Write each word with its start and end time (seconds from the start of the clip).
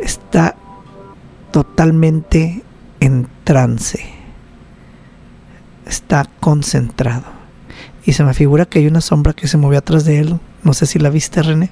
está 0.00 0.56
totalmente 1.50 2.62
en 3.00 3.28
trance. 3.44 4.00
Está 5.86 6.28
concentrado. 6.40 7.24
Y 8.04 8.12
se 8.12 8.24
me 8.24 8.34
figura 8.34 8.66
que 8.66 8.78
hay 8.78 8.86
una 8.86 9.00
sombra 9.00 9.32
que 9.32 9.48
se 9.48 9.56
movió 9.56 9.78
atrás 9.78 10.04
de 10.04 10.18
él. 10.18 10.40
No 10.62 10.72
sé 10.72 10.86
si 10.86 10.98
la 10.98 11.10
viste, 11.10 11.42
René. 11.42 11.70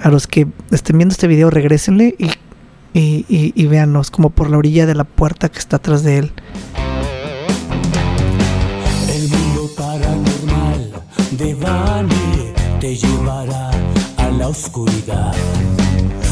A 0.00 0.08
los 0.10 0.26
que 0.26 0.48
estén 0.70 0.98
viendo 0.98 1.12
este 1.12 1.28
video, 1.28 1.50
regresenle 1.50 2.14
y, 2.18 2.26
y, 2.92 3.24
y, 3.28 3.66
véanos 3.66 4.10
como 4.10 4.30
por 4.30 4.50
la 4.50 4.58
orilla 4.58 4.86
de 4.86 4.94
la 4.94 5.04
puerta 5.04 5.48
que 5.48 5.58
está 5.58 5.76
atrás 5.76 6.02
de 6.02 6.18
él. 6.18 6.32
El 9.08 9.28
mundo 9.28 9.70
paranormal 9.76 10.92
de 11.32 11.54
Bani 11.54 12.52
te 12.80 12.96
llevará 12.96 13.70
a 14.16 14.30
la 14.30 14.48
oscuridad. 14.48 15.34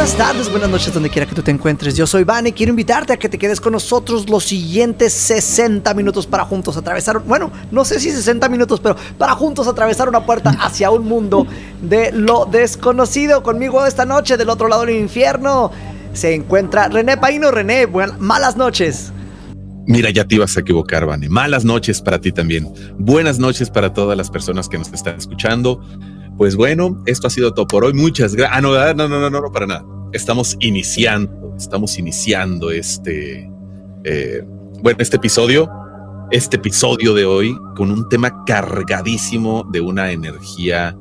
Buenas 0.00 0.16
tardes, 0.16 0.50
buenas 0.50 0.70
noches, 0.70 0.94
donde 0.94 1.10
quiera 1.10 1.28
que 1.28 1.34
tú 1.34 1.42
te 1.42 1.50
encuentres. 1.50 1.94
Yo 1.94 2.06
soy 2.06 2.24
Vane 2.24 2.48
y 2.48 2.52
quiero 2.52 2.70
invitarte 2.70 3.12
a 3.12 3.18
que 3.18 3.28
te 3.28 3.36
quedes 3.36 3.60
con 3.60 3.74
nosotros 3.74 4.30
los 4.30 4.44
siguientes 4.44 5.12
60 5.12 5.92
minutos 5.92 6.26
para 6.26 6.46
juntos 6.46 6.78
atravesar, 6.78 7.18
bueno, 7.18 7.52
no 7.70 7.84
sé 7.84 8.00
si 8.00 8.10
60 8.10 8.48
minutos, 8.48 8.80
pero 8.80 8.96
para 9.18 9.34
juntos 9.34 9.68
atravesar 9.68 10.08
una 10.08 10.24
puerta 10.24 10.56
hacia 10.58 10.90
un 10.90 11.06
mundo 11.06 11.46
de 11.82 12.12
lo 12.12 12.46
desconocido. 12.46 13.42
Conmigo 13.42 13.84
esta 13.84 14.06
noche, 14.06 14.38
del 14.38 14.48
otro 14.48 14.68
lado 14.68 14.86
del 14.86 14.96
infierno, 14.96 15.70
se 16.14 16.34
encuentra 16.34 16.88
René 16.88 17.18
Paino. 17.18 17.50
René, 17.50 17.84
buenas, 17.84 18.18
malas 18.18 18.56
noches. 18.56 19.12
Mira, 19.86 20.08
ya 20.08 20.24
te 20.24 20.36
ibas 20.36 20.56
a 20.56 20.60
equivocar, 20.60 21.04
Vane. 21.04 21.28
Malas 21.28 21.66
noches 21.66 22.00
para 22.00 22.18
ti 22.18 22.32
también. 22.32 22.72
Buenas 22.98 23.38
noches 23.38 23.68
para 23.68 23.92
todas 23.92 24.16
las 24.16 24.30
personas 24.30 24.66
que 24.66 24.78
nos 24.78 24.90
están 24.94 25.18
escuchando. 25.18 25.82
Pues 26.40 26.56
bueno, 26.56 27.02
esto 27.04 27.26
ha 27.26 27.30
sido 27.30 27.52
todo 27.52 27.66
por 27.66 27.84
hoy. 27.84 27.92
Muchas 27.92 28.34
gracias. 28.34 28.56
Ah, 28.56 28.62
no, 28.62 28.72
no, 28.94 29.08
no, 29.10 29.20
no, 29.20 29.28
no, 29.28 29.52
para 29.52 29.66
nada. 29.66 29.84
Estamos 30.14 30.56
iniciando, 30.60 31.54
estamos 31.54 31.98
iniciando 31.98 32.70
este, 32.70 33.46
eh, 34.04 34.42
bueno, 34.82 34.96
este 35.00 35.16
episodio, 35.16 35.70
este 36.30 36.56
episodio 36.56 37.12
de 37.12 37.26
hoy 37.26 37.54
con 37.76 37.90
un 37.90 38.08
tema 38.08 38.42
cargadísimo 38.46 39.68
de 39.70 39.82
una 39.82 40.12
energía 40.12 40.96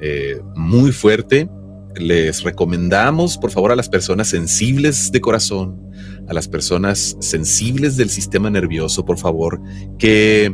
eh, 0.00 0.40
muy 0.56 0.90
fuerte. 0.90 1.48
Les 1.94 2.42
recomendamos, 2.42 3.38
por 3.38 3.52
favor, 3.52 3.70
a 3.70 3.76
las 3.76 3.88
personas 3.88 4.26
sensibles 4.26 5.12
de 5.12 5.20
corazón, 5.20 5.80
a 6.28 6.34
las 6.34 6.48
personas 6.48 7.16
sensibles 7.20 7.96
del 7.96 8.10
sistema 8.10 8.50
nervioso, 8.50 9.04
por 9.04 9.18
favor, 9.18 9.60
que 10.00 10.52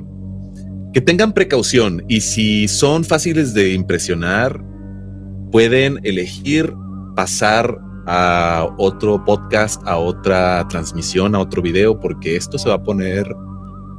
que 0.92 1.00
tengan 1.00 1.32
precaución 1.32 2.04
y 2.08 2.20
si 2.20 2.68
son 2.68 3.04
fáciles 3.04 3.54
de 3.54 3.72
impresionar, 3.72 4.62
pueden 5.52 6.00
elegir 6.02 6.72
pasar 7.14 7.78
a 8.06 8.68
otro 8.78 9.24
podcast, 9.24 9.82
a 9.86 9.96
otra 9.96 10.66
transmisión, 10.68 11.34
a 11.34 11.40
otro 11.40 11.60
video, 11.60 11.98
porque 11.98 12.36
esto 12.36 12.58
se 12.58 12.68
va 12.68 12.76
a 12.76 12.82
poner 12.82 13.26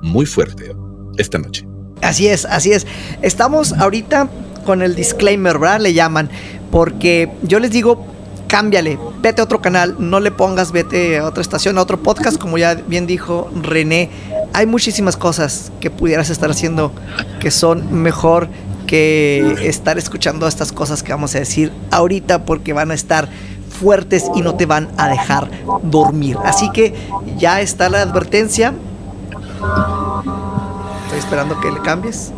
muy 0.02 0.26
fuerte 0.26 0.76
esta 1.18 1.38
noche. 1.38 1.68
Así 2.02 2.28
es, 2.28 2.46
así 2.46 2.72
es. 2.72 2.88
Estamos 3.22 3.74
ahorita 3.74 4.30
con 4.66 4.82
el 4.82 4.96
disclaimer, 4.96 5.58
¿verdad? 5.58 5.82
Le 5.82 5.94
llaman, 5.94 6.30
porque 6.72 7.30
yo 7.44 7.60
les 7.60 7.72
digo, 7.72 8.06
cámbiale, 8.48 8.98
vete 9.22 9.42
a 9.42 9.44
otro 9.44 9.62
canal, 9.62 9.96
no 10.00 10.20
le 10.20 10.32
pongas, 10.32 10.72
vete 10.72 11.18
a 11.18 11.26
otra 11.26 11.42
estación, 11.42 11.78
a 11.78 11.82
otro 11.82 11.98
podcast, 12.02 12.38
como 12.38 12.58
ya 12.58 12.76
bien 12.76 13.08
dijo 13.08 13.52
René. 13.62 14.10
Hay 14.54 14.66
muchísimas 14.66 15.18
cosas 15.18 15.72
que 15.80 15.90
pudieras 15.92 16.30
estar 16.30 16.50
haciendo 16.50 16.92
que 17.40 17.52
son 17.52 18.02
mejor 18.02 18.50
que 18.88 19.68
estar 19.68 19.98
escuchando 19.98 20.48
estas 20.48 20.72
cosas 20.72 21.04
que 21.04 21.12
vamos 21.12 21.36
a 21.36 21.40
decir 21.40 21.72
ahorita 21.92 22.46
porque 22.46 22.74
van 22.74 22.92
a 22.92 22.94
estar 22.94 23.28
fuertes 23.70 24.26
y 24.34 24.42
no 24.42 24.56
te 24.56 24.66
van 24.66 24.90
a 24.98 25.10
dejar 25.10 25.50
dormir. 25.84 26.38
Así 26.44 26.72
que 26.72 26.96
ya 27.38 27.62
está 27.62 27.90
la 27.90 28.02
advertencia. 28.02 28.74
Estoy 31.04 31.20
esperando 31.20 31.60
que 31.60 31.72
le 31.72 31.82
cambies. 31.82 32.32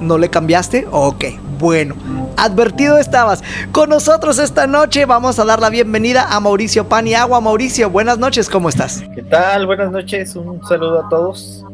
¿No 0.00 0.16
le 0.18 0.30
cambiaste? 0.30 0.86
Ok, 0.90 1.24
bueno. 1.58 1.94
Advertido 2.36 2.98
estabas. 2.98 3.42
Con 3.70 3.90
nosotros 3.90 4.38
esta 4.38 4.66
noche 4.66 5.04
vamos 5.04 5.38
a 5.38 5.44
dar 5.44 5.60
la 5.60 5.68
bienvenida 5.68 6.26
a 6.34 6.40
Mauricio 6.40 6.88
Paniagua. 6.88 7.40
Mauricio, 7.40 7.90
buenas 7.90 8.18
noches, 8.18 8.48
¿cómo 8.48 8.70
estás? 8.70 9.04
¿Qué 9.14 9.22
tal? 9.22 9.66
Buenas 9.66 9.92
noches, 9.92 10.34
un 10.36 10.64
saludo 10.66 11.04
a 11.04 11.08
todos. 11.10 11.64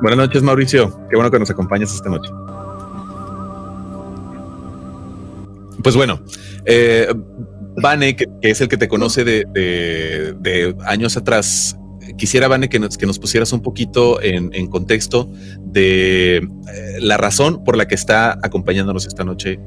Buenas 0.00 0.18
noches, 0.18 0.42
Mauricio. 0.42 0.96
Qué 1.10 1.16
bueno 1.16 1.30
que 1.30 1.38
nos 1.40 1.50
acompañas 1.50 1.92
esta 1.92 2.08
noche. 2.08 2.30
Pues 5.82 5.96
bueno, 5.96 6.20
eh, 6.64 7.12
Vane, 7.82 8.14
que, 8.14 8.26
que, 8.40 8.50
es 8.50 8.60
el 8.60 8.68
que 8.68 8.76
te 8.76 8.86
conoce 8.86 9.24
de, 9.24 9.44
de, 9.52 10.34
de 10.38 10.76
años 10.86 11.16
atrás, 11.16 11.76
quisiera, 12.16 12.48
Vane, 12.48 12.68
que 12.68 12.78
nos, 12.78 12.98
que 12.98 13.06
nos 13.06 13.18
pusieras 13.18 13.52
un 13.52 13.60
poquito 13.60 14.20
en, 14.22 14.50
en 14.54 14.66
contexto 14.68 15.28
de 15.60 16.36
eh, 16.36 16.42
la 17.00 17.16
razón 17.16 17.64
por 17.64 17.76
la 17.76 17.86
que 17.86 17.94
está 17.94 18.38
acompañándonos 18.42 19.06
esta 19.06 19.24
noche 19.24 19.58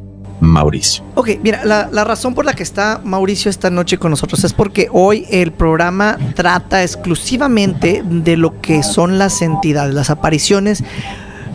Mauricio. 0.42 1.04
Ok, 1.16 1.30
mira, 1.42 1.64
la, 1.64 1.90
la, 1.92 2.04
razón 2.04 2.36
por 2.36 2.46
la 2.46 2.54
que 2.54 2.64
está 2.64 3.00
Mauricio 3.04 3.50
esta 3.50 3.70
noche 3.70 3.98
con 3.98 4.12
nosotros 4.12 4.44
es 4.44 4.54
porque 4.54 4.90
hoy 4.92 5.26
el 5.30 5.54
programa 5.54 6.18
trata 6.36 6.84
exclusivamente 6.84 8.04
de 8.06 8.36
lo 8.36 8.60
que 8.60 8.84
son 8.84 9.18
las 9.18 9.42
entidades, 9.42 9.94
las 9.94 10.10
apariciones, 10.10 10.84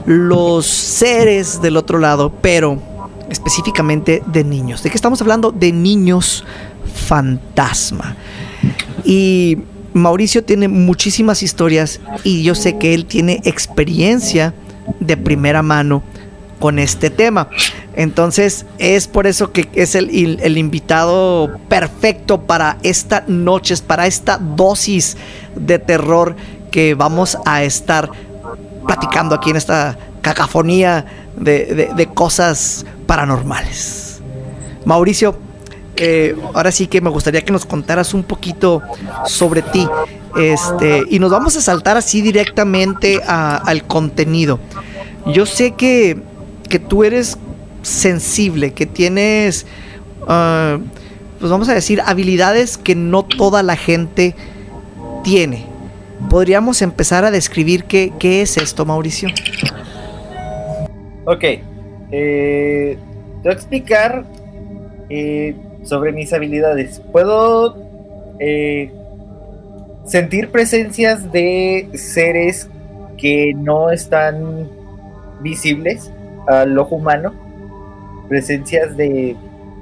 los 0.06 0.66
seres 0.66 1.60
del 1.60 1.76
otro 1.76 1.98
lado, 1.98 2.32
pero 2.40 2.80
específicamente 3.28 4.22
de 4.26 4.44
niños. 4.44 4.82
¿De 4.82 4.90
qué 4.90 4.96
estamos 4.96 5.20
hablando? 5.20 5.52
De 5.52 5.72
niños 5.72 6.44
fantasma. 6.94 8.16
Y 9.04 9.58
Mauricio 9.92 10.44
tiene 10.44 10.68
muchísimas 10.68 11.42
historias 11.42 12.00
y 12.24 12.42
yo 12.42 12.54
sé 12.54 12.78
que 12.78 12.94
él 12.94 13.06
tiene 13.06 13.40
experiencia 13.44 14.54
de 15.00 15.16
primera 15.16 15.62
mano 15.62 16.02
con 16.58 16.78
este 16.78 17.10
tema. 17.10 17.48
Entonces 17.96 18.66
es 18.78 19.08
por 19.08 19.26
eso 19.26 19.50
que 19.50 19.68
es 19.72 19.94
el, 19.94 20.56
invitado 20.56 21.58
perfecto 21.68 22.42
para 22.42 22.78
esta 22.82 23.24
noche, 23.26 23.74
para 23.84 24.06
esta 24.06 24.38
dosis 24.38 25.16
de 25.56 25.78
terror 25.78 26.36
que 26.70 26.94
vamos 26.94 27.36
a 27.44 27.64
estar 27.64 28.10
platicando 28.86 29.34
aquí 29.34 29.50
en 29.50 29.56
esta 29.56 29.98
cacofonía 30.22 31.04
de, 31.36 31.66
de, 31.66 31.90
de 31.96 32.06
cosas 32.06 32.86
paranormales. 33.06 34.20
Mauricio, 34.84 35.36
ahora 36.54 36.72
sí 36.72 36.86
que 36.86 37.00
me 37.00 37.10
gustaría 37.10 37.42
que 37.42 37.52
nos 37.52 37.66
contaras 37.66 38.14
un 38.14 38.22
poquito 38.22 38.82
sobre 39.26 39.62
ti. 39.62 39.86
Este, 40.36 41.02
y 41.08 41.18
nos 41.18 41.30
vamos 41.30 41.56
a 41.56 41.60
saltar 41.60 41.96
así 41.96 42.22
directamente 42.22 43.20
al 43.26 43.84
contenido. 43.84 44.60
Yo 45.26 45.46
sé 45.46 45.72
que, 45.72 46.16
que, 46.68 46.78
tú 46.78 47.04
eres 47.04 47.38
sensible, 47.82 48.72
que 48.72 48.86
tienes, 48.86 49.66
uh, 50.22 50.80
pues 51.38 51.50
vamos 51.50 51.68
a 51.68 51.74
decir, 51.74 52.00
habilidades 52.04 52.78
que 52.78 52.94
no 52.94 53.24
toda 53.24 53.62
la 53.62 53.76
gente 53.76 54.34
tiene. 55.22 55.66
¿Podríamos 56.28 56.82
empezar 56.82 57.24
a 57.24 57.30
describir 57.30 57.84
qué, 57.84 58.12
qué 58.18 58.42
es 58.42 58.56
esto, 58.56 58.84
Mauricio? 58.84 59.28
Ok. 61.24 61.44
Eh, 62.12 62.98
te 63.42 63.48
voy 63.48 63.50
a 63.50 63.52
explicar 63.52 64.24
eh, 65.08 65.54
sobre 65.82 66.12
mis 66.12 66.32
habilidades. 66.32 67.00
Puedo 67.12 67.76
eh, 68.38 68.90
sentir 70.04 70.50
presencias 70.50 71.30
de 71.32 71.88
seres 71.94 72.68
que 73.16 73.52
no 73.54 73.90
están 73.90 74.68
visibles 75.40 76.10
al 76.46 76.78
ojo 76.78 76.96
humano. 76.96 77.32
Presencias 78.28 78.96
de 78.96 79.36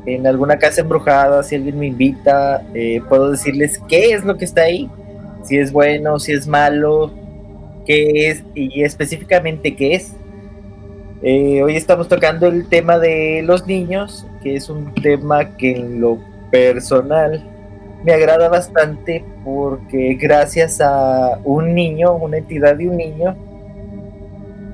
en 0.06 0.27
alguna 0.27 0.59
casa 0.59 0.81
embrujada, 0.81 1.43
si 1.43 1.55
alguien 1.55 1.79
me 1.79 1.87
invita, 1.87 2.62
eh, 2.75 3.01
puedo 3.09 3.31
decirles 3.31 3.81
qué 3.89 4.12
es 4.12 4.25
lo 4.25 4.39
que 4.39 4.44
está 4.47 4.62
ahí, 4.62 4.89
si 5.44 5.59
es 5.59 5.71
bueno, 5.73 6.19
si 6.19 6.33
es 6.33 6.47
malo, 6.47 7.12
qué 7.85 8.31
es 8.31 8.43
y 8.55 8.83
específicamente 8.83 9.77
qué 9.77 9.94
es. 9.94 10.15
Eh, 11.20 11.65
hoy 11.65 11.75
estamos 11.75 12.06
tocando 12.06 12.47
el 12.47 12.69
tema 12.69 13.00
de 13.00 13.43
los 13.44 13.67
niños, 13.67 14.25
que 14.41 14.55
es 14.55 14.69
un 14.69 14.94
tema 14.94 15.56
que 15.56 15.73
en 15.73 16.00
lo 16.00 16.19
personal 16.53 17.43
me 18.05 18.12
agrada 18.12 18.49
bastante 18.49 19.25
porque 19.44 20.15
gracias 20.15 20.81
a 20.81 21.41
un 21.43 21.75
niño, 21.75 22.15
una 22.15 22.37
entidad 22.37 22.76
de 22.76 22.88
un 22.88 22.97
niño, 22.97 23.37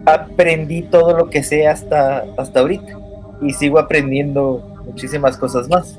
aprendí 0.05 0.82
todo 0.82 1.17
lo 1.17 1.31
que 1.31 1.43
sé 1.43 1.67
hasta, 1.67 2.26
hasta 2.37 2.61
ahorita 2.61 2.99
y 3.41 3.55
sigo 3.55 3.79
aprendiendo 3.79 4.82
muchísimas 4.85 5.38
cosas 5.38 5.67
más. 5.70 5.99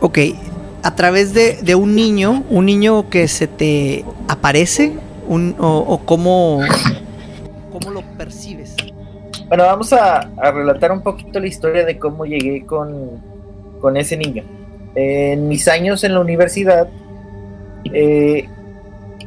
Ok, 0.00 0.18
a 0.84 0.94
través 0.94 1.34
de, 1.34 1.58
de 1.60 1.74
un 1.74 1.96
niño, 1.96 2.44
un 2.50 2.66
niño 2.66 3.10
que 3.10 3.26
se 3.26 3.48
te 3.48 4.04
aparece, 4.28 4.92
un, 5.30 5.54
o, 5.58 6.00
cómo, 6.04 6.60
cómo 7.70 7.90
lo 7.90 8.02
percibes. 8.18 8.74
Bueno, 9.48 9.64
vamos 9.64 9.92
a, 9.92 10.28
relatar 10.52 10.90
un 10.90 11.02
poquito 11.02 11.38
la 11.38 11.46
historia 11.46 11.84
de 11.84 11.98
cómo 11.98 12.26
llegué 12.26 12.66
con, 12.66 13.22
con 13.80 13.96
ese 13.96 14.16
niño. 14.16 14.42
En 14.96 15.46
mis 15.46 15.68
años 15.68 16.02
en 16.02 16.14
la 16.14 16.20
universidad, 16.20 16.88
eh, 17.92 18.48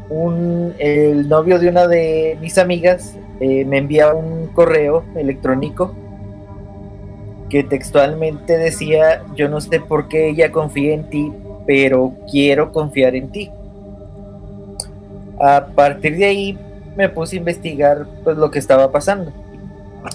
un- 0.09 0.73
el 0.77 1.29
novio 1.29 1.57
de 1.57 1.69
una 1.69 1.87
de 1.87 2.37
mis 2.41 2.57
amigas 2.57 3.15
eh, 3.39 3.63
me 3.63 3.77
envía 3.77 4.13
un 4.13 4.47
correo 4.47 5.05
electrónico 5.15 5.95
que 7.49 7.63
textualmente 7.63 8.57
decía, 8.57 9.23
yo 9.35 9.47
no 9.47 9.61
sé 9.61 9.79
por 9.79 10.09
qué 10.09 10.29
ella 10.29 10.51
confía 10.51 10.93
en 10.93 11.09
ti, 11.09 11.31
pero 11.65 12.13
quiero 12.29 12.73
confiar 12.73 13.15
en 13.15 13.29
ti. 13.29 13.51
A 15.45 15.65
partir 15.65 16.15
de 16.15 16.25
ahí 16.25 16.57
me 16.95 17.09
puse 17.09 17.35
a 17.35 17.39
investigar 17.39 18.05
pues, 18.23 18.37
lo 18.37 18.49
que 18.49 18.59
estaba 18.59 18.91
pasando. 18.93 19.33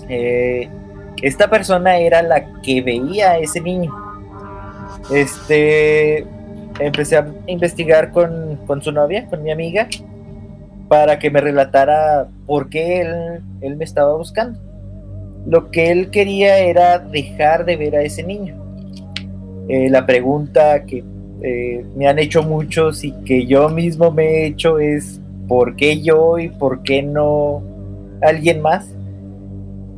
Eh, 0.08 0.68
esta 1.22 1.50
persona 1.50 1.98
era 1.98 2.22
la 2.22 2.62
que 2.62 2.80
veía 2.80 3.32
a 3.32 3.38
ese 3.38 3.60
niño. 3.60 3.94
Este, 5.12 6.26
empecé 6.78 7.18
a 7.18 7.28
investigar 7.46 8.10
con, 8.10 8.58
con 8.66 8.80
su 8.80 8.90
novia, 8.90 9.26
con 9.26 9.42
mi 9.42 9.50
amiga, 9.50 9.86
para 10.88 11.18
que 11.18 11.30
me 11.30 11.42
relatara 11.42 12.28
por 12.46 12.70
qué 12.70 13.02
él, 13.02 13.42
él 13.60 13.76
me 13.76 13.84
estaba 13.84 14.16
buscando. 14.16 14.58
Lo 15.46 15.70
que 15.70 15.90
él 15.90 16.10
quería 16.10 16.58
era 16.58 16.98
dejar 16.98 17.66
de 17.66 17.76
ver 17.76 17.96
a 17.96 18.02
ese 18.02 18.22
niño. 18.22 18.54
Eh, 19.68 19.90
la 19.90 20.06
pregunta 20.06 20.84
que 20.84 21.04
eh, 21.42 21.84
me 21.96 22.08
han 22.08 22.18
hecho 22.18 22.42
muchos 22.42 23.04
y 23.04 23.12
que 23.24 23.46
yo 23.46 23.68
mismo 23.68 24.10
me 24.10 24.24
he 24.24 24.46
hecho 24.46 24.78
es 24.78 25.20
¿por 25.46 25.76
qué 25.76 26.00
yo 26.02 26.38
y 26.38 26.48
por 26.48 26.82
qué 26.82 27.02
no 27.02 27.62
alguien 28.22 28.60
más? 28.60 28.88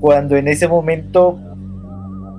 Cuando 0.00 0.36
en 0.36 0.48
ese 0.48 0.68
momento 0.68 1.38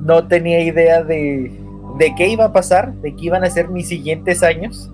no 0.01 0.27
tenía 0.27 0.61
idea 0.63 1.03
de, 1.03 1.51
de 1.97 2.15
qué 2.15 2.29
iba 2.29 2.45
a 2.45 2.53
pasar, 2.53 2.93
de 2.95 3.15
qué 3.15 3.25
iban 3.25 3.43
a 3.43 3.49
ser 3.49 3.69
mis 3.69 3.87
siguientes 3.87 4.43
años. 4.43 4.89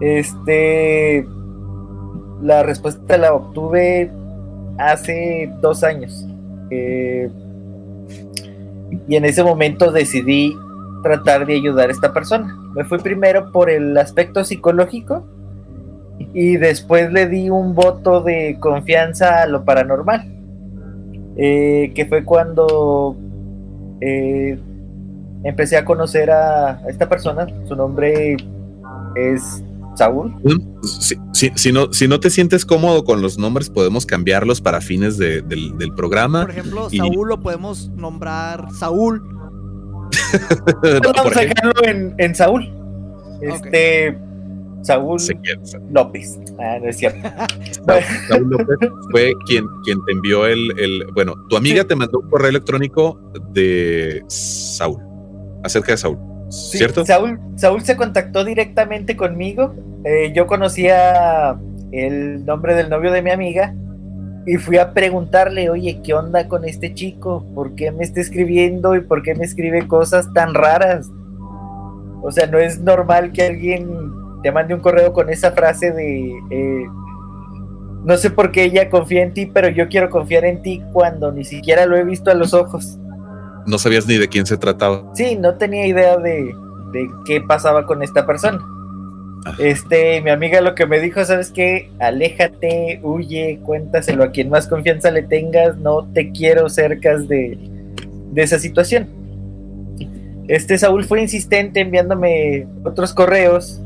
Este, 0.00 1.26
la 2.42 2.62
respuesta 2.62 3.16
la 3.16 3.34
obtuve 3.34 4.10
hace 4.78 5.50
dos 5.60 5.84
años. 5.84 6.26
Y 9.08 9.16
en 9.16 9.24
ese 9.24 9.42
momento 9.42 9.92
decidí 9.92 10.54
tratar 11.02 11.46
de 11.46 11.54
ayudar 11.54 11.88
a 11.88 11.92
esta 11.92 12.12
persona. 12.12 12.61
Me 12.74 12.84
fui 12.84 12.98
primero 12.98 13.50
por 13.52 13.68
el 13.70 13.96
aspecto 13.98 14.44
psicológico 14.44 15.24
y 16.34 16.56
después 16.56 17.12
le 17.12 17.28
di 17.28 17.50
un 17.50 17.74
voto 17.74 18.20
de 18.22 18.56
confianza 18.60 19.42
a 19.42 19.46
lo 19.46 19.64
paranormal. 19.64 20.28
Eh, 21.36 21.92
que 21.94 22.04
fue 22.06 22.24
cuando 22.24 23.16
eh, 24.00 24.58
empecé 25.44 25.76
a 25.78 25.84
conocer 25.84 26.30
a, 26.30 26.82
esta 26.88 27.08
persona. 27.08 27.46
Su 27.66 27.74
nombre 27.76 28.36
es 29.16 29.62
Saúl. 29.94 30.34
Si, 30.82 31.16
si- 31.32 31.52
si 31.54 31.72
no, 31.72 31.92
si 31.92 32.06
no 32.08 32.20
te 32.20 32.30
sientes 32.30 32.64
cómodo 32.64 33.04
con 33.04 33.20
los 33.22 33.38
nombres, 33.38 33.68
podemos 33.70 34.06
cambiarlos 34.06 34.60
para 34.60 34.80
fines 34.80 35.16
de- 35.18 35.42
del, 35.42 35.76
del 35.78 35.92
programa. 35.94 36.42
Por 36.42 36.50
ejemplo, 36.50 36.88
y- 36.90 36.98
Saúl 36.98 37.28
lo 37.28 37.40
podemos 37.40 37.90
nombrar 37.96 38.66
Saúl. 38.78 39.22
No, 40.82 41.12
Vamos 41.14 41.36
a 41.36 41.40
dejarlo 41.40 41.84
en, 41.84 42.14
en 42.18 42.34
Saúl. 42.34 42.68
Este. 43.40 44.16
Saúl 44.82 45.18
López. 45.92 46.40
Ah, 46.58 46.78
no 46.82 46.88
es 46.88 46.96
cierto. 46.98 47.20
Saúl 47.86 48.02
Saúl 48.28 48.50
López 48.50 48.76
fue 49.12 49.32
quien, 49.46 49.64
quien 49.84 49.98
te 50.06 50.12
envió 50.12 50.46
el, 50.46 50.72
el- 50.78 51.04
Bueno, 51.14 51.34
tu 51.48 51.56
amiga 51.56 51.82
Sí. 51.82 51.88
te 51.88 51.94
mandó 51.96 52.18
un 52.18 52.28
correo 52.28 52.48
electrónico 52.50 53.20
de 53.52 54.24
Saúl, 54.26 54.98
acerca 55.62 55.92
de 55.92 55.98
Saúl, 55.98 56.18
Sí, 56.50 56.78
¿cierto? 56.78 57.04
Saúl, 57.06 57.38
Saúl 57.56 57.82
se 57.82 57.96
contactó 57.96 58.44
directamente 58.44 59.16
conmigo. 59.16 59.72
Eh, 60.04 60.32
yo 60.34 60.48
conocía 60.48 61.56
el 61.92 62.44
nombre 62.44 62.74
del 62.74 62.90
novio 62.90 63.12
de 63.12 63.22
mi 63.22 63.30
amiga 63.30 63.74
y 64.46 64.56
fui 64.56 64.78
a 64.78 64.92
preguntarle, 64.92 65.70
oye, 65.70 66.00
¿qué 66.02 66.14
onda 66.14 66.48
con 66.48 66.64
este 66.64 66.94
chico? 66.94 67.44
¿Por 67.54 67.74
qué 67.74 67.92
me 67.92 68.02
está 68.02 68.20
escribiendo 68.20 68.96
y 68.96 69.00
por 69.00 69.22
qué 69.22 69.34
me 69.34 69.44
escribe 69.44 69.86
cosas 69.86 70.32
tan 70.32 70.54
raras? 70.54 71.10
O 72.22 72.30
sea, 72.30 72.46
no 72.46 72.58
es 72.58 72.80
normal 72.80 73.32
que 73.32 73.42
alguien 73.46 74.12
te 74.42 74.50
mande 74.50 74.74
un 74.74 74.80
correo 74.80 75.12
con 75.12 75.30
esa 75.30 75.52
frase 75.52 75.92
de, 75.92 76.32
eh, 76.50 76.86
no 78.04 78.16
sé 78.16 78.30
por 78.30 78.50
qué 78.50 78.64
ella 78.64 78.90
confía 78.90 79.22
en 79.22 79.32
ti, 79.32 79.46
pero 79.46 79.68
yo 79.68 79.88
quiero 79.88 80.10
confiar 80.10 80.44
en 80.44 80.62
ti 80.62 80.82
cuando 80.92 81.30
ni 81.30 81.44
siquiera 81.44 81.86
lo 81.86 81.96
he 81.96 82.04
visto 82.04 82.30
a 82.30 82.34
los 82.34 82.52
ojos. 82.52 82.98
No 83.66 83.78
sabías 83.78 84.06
ni 84.06 84.18
de 84.18 84.28
quién 84.28 84.44
se 84.44 84.56
trataba. 84.56 85.04
Sí, 85.14 85.36
no 85.36 85.54
tenía 85.54 85.86
idea 85.86 86.16
de, 86.16 86.52
de 86.92 87.08
qué 87.24 87.40
pasaba 87.40 87.86
con 87.86 88.02
esta 88.02 88.26
persona. 88.26 88.60
Este, 89.58 90.20
mi 90.20 90.30
amiga 90.30 90.60
lo 90.60 90.74
que 90.74 90.86
me 90.86 91.00
dijo, 91.00 91.24
¿sabes 91.24 91.50
qué? 91.50 91.90
Aléjate, 91.98 93.00
huye, 93.02 93.58
cuéntaselo 93.64 94.24
a 94.24 94.30
quien 94.30 94.50
más 94.50 94.68
confianza 94.68 95.10
le 95.10 95.22
tengas, 95.22 95.76
no 95.78 96.06
te 96.12 96.30
quiero 96.30 96.68
cerca 96.68 97.18
de, 97.18 97.58
de 98.32 98.42
esa 98.42 98.58
situación. 98.58 99.08
Este 100.48 100.78
Saúl 100.78 101.04
fue 101.04 101.22
insistente 101.22 101.80
enviándome 101.80 102.66
otros 102.84 103.14
correos 103.14 103.80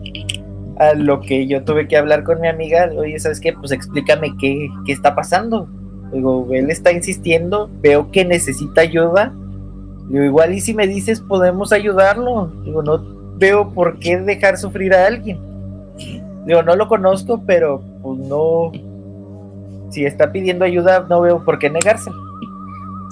a 0.78 0.94
lo 0.94 1.20
que 1.20 1.46
yo 1.46 1.64
tuve 1.64 1.88
que 1.88 1.96
hablar 1.96 2.22
con 2.24 2.40
mi 2.40 2.48
amiga. 2.48 2.90
Oye, 2.96 3.18
¿sabes 3.18 3.40
qué? 3.40 3.52
Pues 3.52 3.72
explícame 3.72 4.34
qué, 4.38 4.68
qué 4.84 4.92
está 4.92 5.14
pasando. 5.14 5.68
Digo, 6.12 6.46
él 6.52 6.70
está 6.70 6.92
insistiendo, 6.92 7.70
veo 7.80 8.10
que 8.10 8.24
necesita 8.24 8.82
ayuda. 8.82 9.32
Digo, 10.08 10.24
igual 10.24 10.54
y 10.54 10.60
si 10.60 10.74
me 10.74 10.86
dices 10.86 11.20
podemos 11.20 11.72
ayudarlo. 11.72 12.52
Digo, 12.64 12.82
no 12.82 13.15
veo 13.36 13.70
por 13.72 13.98
qué 13.98 14.18
dejar 14.18 14.56
sufrir 14.58 14.94
a 14.94 15.06
alguien. 15.06 15.38
Digo, 16.46 16.62
no 16.62 16.76
lo 16.76 16.88
conozco, 16.88 17.42
pero 17.46 17.82
pues 18.02 18.18
no. 18.20 18.72
Si 19.90 20.04
está 20.04 20.32
pidiendo 20.32 20.64
ayuda, 20.64 21.06
no 21.08 21.20
veo 21.20 21.44
por 21.44 21.58
qué 21.58 21.70
negarse. 21.70 22.10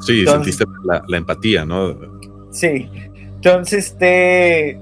Sí, 0.05 0.21
Entonces- 0.21 0.57
sentiste 0.57 0.65
la, 0.85 1.03
la 1.09 1.17
empatía, 1.17 1.65
¿no? 1.65 1.95
Sí. 2.51 2.89
Entonces, 3.37 3.87
este. 3.93 4.79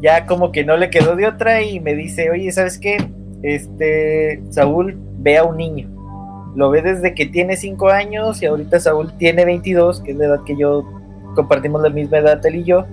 Ya 0.00 0.26
como 0.26 0.50
que 0.50 0.64
no 0.64 0.76
le 0.76 0.90
quedó 0.90 1.14
de 1.14 1.26
otra 1.28 1.62
y 1.62 1.78
me 1.78 1.94
dice, 1.94 2.30
oye, 2.30 2.50
¿sabes 2.52 2.78
qué? 2.78 2.96
Este. 3.42 4.42
Saúl 4.50 4.96
ve 5.18 5.38
a 5.38 5.44
un 5.44 5.56
niño. 5.56 5.88
Lo 6.54 6.70
ve 6.70 6.82
desde 6.82 7.14
que 7.14 7.26
tiene 7.26 7.56
5 7.56 7.88
años 7.88 8.42
y 8.42 8.46
ahorita 8.46 8.78
Saúl 8.78 9.12
tiene 9.16 9.44
22, 9.44 10.00
que 10.02 10.10
es 10.12 10.16
la 10.18 10.26
edad 10.26 10.44
que 10.44 10.56
yo 10.56 10.84
compartimos 11.34 11.80
la 11.82 11.88
misma 11.88 12.18
edad, 12.18 12.44
él 12.44 12.56
y 12.56 12.64
yo. 12.64 12.84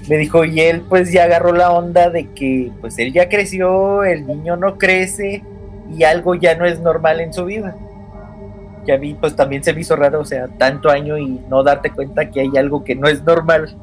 Me 0.08 0.18
dijo, 0.18 0.44
y 0.44 0.60
él 0.60 0.82
pues 0.88 1.12
ya 1.12 1.24
agarró 1.24 1.52
la 1.52 1.72
onda 1.72 2.10
de 2.10 2.28
que 2.30 2.70
pues 2.80 2.98
él 2.98 3.12
ya 3.12 3.28
creció, 3.28 4.04
el 4.04 4.26
niño 4.26 4.56
no 4.56 4.78
crece 4.78 5.42
y 5.96 6.04
algo 6.04 6.34
ya 6.34 6.56
no 6.56 6.64
es 6.64 6.80
normal 6.80 7.20
en 7.20 7.32
su 7.32 7.44
vida. 7.44 7.76
Y 8.86 8.90
a 8.90 8.98
mí 8.98 9.16
pues 9.18 9.36
también 9.36 9.62
se 9.62 9.72
me 9.72 9.80
hizo 9.80 9.94
raro, 9.94 10.20
o 10.20 10.24
sea, 10.24 10.48
tanto 10.58 10.90
año 10.90 11.16
y 11.16 11.40
no 11.48 11.62
darte 11.62 11.90
cuenta 11.90 12.30
que 12.30 12.40
hay 12.40 12.50
algo 12.56 12.82
que 12.82 12.94
no 12.94 13.08
es 13.08 13.22
normal. 13.22 13.76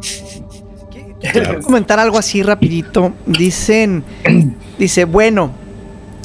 Quiero 1.20 1.60
comentar 1.62 1.98
algo 1.98 2.18
así 2.18 2.42
rapidito. 2.42 3.12
Dicen, 3.26 4.04
dice, 4.78 5.04
bueno, 5.04 5.50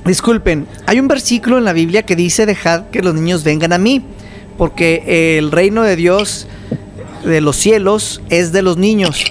disculpen, 0.05 0.67
hay 0.85 0.99
un 0.99 1.07
versículo 1.07 1.57
en 1.57 1.65
la 1.65 1.73
Biblia 1.73 2.03
que 2.03 2.15
dice, 2.15 2.45
dejad 2.45 2.89
que 2.89 3.01
los 3.01 3.13
niños 3.13 3.43
vengan 3.43 3.73
a 3.73 3.77
mí, 3.77 4.03
porque 4.57 5.37
el 5.37 5.51
reino 5.51 5.83
de 5.83 5.95
Dios 5.95 6.47
de 7.23 7.41
los 7.41 7.55
cielos 7.57 8.21
es 8.29 8.51
de 8.51 8.61
los 8.61 8.77
niños. 8.77 9.23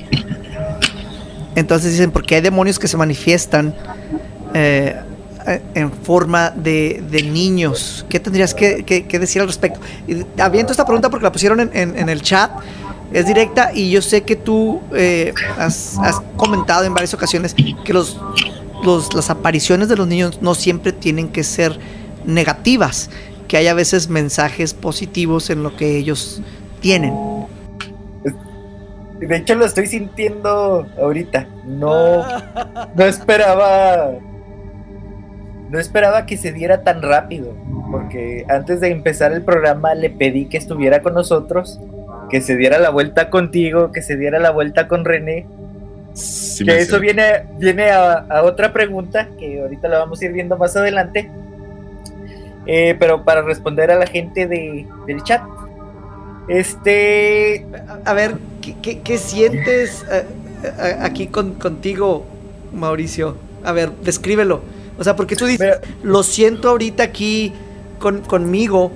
Entonces 1.56 1.92
dicen, 1.92 2.11
porque 2.11 2.37
hay 2.37 2.40
demonios 2.40 2.78
que 2.78 2.88
se 2.88 2.97
manifiestan 2.97 3.75
eh, 4.54 4.97
eh, 5.47 5.62
en 5.75 5.90
forma 5.92 6.50
de, 6.50 7.02
de 7.11 7.23
niños. 7.23 8.04
¿Qué 8.09 8.20
tendrías 8.20 8.54
que, 8.54 8.85
que- 8.85 9.18
decir 9.18 9.42
al 9.42 9.49
respecto? 9.49 9.80
Aviento 10.38 10.73
esta 10.73 10.85
pregunta 10.85 11.11
porque 11.11 11.25
la 11.25 11.32
pusieron 11.32 11.61
en, 11.61 11.70
en- 11.75 11.99
en 11.99 12.09
el 12.09 12.23
chat. 12.23 12.50
Es 13.12 13.26
directa 13.26 13.73
y 13.75 13.90
yo 13.90 14.00
sé 14.02 14.23
que 14.23 14.37
tú 14.37 14.80
eh, 14.94 15.35
has, 15.59 15.99
has 15.99 16.20
comentado 16.37 16.85
en 16.85 16.94
varias 16.94 17.12
ocasiones 17.12 17.54
que 17.85 17.92
los, 17.92 18.20
los- 18.85 19.12
las 19.14 19.30
apariciones 19.30 19.88
de 19.88 19.97
los 19.97 20.06
niños 20.06 20.38
no 20.40 20.54
siempre 20.54 20.92
tienen 20.92 21.28
que 21.28 21.42
ser 21.42 21.78
negativas, 22.25 23.11
que 23.49 23.56
hay 23.56 23.66
a 23.66 23.75
veces 23.75 24.09
mensajes 24.09 24.75
positivos 24.75 25.50
en 25.50 25.64
lo 25.64 25.76
que 25.76 25.97
ellos 25.99 26.40
tienen. 26.80 27.12
De 29.27 29.37
hecho 29.37 29.55
lo 29.55 29.65
estoy 29.65 29.87
sintiendo 29.87 30.87
ahorita. 30.99 31.47
No, 31.65 32.25
no 32.95 33.05
esperaba, 33.05 34.12
no 35.69 35.79
esperaba 35.79 36.27
que 36.27 36.37
se 36.37 36.53
diera 36.53 36.83
tan 36.83 37.03
rápido, 37.03 37.55
porque 37.91 38.45
antes 38.49 38.81
de 38.81 38.89
empezar 38.89 39.33
el 39.33 39.43
programa 39.43 39.95
le 39.95 40.11
pedí 40.11 40.47
que 40.47 40.57
estuviera 40.57 41.03
con 41.03 41.15
nosotros, 41.15 41.81
que 42.31 42.41
se 42.41 42.57
diera 42.57 42.79
la 42.79 42.91
vuelta 42.91 43.31
contigo, 43.31 43.93
que 43.93 44.03
se 44.03 44.17
diera 44.17 44.39
la 44.39 44.50
vuelta 44.50 44.89
con 44.89 45.05
René. 45.05 45.47
Sí 46.15 46.65
que 46.65 46.79
eso 46.79 46.97
sé. 46.97 47.03
viene, 47.03 47.47
viene 47.59 47.91
a, 47.91 48.12
a 48.29 48.43
otra 48.43 48.73
pregunta 48.73 49.29
que 49.39 49.61
ahorita 49.61 49.89
la 49.89 49.99
vamos 49.99 50.21
a 50.21 50.25
ir 50.25 50.33
viendo 50.33 50.57
más 50.57 50.77
adelante. 50.77 51.31
Eh, 52.67 52.95
pero 52.99 53.25
para 53.25 53.43
responder 53.43 53.91
a 53.91 53.97
la 53.97 54.07
gente 54.07 54.47
de, 54.47 54.87
del 55.07 55.23
chat. 55.25 55.43
Este. 56.50 57.64
A 58.04 58.12
ver, 58.12 58.37
¿qué, 58.61 58.75
qué- 58.83 58.99
qué 59.00 59.19
sientes 59.19 60.04
eh, 60.11 60.25
eh, 60.64 60.97
aquí 61.00 61.28
con, 61.28 61.54
contigo, 61.54 62.26
Mauricio? 62.75 63.37
A 63.64 63.73
ver, 63.73 63.92
descríbelo. 64.02 64.61
O 64.99 65.04
sea, 65.04 65.14
porque 65.16 65.37
tú 65.37 65.47
dices, 65.47 65.76
lo 66.02 66.23
siento 66.25 66.69
ahorita 66.71 67.04
aquí 67.04 67.52
con, 68.00 68.21
conmigo. 68.23 68.90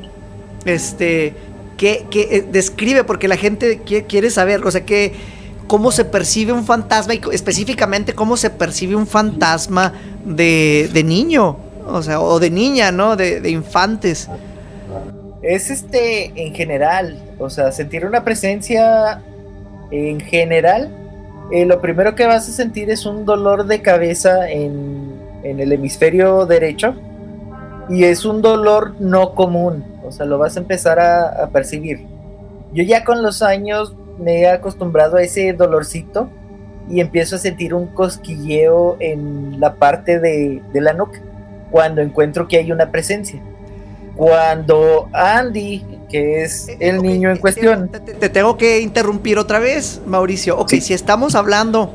Este, 0.65 1.35
que, 1.77 2.07
que 2.11 2.23
eh, 2.39 2.45
describe, 2.51 3.05
porque 3.05 3.29
la 3.29 3.37
gente 3.37 3.83
quiere, 3.85 4.07
quiere 4.07 4.31
saber, 4.31 4.65
o 4.67 4.71
sea, 4.71 4.85
que 4.85 5.13
cómo 5.69 5.93
se 5.93 6.05
percibe 6.05 6.53
un 6.53 6.65
fantasma 6.65 7.15
y 7.15 7.21
específicamente 7.33 8.15
cómo 8.15 8.37
se 8.37 8.51
percibe 8.51 8.97
un 8.97 9.07
fantasma 9.07 9.93
de, 10.25 10.89
de 10.93 11.05
niño, 11.05 11.57
o 11.87 12.03
sea, 12.03 12.21
o 12.21 12.41
de 12.41 12.51
niña, 12.51 12.91
¿no? 12.93 13.17
De, 13.17 13.41
de 13.41 13.51
infantes. 13.51 14.29
Es 15.45 15.71
este 15.71 16.33
en 16.43 16.55
general, 16.55 17.19
o 17.39 17.51
sea, 17.51 17.71
sentir 17.71 18.07
una 18.07 18.25
presencia 18.25 19.21
en 19.91 20.19
general, 20.21 20.91
eh, 21.53 21.67
lo 21.67 21.83
primero 21.83 22.15
que 22.15 22.27
vas 22.27 22.49
a 22.49 22.53
sentir 22.53 22.89
es 22.89 23.05
un 23.05 23.27
dolor 23.27 23.67
de 23.67 23.83
cabeza 23.83 24.49
en, 24.49 25.21
en 25.43 25.61
el 25.61 25.71
hemisferio 25.73 26.47
derecho 26.47 26.95
y 27.91 28.05
es 28.05 28.25
un 28.25 28.41
dolor 28.41 28.95
no 29.01 29.35
común, 29.35 29.85
o 30.03 30.11
sea, 30.11 30.25
lo 30.25 30.39
vas 30.39 30.57
a 30.57 30.61
empezar 30.61 30.99
a, 30.99 31.45
a 31.45 31.51
percibir. 31.51 32.07
Yo 32.73 32.83
ya 32.83 33.05
con 33.05 33.23
los 33.23 33.43
años 33.43 33.95
me 34.19 34.41
he 34.41 34.49
acostumbrado 34.49 35.19
a 35.19 35.23
ese 35.23 35.53
dolorcito 35.53 36.31
y 36.89 37.01
empiezo 37.01 37.37
a 37.37 37.39
sentir 37.39 37.75
un 37.75 37.89
cosquilleo 37.89 38.97
en 38.99 39.61
la 39.61 39.75
parte 39.75 40.21
de, 40.21 40.63
de 40.73 40.81
la 40.81 40.95
nuca 40.95 41.21
cuando 41.71 42.01
encuentro 42.01 42.49
que 42.49 42.57
hay 42.57 42.73
una 42.73 42.91
presencia 42.91 43.43
cuando 44.17 45.09
Andy, 45.13 45.85
que 46.09 46.43
es 46.43 46.69
el 46.81 46.99
Ok, 46.99 47.05
niño 47.05 47.29
en 47.31 47.35
te- 47.37 47.41
cuestión, 47.41 47.89
Te, 47.89 48.01
te- 48.01 48.15
te 48.15 48.29
tengo 48.29 48.57
que 48.57 48.81
interrumpir 48.81 49.39
otra 49.39 49.59
vez, 49.59 50.01
Mauricio. 50.07 50.57
Ok, 50.59 50.71
Sí. 50.71 50.81
si 50.81 50.95
estamos 50.95 51.35
hablando 51.35 51.93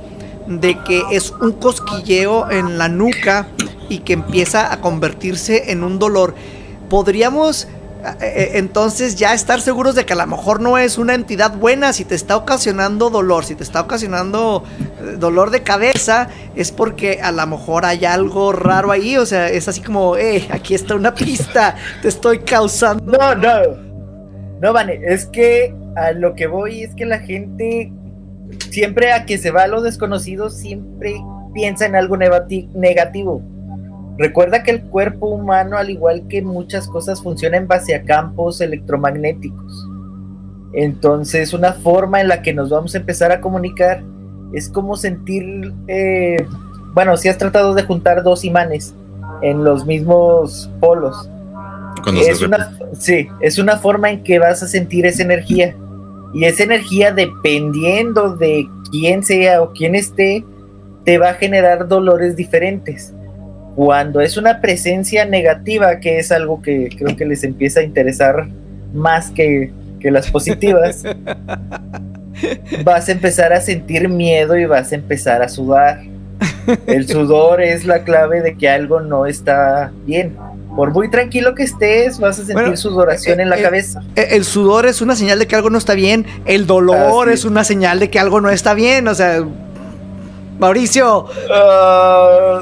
de 0.47 0.77
que 0.83 1.03
es 1.11 1.31
un 1.31 1.53
cosquilleo 1.53 2.49
en 2.51 2.77
la 2.77 2.87
nuca 2.89 3.47
y 3.87 3.99
que 3.99 4.13
empieza 4.13 4.71
a 4.73 4.81
convertirse 4.81 5.71
en 5.71 5.83
un 5.83 5.99
dolor, 5.99 6.35
podríamos 6.89 7.63
eh, 7.63 7.67
eh, 7.69 7.78
entonces 8.53 9.15
ya 9.15 9.33
estar 9.33 9.59
seguros 9.61 9.95
de 9.95 10.05
que 10.05 10.13
a 10.13 10.15
lo 10.15 10.27
mejor 10.27 10.61
no 10.61 10.77
es 10.77 10.97
una 10.97 11.15
entidad 11.15 11.55
buena 11.55 11.91
si 11.91 12.05
te 12.05 12.15
está 12.15 12.37
ocasionando 12.37 13.09
dolor, 13.09 13.43
si 13.45 13.55
te 13.55 13.63
está 13.63 13.81
ocasionando 13.81 14.63
eh, 14.79 15.15
dolor 15.17 15.49
de 15.51 15.63
cabeza, 15.63 16.29
es 16.55 16.71
porque 16.71 17.19
a 17.21 17.31
lo 17.31 17.45
mejor 17.45 17.85
hay 17.85 18.05
algo 18.05 18.53
raro 18.53 18.91
ahí, 18.91 19.17
o 19.17 19.25
sea, 19.25 19.49
es 19.49 19.67
así 19.67 19.81
como, 19.81 20.15
eh, 20.15 20.47
aquí 20.51 20.75
está 20.75 20.95
una 20.95 21.13
pista, 21.13 21.75
te 22.01 22.07
estoy 22.07 22.39
causando... 22.39 23.17
no, 23.17 23.35
no, 23.35 23.59
no, 24.61 24.73
Vane, 24.73 24.99
es 25.05 25.25
que 25.25 25.73
a 25.95 26.11
lo 26.11 26.35
que 26.35 26.47
voy 26.47 26.83
es 26.83 26.95
que 26.95 27.05
la 27.05 27.19
gente 27.19 27.91
siempre 28.69 29.11
a 29.11 29.25
que 29.25 29.37
se 29.37 29.51
va 29.51 29.63
a 29.63 29.67
lo 29.67 29.81
desconocido 29.81 30.49
siempre 30.49 31.15
piensa 31.53 31.85
en 31.85 31.95
algo 31.95 32.15
negati- 32.15 32.69
negativo. 32.73 33.41
Recuerda 34.19 34.63
que 34.63 34.71
el 34.71 34.81
cuerpo 34.81 35.27
humano, 35.27 35.77
al 35.77 35.89
igual 35.89 36.27
que 36.27 36.41
muchas 36.41 36.89
cosas, 36.89 37.23
funciona 37.23 37.55
en 37.55 37.69
base 37.69 37.95
a 37.95 38.03
campos 38.03 38.59
electromagnéticos. 38.59 39.87
Entonces, 40.73 41.53
una 41.53 41.71
forma 41.71 42.19
en 42.19 42.27
la 42.27 42.41
que 42.41 42.53
nos 42.53 42.69
vamos 42.69 42.93
a 42.93 42.97
empezar 42.97 43.31
a 43.31 43.39
comunicar 43.39 44.03
es 44.51 44.67
como 44.67 44.97
sentir, 44.97 45.73
eh, 45.87 46.45
bueno, 46.93 47.15
si 47.15 47.29
has 47.29 47.37
tratado 47.37 47.73
de 47.73 47.83
juntar 47.83 48.21
dos 48.21 48.43
imanes 48.43 48.93
en 49.41 49.63
los 49.63 49.85
mismos 49.85 50.69
polos. 50.81 51.29
Cuando 52.03 52.19
Es 52.19 52.41
una, 52.41 52.77
sí, 52.99 53.29
es 53.39 53.57
una 53.57 53.77
forma 53.77 54.09
en 54.09 54.21
que 54.21 54.37
vas 54.37 54.61
a 54.61 54.67
sentir 54.67 55.05
esa 55.05 55.23
energía. 55.23 55.77
Y 56.33 56.43
esa 56.43 56.63
energía, 56.63 57.13
dependiendo 57.13 58.35
de 58.35 58.67
quién 58.91 59.23
sea 59.23 59.61
o 59.61 59.71
quién 59.71 59.95
esté, 59.95 60.43
te 61.05 61.17
va 61.17 61.29
a 61.29 61.33
generar 61.35 61.87
dolores 61.87 62.35
diferentes. 62.35 63.13
Cuando 63.75 64.19
es 64.21 64.35
una 64.37 64.61
presencia 64.61 65.25
negativa, 65.25 65.99
que 65.99 66.19
es 66.19 66.31
algo 66.31 66.61
que 66.61 66.89
creo 66.97 67.15
que 67.15 67.25
les 67.25 67.43
empieza 67.43 67.79
a 67.79 67.83
interesar 67.83 68.47
más 68.93 69.31
que, 69.31 69.71
que 69.99 70.11
las 70.11 70.29
positivas, 70.29 71.03
vas 72.83 73.09
a 73.09 73.11
empezar 73.11 73.53
a 73.53 73.61
sentir 73.61 74.09
miedo 74.09 74.57
y 74.57 74.65
vas 74.65 74.91
a 74.91 74.95
empezar 74.95 75.41
a 75.41 75.49
sudar. 75.49 76.01
El 76.87 77.07
sudor 77.07 77.61
es 77.61 77.85
la 77.85 78.03
clave 78.03 78.41
de 78.41 78.55
que 78.55 78.69
algo 78.69 78.99
no 79.01 79.25
está 79.25 79.91
bien. 80.05 80.35
Por 80.75 80.91
muy 80.91 81.09
tranquilo 81.09 81.55
que 81.55 81.63
estés, 81.63 82.19
vas 82.19 82.35
a 82.37 82.45
sentir 82.45 82.55
Bueno, 82.55 82.77
sudoración 82.77 83.39
eh, 83.39 83.43
en 83.43 83.49
la 83.49 83.59
eh, 83.59 83.63
cabeza. 83.63 84.01
Eh, 84.15 84.27
El 84.31 84.45
sudor 84.45 84.85
es 84.85 85.01
una 85.01 85.15
señal 85.15 85.39
de 85.39 85.47
que 85.47 85.55
algo 85.55 85.69
no 85.69 85.77
está 85.77 85.95
bien. 85.95 86.25
El 86.45 86.67
dolor 86.67 87.27
Así 87.27 87.33
es 87.33 87.39
es. 87.39 87.45
una 87.45 87.63
señal 87.63 87.99
de 87.99 88.09
que 88.09 88.19
algo 88.19 88.39
no 88.39 88.49
está 88.49 88.73
bien. 88.73 89.07
O 89.07 89.15
sea, 89.15 89.43
Mauricio, 90.59 91.25
Ah, 91.51 92.61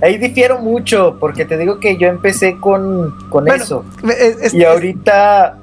ahí 0.00 0.16
difiero 0.18 0.58
mucho, 0.60 1.16
porque 1.20 1.44
te 1.44 1.56
digo 1.58 1.78
que 1.80 1.96
yo 1.96 2.08
empecé 2.08 2.56
con, 2.58 3.14
con 3.30 3.44
Bueno, 3.44 3.62
eso. 3.64 3.84
es- 4.40 4.54
Y 4.54 4.64
ahorita, 4.64 5.56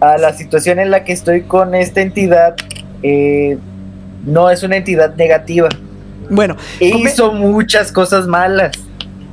a 0.00 0.18
la 0.18 0.32
situación 0.32 0.78
en 0.78 0.90
la 0.90 1.04
que 1.04 1.12
estoy 1.12 1.42
con 1.42 1.74
esta 1.74 2.00
entidad, 2.00 2.54
eh, 3.02 3.58
no 4.26 4.50
es 4.50 4.62
una 4.62 4.76
entidad 4.76 5.14
negativa. 5.16 5.68
bueno, 6.30 6.56
Hizo 6.80 7.32
muchas 7.32 7.92
cosas 7.92 8.26
malas. 8.26 8.72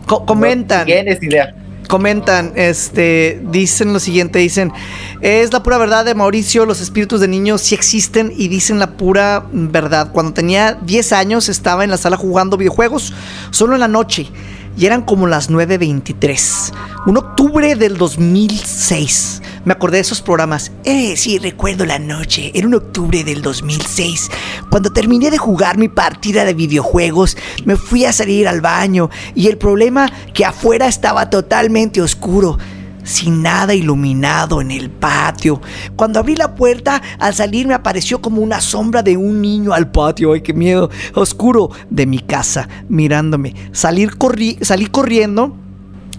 co- 0.07 0.25
comentan. 0.25 0.79
No 0.79 0.85
tienes 0.85 1.23
idea. 1.23 1.55
Comentan, 1.91 2.53
este, 2.55 3.41
dicen 3.51 3.91
lo 3.91 3.99
siguiente, 3.99 4.39
dicen, 4.39 4.71
es 5.19 5.51
la 5.51 5.61
pura 5.61 5.77
verdad 5.77 6.05
de 6.05 6.15
Mauricio, 6.15 6.65
los 6.65 6.79
espíritus 6.79 7.19
de 7.19 7.27
niños 7.27 7.59
sí 7.59 7.75
existen 7.75 8.31
y 8.33 8.47
dicen 8.47 8.79
la 8.79 8.91
pura 8.91 9.45
verdad. 9.51 10.13
Cuando 10.13 10.31
tenía 10.31 10.79
10 10.81 11.11
años 11.11 11.49
estaba 11.49 11.83
en 11.83 11.89
la 11.89 11.97
sala 11.97 12.15
jugando 12.15 12.55
videojuegos, 12.55 13.11
solo 13.49 13.73
en 13.73 13.81
la 13.81 13.89
noche, 13.89 14.29
y 14.77 14.85
eran 14.85 15.03
como 15.03 15.27
las 15.27 15.49
9.23, 15.49 16.73
un 17.05 17.17
octubre 17.17 17.75
del 17.75 17.97
2006. 17.97 19.41
Me 19.63 19.73
acordé 19.73 19.97
de 19.97 20.01
esos 20.01 20.21
programas. 20.21 20.71
Eh, 20.83 21.15
sí, 21.17 21.37
recuerdo 21.37 21.85
la 21.85 21.99
noche. 21.99 22.51
Era 22.55 22.65
un 22.65 22.73
octubre 22.73 23.23
del 23.23 23.41
2006. 23.41 24.29
Cuando 24.71 24.91
terminé 24.91 25.29
de 25.29 25.37
jugar 25.37 25.77
mi 25.77 25.87
partida 25.87 26.45
de 26.45 26.55
videojuegos, 26.55 27.37
me 27.65 27.75
fui 27.75 28.05
a 28.05 28.13
salir 28.13 28.47
al 28.47 28.61
baño 28.61 29.09
y 29.35 29.47
el 29.47 29.57
problema 29.57 30.11
que 30.33 30.45
afuera 30.45 30.87
estaba 30.87 31.29
totalmente 31.29 32.01
oscuro. 32.01 32.57
Sin 33.03 33.41
nada 33.41 33.73
iluminado 33.73 34.61
en 34.61 34.71
el 34.71 34.89
patio. 34.89 35.61
Cuando 35.95 36.19
abrí 36.19 36.35
la 36.35 36.55
puerta, 36.55 37.01
al 37.19 37.33
salir 37.33 37.67
me 37.67 37.73
apareció 37.73 38.21
como 38.21 38.41
una 38.41 38.61
sombra 38.61 39.01
de 39.03 39.17
un 39.17 39.41
niño 39.41 39.73
al 39.73 39.89
patio. 39.91 40.33
¡Ay, 40.33 40.41
qué 40.41 40.53
miedo! 40.53 40.89
Oscuro 41.15 41.69
de 41.89 42.05
mi 42.05 42.19
casa, 42.19 42.67
mirándome. 42.89 43.55
Salir 43.71 44.17
corri 44.17 44.57
salí 44.61 44.85
corriendo 44.85 45.55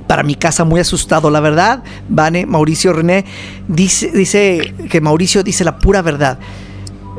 para 0.09 0.23
mi 0.25 0.35
casa 0.35 0.65
muy 0.65 0.81
asustado, 0.81 1.31
la 1.31 1.41
verdad. 1.41 1.83
Vane, 2.09 2.45
Mauricio 2.47 2.93
René 2.93 3.25
dice, 3.69 4.11
dice 4.11 4.75
que 4.91 5.01
Mauricio 5.01 5.43
dice 5.43 5.65
la 5.65 5.79
pura 5.79 6.03
verdad. 6.03 6.39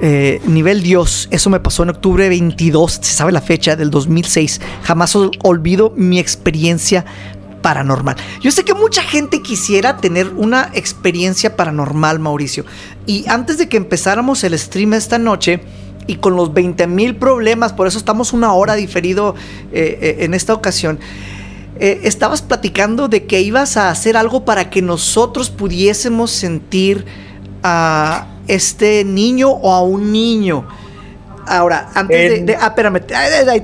Eh, 0.02 0.42
nivel 0.48 0.84
Dios, 0.84 1.30
eso 1.32 1.50
me 1.50 1.60
pasó 1.62 1.84
en 1.84 1.92
octubre 1.92 2.28
22, 2.28 3.00
se 3.02 3.14
sabe 3.14 3.32
la 3.32 3.40
fecha 3.42 3.76
del 3.78 3.90
2006. 3.90 4.60
Jamás 4.84 5.16
ol- 5.16 5.32
olvido 5.44 5.94
mi 5.96 6.20
experiencia 6.20 7.06
paranormal. 7.64 8.16
Yo 8.42 8.52
sé 8.52 8.64
que 8.64 8.76
mucha 8.76 9.02
gente 9.02 9.42
quisiera 9.42 9.98
tener 9.98 10.28
una 10.36 10.70
experiencia 10.76 11.56
paranormal, 11.56 12.20
Mauricio. 12.20 12.66
Y 13.08 13.26
antes 13.28 13.58
de 13.58 13.68
que 13.68 13.78
empezáramos 13.78 14.44
el 14.44 14.58
stream 14.60 14.94
esta 14.94 15.18
noche, 15.18 15.62
y 16.06 16.16
con 16.16 16.36
los 16.36 16.54
20 16.54 16.86
mil 16.88 17.16
problemas, 17.16 17.74
por 17.74 17.88
eso 17.88 17.98
estamos 17.98 18.34
una 18.34 18.54
hora 18.54 18.76
diferido 18.76 19.36
eh, 19.72 19.98
eh, 20.02 20.16
en 20.20 20.34
esta 20.34 20.54
ocasión, 20.54 21.00
eh, 21.80 22.02
estabas 22.04 22.42
platicando 22.42 23.08
de 23.08 23.26
que 23.26 23.42
ibas 23.42 23.78
a 23.78 23.90
hacer 23.90 24.16
algo 24.18 24.46
para 24.46 24.70
que 24.70 24.82
nosotros 24.82 25.50
pudiésemos 25.50 26.32
sentir 26.32 27.06
a 27.64 28.28
este 28.48 29.04
niño 29.06 29.50
o 29.50 29.74
a 29.74 29.82
un 29.82 30.12
niño. 30.12 30.68
Ahora, 31.48 31.90
antes 31.94 32.18
de, 32.18 32.38
En- 32.38 32.46
de- 32.46 32.56
Ah, 32.56 32.68
espérame. 32.68 33.02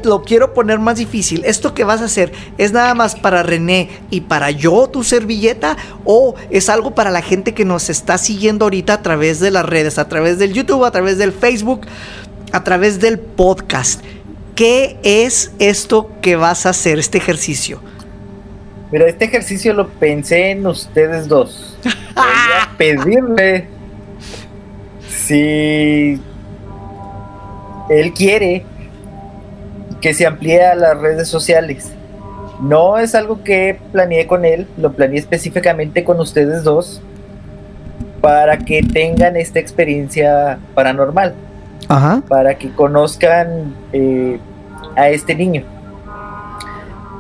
Lo 0.04 0.24
quiero 0.24 0.54
poner 0.54 0.80
más 0.80 0.98
difícil. 0.98 1.44
¿Esto 1.46 1.74
que 1.74 1.84
vas 1.84 2.02
a 2.02 2.06
hacer 2.06 2.32
es 2.58 2.72
nada 2.74 2.94
más 2.94 3.16
para 3.16 3.44
René 3.44 3.90
y 4.10 4.22
para 4.22 4.52
yo, 4.52 4.88
tu 4.90 5.04
servilleta? 5.04 5.78
¿O 6.06 6.36
es 6.50 6.70
algo 6.70 6.96
para 6.96 7.10
la 7.12 7.22
gente 7.22 7.54
que 7.54 7.66
nos 7.66 7.90
está 7.90 8.18
siguiendo 8.18 8.66
ahorita 8.66 8.94
a 8.96 9.02
través 9.02 9.40
de 9.40 9.52
las 9.52 9.66
redes, 9.66 9.98
a 9.98 10.08
través 10.08 10.40
del 10.40 10.54
YouTube, 10.54 10.84
a 10.86 10.92
través 10.92 11.18
del 11.18 11.32
Facebook, 11.32 11.82
a 12.52 12.64
través 12.64 13.00
del 13.00 13.20
podcast? 13.20 14.02
¿Qué 14.56 14.98
es 15.04 15.52
esto 15.60 16.10
que 16.22 16.36
vas 16.36 16.66
a 16.66 16.70
hacer, 16.72 17.00
este 17.00 17.18
ejercicio? 17.18 17.82
Mira, 18.92 19.08
este 19.08 19.26
ejercicio 19.26 19.72
lo 19.74 19.88
pensé 19.88 20.52
en 20.52 20.66
ustedes 20.68 21.28
dos. 21.28 21.78
Voy 21.84 22.26
a 22.62 22.76
pedirle 22.78 23.68
si 25.08 26.20
él 27.90 28.14
quiere 28.14 28.64
que 30.02 30.14
se 30.14 30.26
amplíe 30.26 30.64
a 30.64 30.76
las 30.76 30.98
redes 30.98 31.28
sociales. 31.28 31.92
No 32.62 32.98
es 32.98 33.16
algo 33.16 33.44
que 33.44 33.80
planeé 33.92 34.28
con 34.28 34.46
él, 34.46 34.68
lo 34.78 34.92
planeé 34.94 35.20
específicamente 35.20 36.04
con 36.04 36.20
ustedes 36.20 36.64
dos 36.64 37.02
para 38.22 38.58
que 38.58 38.84
tengan 38.84 39.38
esta 39.38 39.60
experiencia 39.60 40.60
paranormal, 40.76 41.34
Ajá. 41.88 42.22
para 42.28 42.56
que 42.56 42.70
conozcan 42.72 43.76
eh, 43.94 44.40
a 44.96 45.10
este 45.10 45.36
niño. 45.36 45.64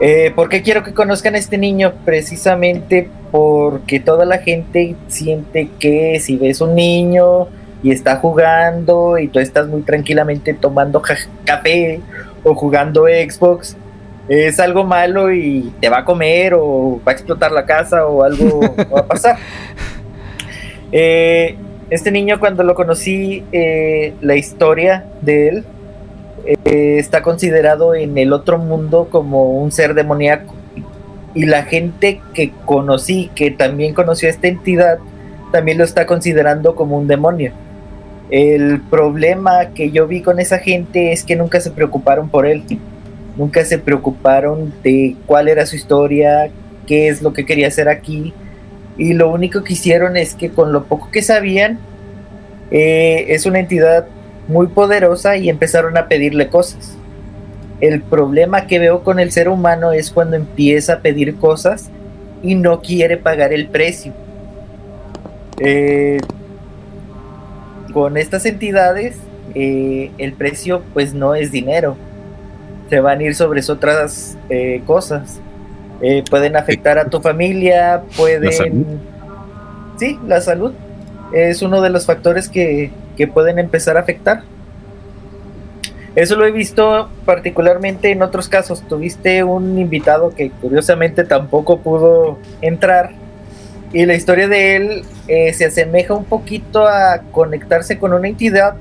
Eh, 0.01 0.31
¿Por 0.35 0.49
qué 0.49 0.61
quiero 0.61 0.83
que 0.83 0.93
conozcan 0.93 1.35
a 1.35 1.38
este 1.38 1.57
niño? 1.57 1.93
Precisamente 2.05 3.09
porque 3.31 3.99
toda 3.99 4.25
la 4.25 4.39
gente 4.39 4.95
siente 5.07 5.69
que 5.79 6.19
si 6.19 6.38
ves 6.38 6.61
un 6.61 6.75
niño 6.75 7.47
y 7.81 7.91
está 7.91 8.17
jugando 8.17 9.17
y 9.17 9.27
tú 9.27 9.39
estás 9.39 9.67
muy 9.67 9.81
tranquilamente 9.81 10.53
tomando 10.53 11.01
café 11.45 12.01
o 12.43 12.53
jugando 12.55 13.05
Xbox, 13.05 13.75
es 14.27 14.59
algo 14.59 14.83
malo 14.83 15.33
y 15.33 15.74
te 15.81 15.89
va 15.89 16.00
a 16.00 16.05
comer 16.05 16.53
o 16.55 17.01
va 17.05 17.12
a 17.12 17.15
explotar 17.15 17.51
la 17.51 17.65
casa 17.65 18.05
o 18.05 18.24
algo 18.24 18.59
va 18.93 19.00
a 19.00 19.05
pasar. 19.05 19.38
Eh, 20.91 21.57
este 21.89 22.12
niño 22.12 22.39
cuando 22.39 22.63
lo 22.63 22.75
conocí, 22.75 23.43
eh, 23.51 24.13
la 24.21 24.36
historia 24.36 25.05
de 25.21 25.48
él 25.48 25.65
eh, 26.45 26.98
está 27.00 27.24
considerado 27.24 27.95
en 27.95 28.17
el 28.17 28.31
otro 28.33 28.59
mundo 28.59 29.07
como 29.09 29.51
un 29.59 29.71
ser 29.71 29.95
demoníaco. 29.95 30.53
Y 31.33 31.45
la 31.45 31.63
gente 31.63 32.21
que 32.33 32.51
conocí, 32.65 33.31
que 33.36 33.51
también 33.51 33.93
conoció 33.93 34.29
a 34.29 34.31
esta 34.31 34.48
entidad, 34.48 35.00
también 35.51 35.77
lo 35.77 35.83
está 35.83 36.05
considerando 36.05 36.75
como 36.75 36.98
un 36.98 37.07
demonio. 37.07 37.53
El 38.29 38.81
problema 38.81 39.69
que 39.74 39.91
yo 39.91 40.07
vi 40.07 40.21
con 40.21 40.39
esa 40.39 40.59
gente 40.59 41.12
es 41.12 41.24
que 41.24 41.36
nunca 41.36 41.59
se 41.59 41.71
preocuparon 41.71 42.29
por 42.29 42.45
él. 42.45 42.63
Nunca 43.38 43.65
se 43.65 43.79
preocuparon 43.79 44.74
de 44.83 45.15
cuál 45.25 45.48
era 45.48 45.65
su 45.65 45.75
historia, 45.75 46.50
qué 46.86 47.07
es 47.07 47.21
lo 47.21 47.33
que 47.33 47.45
quería 47.45 47.67
hacer 47.67 47.89
aquí. 47.89 48.33
Y 48.98 49.13
lo 49.13 49.31
único 49.31 49.63
que 49.63 49.74
hicieron 49.74 50.17
es 50.17 50.36
que 50.36 50.50
con 50.50 50.74
lo 50.74 50.83
poco 50.83 51.09
que 51.09 51.21
sabían, 51.21 51.79
eh, 52.69 53.25
es 53.29 53.45
una 53.45 53.59
entidad 53.59 54.05
muy 54.48 54.67
poderosa 54.67 55.38
y 55.38 55.50
empezaron 55.50 55.98
a 55.98 56.07
pedirle 56.07 56.50
cosas. 56.50 56.98
El 57.81 58.01
problema 58.01 58.67
que 58.67 58.77
veo 58.77 59.03
con 59.03 59.19
el 59.19 59.31
ser 59.31 59.48
humano 59.48 59.93
es 59.93 60.12
cuando 60.12 60.36
empieza 60.36 60.93
a 60.93 61.00
pedir 61.00 61.38
cosas 61.38 61.89
y 62.43 62.55
no 62.55 62.81
quiere 62.81 63.17
pagar 63.17 63.53
el 63.53 63.67
precio. 63.67 64.13
Eh, 65.59 66.19
con 67.93 68.17
estas 68.17 68.46
entidades, 68.46 69.17
eh, 69.55 70.12
el 70.17 70.34
precio 70.34 70.84
pues 70.93 71.13
no 71.13 71.36
es 71.36 71.51
dinero. 71.51 71.98
Se 72.89 73.00
van 73.00 73.19
a 73.19 73.24
ir 73.24 73.36
sobre 73.36 73.62
otras 73.69 74.38
eh, 74.50 74.81
cosas. 74.86 75.39
Eh, 76.01 76.24
pueden 76.29 76.55
afectar 76.55 76.98
a 76.98 77.05
tu 77.05 77.19
familia, 77.19 78.03
pueden... 78.15 78.51
salud. 78.51 78.86
Sí, 79.98 80.17
la 80.27 80.39
salud 80.39 80.74
es 81.34 81.62
uno 81.62 81.81
de 81.81 81.89
los 81.89 82.05
factores 82.05 82.48
que, 82.48 82.91
que 83.17 83.27
pueden 83.27 83.60
empezar 83.60 83.98
a 83.98 84.01
afectar. 84.01 84.43
Eso 86.15 86.36
lo 86.36 86.46
he 86.46 86.51
visto 86.51 87.10
particularmente 87.25 88.12
en 88.12 88.22
otros 88.22 88.50
casos. 88.50 88.81
Tuviste 88.81 89.43
un 89.43 89.77
invitado 89.77 90.34
que 90.34 90.50
curiosamente 90.50 91.24
tampoco 91.24 91.80
pudo 91.80 92.39
entrar 92.62 93.12
y 93.91 94.06
la 94.06 94.15
historia 94.15 94.47
de 94.47 94.75
él 94.75 95.06
eh, 95.28 95.54
se 95.54 95.65
asemeja 95.65 96.13
un 96.13 96.25
poquito 96.25 96.88
a 96.88 97.21
conectarse 97.32 97.97
con 97.97 98.13
una 98.13 98.28
entidad 98.28 98.75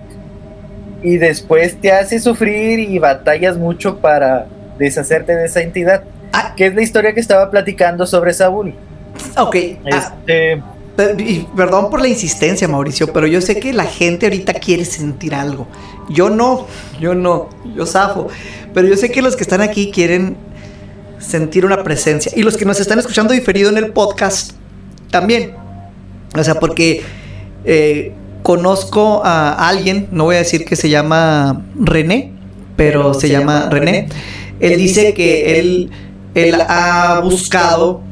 y 1.02 1.16
después 1.16 1.80
te 1.80 1.92
hace 1.92 2.20
sufrir 2.20 2.78
y 2.80 2.98
batallas 2.98 3.56
mucho 3.56 3.98
para 3.98 4.46
deshacerte 4.78 5.34
de 5.34 5.46
esa 5.46 5.62
entidad. 5.62 6.04
Ah. 6.32 6.54
Que 6.56 6.66
es 6.66 6.74
la 6.74 6.82
historia 6.82 7.14
que 7.14 7.20
estaba 7.20 7.50
platicando 7.50 8.06
sobre 8.06 8.34
Saúl. 8.34 8.74
Ok. 9.36 9.56
ah, 9.92 10.14
Este, 10.20 10.62
Perdón 11.56 11.90
por 11.90 12.00
la 12.00 12.08
insistencia, 12.08 12.66
Mauricio, 12.66 13.12
pero 13.12 13.28
yo 13.28 13.40
sé 13.40 13.60
que 13.60 13.72
la 13.72 13.84
gente 13.84 14.26
ahorita 14.26 14.54
quiere 14.54 14.84
sentir 14.84 15.32
algo. 15.32 15.68
Yo 16.10 16.28
no, 16.28 16.66
yo 17.00 17.14
no, 17.14 17.48
yo 17.76 17.86
zafo. 17.86 18.26
Pero 18.74 18.88
yo 18.88 18.96
sé 18.96 19.08
que 19.08 19.22
los 19.22 19.36
que 19.36 19.44
están 19.44 19.60
aquí 19.60 19.92
quieren 19.92 20.36
sentir 21.20 21.64
una 21.64 21.84
presencia. 21.84 22.32
Y 22.34 22.42
los 22.42 22.56
que 22.56 22.64
nos 22.64 22.80
están 22.80 22.98
escuchando 22.98 23.32
diferido 23.32 23.70
en 23.70 23.78
el 23.78 23.92
podcast 23.92 24.57
también. 25.10 25.54
O 26.36 26.44
sea, 26.44 26.54
porque 26.60 27.02
eh, 27.64 28.12
conozco 28.42 29.22
a 29.24 29.68
alguien, 29.68 30.08
no 30.10 30.24
voy 30.24 30.36
a 30.36 30.38
decir 30.38 30.64
que 30.64 30.76
se 30.76 30.88
llama 30.88 31.66
René, 31.78 32.32
pero 32.76 33.14
se 33.14 33.28
llama 33.28 33.68
René. 33.70 34.08
Él 34.60 34.78
dice 34.78 35.14
que 35.14 35.58
él, 35.58 35.90
él 36.34 36.54
ha 36.68 37.20
buscado 37.22 38.02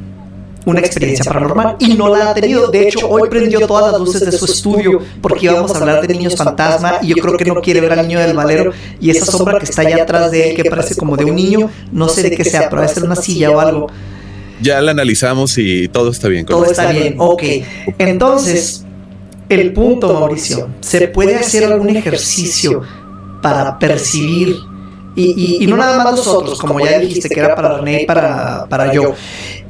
una 0.66 0.80
experiencia 0.80 1.24
paranormal 1.24 1.76
y 1.78 1.94
no 1.94 2.14
la 2.14 2.30
ha 2.30 2.35
tenido. 2.35 2.68
De 2.68 2.88
hecho, 2.88 3.09
hoy 3.09 3.28
prendió 3.30 3.66
todas 3.66 3.92
las 3.92 4.00
luces 4.00 4.20
de 4.20 4.32
su 4.32 4.44
estudio 4.44 5.00
porque 5.22 5.46
íbamos 5.46 5.72
a 5.74 5.78
hablar 5.78 6.06
de 6.06 6.12
niños 6.12 6.35
fantasma 6.37 6.98
y 7.02 7.14
yo 7.14 7.22
creo 7.22 7.37
que 7.37 7.44
no 7.44 7.61
quiere 7.61 7.80
ver 7.80 7.92
al 7.92 8.06
niño 8.06 8.18
del 8.18 8.37
valero 8.37 8.72
y 9.00 9.11
esa 9.11 9.24
sombra 9.24 9.59
que 9.59 9.64
está 9.64 9.82
allá 9.82 10.02
atrás 10.02 10.30
de 10.30 10.50
él 10.50 10.56
que 10.56 10.68
parece 10.68 10.96
como 10.96 11.16
de 11.16 11.24
un 11.24 11.37
niño, 11.37 11.70
no 11.92 12.09
sé 12.09 12.24
de 12.24 12.37
qué 12.37 12.44
sea, 12.44 12.68
pero 12.68 12.82
va 12.82 12.87
a 12.87 12.88
ser 12.88 13.04
una 13.04 13.16
silla 13.16 13.50
o 13.50 13.61
algo. 13.61 13.87
Ya 14.60 14.80
la 14.80 14.92
analizamos 14.92 15.56
y 15.58 15.88
todo 15.88 16.10
está 16.10 16.28
bien. 16.28 16.44
con 16.46 16.56
Todo 16.56 16.64
eso. 16.64 16.72
está 16.80 16.90
bien, 16.92 17.14
ok. 17.18 17.42
Entonces, 17.98 18.84
el 19.48 19.72
punto, 19.72 20.12
Mauricio, 20.14 20.68
¿se 20.80 21.08
puede 21.08 21.34
hacer 21.36 21.64
algún 21.64 21.90
ejercicio 21.96 22.82
para 23.42 23.78
percibir? 23.78 24.56
Y, 25.14 25.34
y- 25.60 25.64
y 25.64 25.66
no 25.66 25.76
nada 25.76 26.02
más 26.04 26.16
nosotros, 26.16 26.58
como 26.60 26.78
ya 26.80 26.98
dijiste 26.98 27.28
que 27.30 27.40
era 27.40 27.54
para 27.54 27.78
René 27.78 28.02
y 28.02 28.06
para, 28.06 28.66
para 28.68 28.92
yo. 28.92 29.14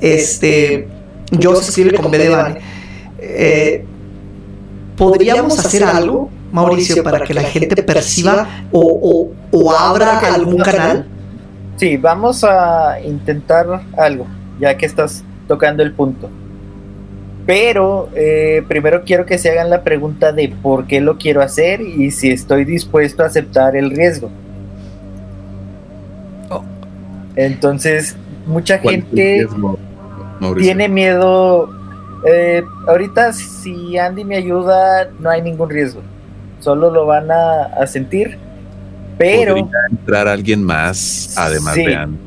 Este, 0.00 0.88
yo 1.30 1.54
se 1.56 1.68
escribe 1.70 1.94
con 1.96 2.10
B 2.10 2.18
de 2.18 2.28
Vane. 2.28 2.60
Eh, 3.18 3.84
¿Podríamos 4.96 5.58
hacer 5.58 5.84
algo, 5.84 6.30
Mauricio, 6.52 7.02
para 7.02 7.20
que 7.20 7.34
la 7.34 7.42
gente 7.42 7.82
perciba 7.82 8.66
o, 8.72 8.80
o- 8.80 9.32
o 9.58 9.72
abra 9.72 10.18
algún 10.34 10.58
canal? 10.58 11.06
Sí, 11.76 11.96
vamos 11.98 12.42
a 12.42 12.98
intentar 13.04 13.66
algo, 13.98 14.26
ya 14.60 14.76
que 14.76 14.86
estás 14.86 15.22
tocando 15.48 15.82
el 15.82 15.92
punto. 15.92 16.28
Pero 17.46 18.08
eh, 18.14 18.64
primero 18.66 19.02
quiero 19.04 19.24
que 19.24 19.38
se 19.38 19.50
hagan 19.50 19.70
la 19.70 19.82
pregunta 19.84 20.32
de 20.32 20.48
por 20.62 20.86
qué 20.86 21.00
lo 21.00 21.16
quiero 21.16 21.42
hacer 21.42 21.80
y 21.80 22.10
si 22.10 22.30
estoy 22.30 22.64
dispuesto 22.64 23.22
a 23.22 23.26
aceptar 23.26 23.76
el 23.76 23.90
riesgo. 23.90 24.30
Oh. 26.50 26.64
Entonces, 27.36 28.16
mucha 28.46 28.80
¿Cuál 28.80 28.96
es 28.96 29.00
el 29.02 29.06
gente 29.06 29.22
riesgo, 29.22 29.78
tiene 30.58 30.88
miedo. 30.88 31.68
eh, 32.26 32.64
ahorita, 32.88 33.32
si 33.32 33.96
Andy 33.96 34.24
me 34.24 34.36
ayuda, 34.36 35.08
no 35.20 35.30
hay 35.30 35.40
ningún 35.42 35.70
riesgo. 35.70 36.00
Solo 36.60 36.90
lo 36.90 37.06
van 37.06 37.30
a, 37.30 37.62
a 37.80 37.86
sentir. 37.86 38.38
Pero. 39.18 39.54
¿Podría 39.54 39.70
entrar 39.90 40.26
alguien 40.28 40.62
más 40.64 41.34
además 41.38 41.74
Sí. 41.74 41.86
de 41.86 41.94
Andy? 41.94 42.18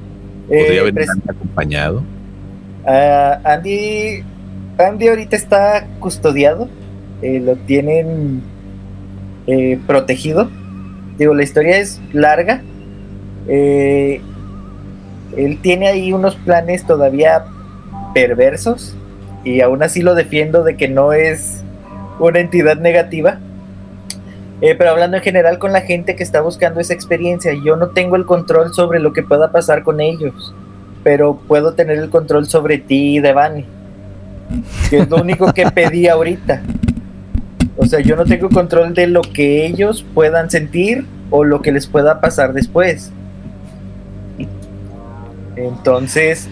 eh, 0.49 0.63
¿Podría 0.63 0.83
venir 0.83 0.93
pres- 1.03 1.09
Andy 1.11 1.23
acompañado? 1.29 2.03
Ah, 2.91 3.39
Andy, 3.43 4.23
Andy 4.80 5.10
ahorita 5.10 5.36
está 5.36 5.86
custodiado, 5.99 6.67
eh, 7.21 7.39
lo 7.39 7.56
tienen 7.56 8.41
eh, 9.45 9.80
protegido. 9.86 10.49
Digo, 11.19 11.36
la 11.36 11.43
historia 11.43 11.78
es 11.78 12.02
larga. 12.13 12.63
Eh, 13.47 14.21
él 15.38 15.60
tiene 15.62 15.88
ahí 15.88 16.13
unos 16.13 16.36
planes 16.36 16.84
todavía 16.88 17.45
perversos 18.15 18.95
y 19.43 19.62
aún 19.62 19.84
así 19.84 20.02
lo 20.02 20.15
defiendo 20.15 20.63
de 20.63 20.75
que 20.75 20.88
no 20.88 21.13
es 21.13 21.62
una 22.17 22.39
entidad 22.39 22.78
negativa. 22.78 23.38
Pero 24.62 24.89
hablando 24.89 25.17
en 25.17 25.23
general 25.23 25.60
con 25.60 25.73
la 25.73 25.82
gente 25.82 26.15
que 26.15 26.23
está 26.23 26.41
buscando 26.41 26.80
esa 26.80 26.95
experiencia, 26.95 27.54
yo 27.63 27.75
no 27.75 27.89
tengo 27.89 28.15
el 28.15 28.25
control 28.25 28.73
sobre 28.73 28.99
lo 28.99 29.13
que 29.13 29.21
pueda 29.21 29.52
pasar 29.52 29.84
con 29.84 30.02
ellos 30.02 30.56
pero 31.03 31.38
puedo 31.47 31.73
tener 31.73 31.97
el 31.97 32.09
control 32.09 32.47
sobre 32.47 32.77
ti, 32.77 33.19
Devani. 33.19 33.65
Que 34.89 34.99
es 34.99 35.09
lo 35.09 35.17
único 35.17 35.53
que 35.53 35.65
pedí 35.71 36.07
ahorita. 36.07 36.62
O 37.77 37.85
sea, 37.85 37.99
yo 38.01 38.15
no 38.15 38.25
tengo 38.25 38.49
control 38.49 38.93
de 38.93 39.07
lo 39.07 39.21
que 39.21 39.65
ellos 39.65 40.05
puedan 40.13 40.49
sentir 40.49 41.05
o 41.29 41.43
lo 41.43 41.62
que 41.62 41.71
les 41.71 41.88
pueda 41.88 42.19
pasar 42.19 42.53
después. 42.53 43.12
Entonces, 45.55 46.47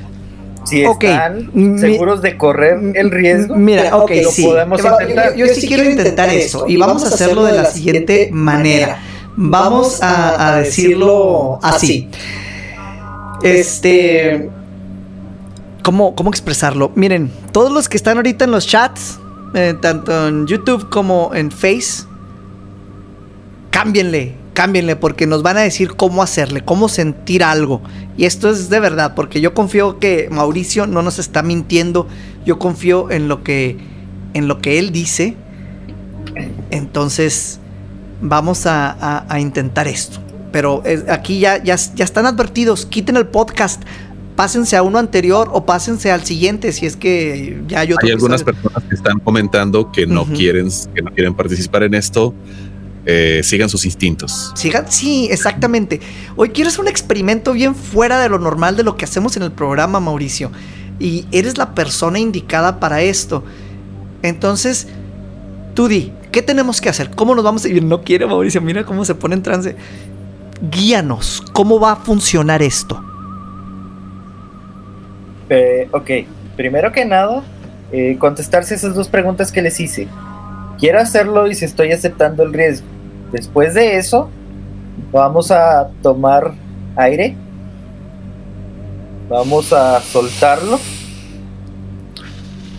si 0.65 0.83
están 0.83 1.49
seguros 1.79 2.21
de 2.21 2.37
correr 2.37 2.77
el 2.95 3.09
riesgo, 3.11 3.55
Mira, 3.55 3.95
ok, 3.97 4.11
lo 4.23 4.31
sí. 4.31 4.43
podemos 4.43 4.81
Yo- 4.81 4.91
intentar. 5.01 5.35
Yo, 5.35 5.45
yo 5.45 5.53
sí 5.53 5.67
quiero 5.67 5.83
intentar 5.89 6.29
eso 6.29 6.65
y 6.67 6.77
vamos 6.77 7.03
a 7.03 7.07
hacerlo 7.07 7.43
de 7.45 7.53
la 7.53 7.65
siguiente 7.65 8.29
manera. 8.31 8.99
Vamos 9.35 10.01
a, 10.01 10.55
a 10.55 10.57
decirlo 10.59 11.59
así. 11.61 12.09
Este. 13.43 14.49
¿Cómo, 15.83 16.15
¿Cómo 16.15 16.29
expresarlo? 16.29 16.91
Miren, 16.95 17.31
todos 17.53 17.71
los 17.71 17.87
que 17.87 17.95
están 17.97 18.17
ahorita 18.17 18.43
en 18.45 18.51
los 18.51 18.67
chats, 18.67 19.19
eh, 19.53 19.73
tanto 19.81 20.27
en 20.27 20.45
YouTube 20.47 20.89
como 20.89 21.31
en 21.33 21.49
Face, 21.49 22.03
cámbienle, 23.71 24.35
cámbienle, 24.53 24.95
porque 24.97 25.27
nos 25.27 25.43
van 25.43 25.57
a 25.57 25.61
decir 25.61 25.95
cómo 25.95 26.21
hacerle, 26.21 26.61
cómo 26.65 26.89
sentir 26.89 27.43
algo. 27.43 27.81
Y 28.17 28.25
esto 28.25 28.49
es 28.49 28.69
de 28.69 28.79
verdad, 28.81 29.13
porque 29.15 29.39
yo 29.39 29.53
confío 29.53 29.97
que 29.99 30.27
Mauricio 30.29 30.87
no 30.87 31.01
nos 31.03 31.19
está 31.19 31.41
mintiendo. 31.41 32.07
Yo 32.45 32.59
confío 32.59 33.09
en 33.11 33.27
lo 33.29 33.43
que, 33.43 33.77
en 34.33 34.47
lo 34.49 34.59
que 34.59 34.79
él 34.79 34.91
dice. 34.91 35.35
Entonces, 36.69 37.59
vamos 38.21 38.65
a, 38.65 38.91
a- 38.91 39.25
a 39.33 39.39
intentar 39.39 39.87
esto. 39.87 40.19
Pero 40.51 40.83
aquí 41.09 41.39
ya, 41.39 41.61
ya, 41.63 41.75
ya 41.75 42.05
están 42.05 42.25
advertidos. 42.25 42.85
Quiten 42.85 43.17
el 43.17 43.27
podcast. 43.27 43.83
Pásense 44.35 44.75
a 44.77 44.83
uno 44.83 44.99
anterior 44.99 45.49
o 45.51 45.65
pásense 45.65 46.11
al 46.11 46.23
siguiente 46.23 46.71
si 46.71 46.85
es 46.85 46.95
que 46.95 47.59
ya 47.67 47.79
hay 47.79 47.93
otro. 47.93 48.05
Hay 48.05 48.11
algunas 48.11 48.41
sale. 48.41 48.53
personas 48.53 48.83
que 48.87 48.95
están 48.95 49.19
comentando 49.19 49.91
que 49.91 50.05
no 50.05 50.25
quieren, 50.25 50.69
que 50.93 51.01
no 51.01 51.11
quieren 51.11 51.33
participar 51.33 51.83
en 51.83 51.95
esto. 51.95 52.35
Eh, 53.09 53.39
sigan 53.41 53.69
sus 53.69 53.85
instintos. 53.85 54.51
Sigan, 54.55 54.91
sí, 54.91 55.29
exactamente. 55.31 56.01
Hoy 56.35 56.49
quiero 56.49 56.67
hacer 56.67 56.81
un 56.81 56.89
experimento 56.89 57.53
bien 57.53 57.73
fuera 57.73 58.19
de 58.19 58.27
lo 58.27 58.37
normal 58.37 58.75
de 58.75 58.83
lo 58.83 58.97
que 58.97 59.05
hacemos 59.05 59.37
en 59.37 59.43
el 59.43 59.53
programa, 59.53 60.01
Mauricio. 60.01 60.51
Y 60.99 61.25
eres 61.31 61.57
la 61.57 61.73
persona 61.73 62.19
indicada 62.19 62.81
para 62.81 63.01
esto. 63.01 63.45
Entonces, 64.23 64.87
tú 65.73 65.87
di, 65.87 66.11
¿qué 66.33 66.41
tenemos 66.41 66.81
que 66.81 66.89
hacer? 66.89 67.11
¿Cómo 67.11 67.33
nos 67.33 67.45
vamos 67.45 67.63
a 67.63 67.69
ir? 67.69 67.81
No 67.81 68.01
quiere, 68.01 68.25
Mauricio, 68.25 68.61
mira 68.61 68.85
cómo 68.85 69.05
se 69.05 69.15
pone 69.15 69.35
en 69.35 69.41
trance. 69.41 69.77
Guíanos, 70.61 71.43
¿cómo 71.53 71.79
va 71.79 71.91
a 71.91 71.95
funcionar 71.97 72.61
esto? 72.61 73.03
Eh, 75.49 75.87
ok, 75.91 76.09
primero 76.55 76.91
que 76.91 77.05
nada, 77.05 77.43
eh, 77.91 78.17
contestarse 78.19 78.75
esas 78.75 78.95
dos 78.95 79.07
preguntas 79.07 79.51
que 79.51 79.61
les 79.61 79.79
hice. 79.79 80.07
Quiero 80.79 80.99
hacerlo 80.99 81.47
y 81.47 81.55
si 81.55 81.65
estoy 81.65 81.91
aceptando 81.91 82.43
el 82.43 82.53
riesgo. 82.53 82.87
Después 83.31 83.73
de 83.73 83.97
eso, 83.97 84.29
vamos 85.11 85.51
a 85.51 85.89
tomar 86.01 86.53
aire. 86.95 87.35
Vamos 89.29 89.73
a 89.73 89.99
soltarlo. 90.01 90.79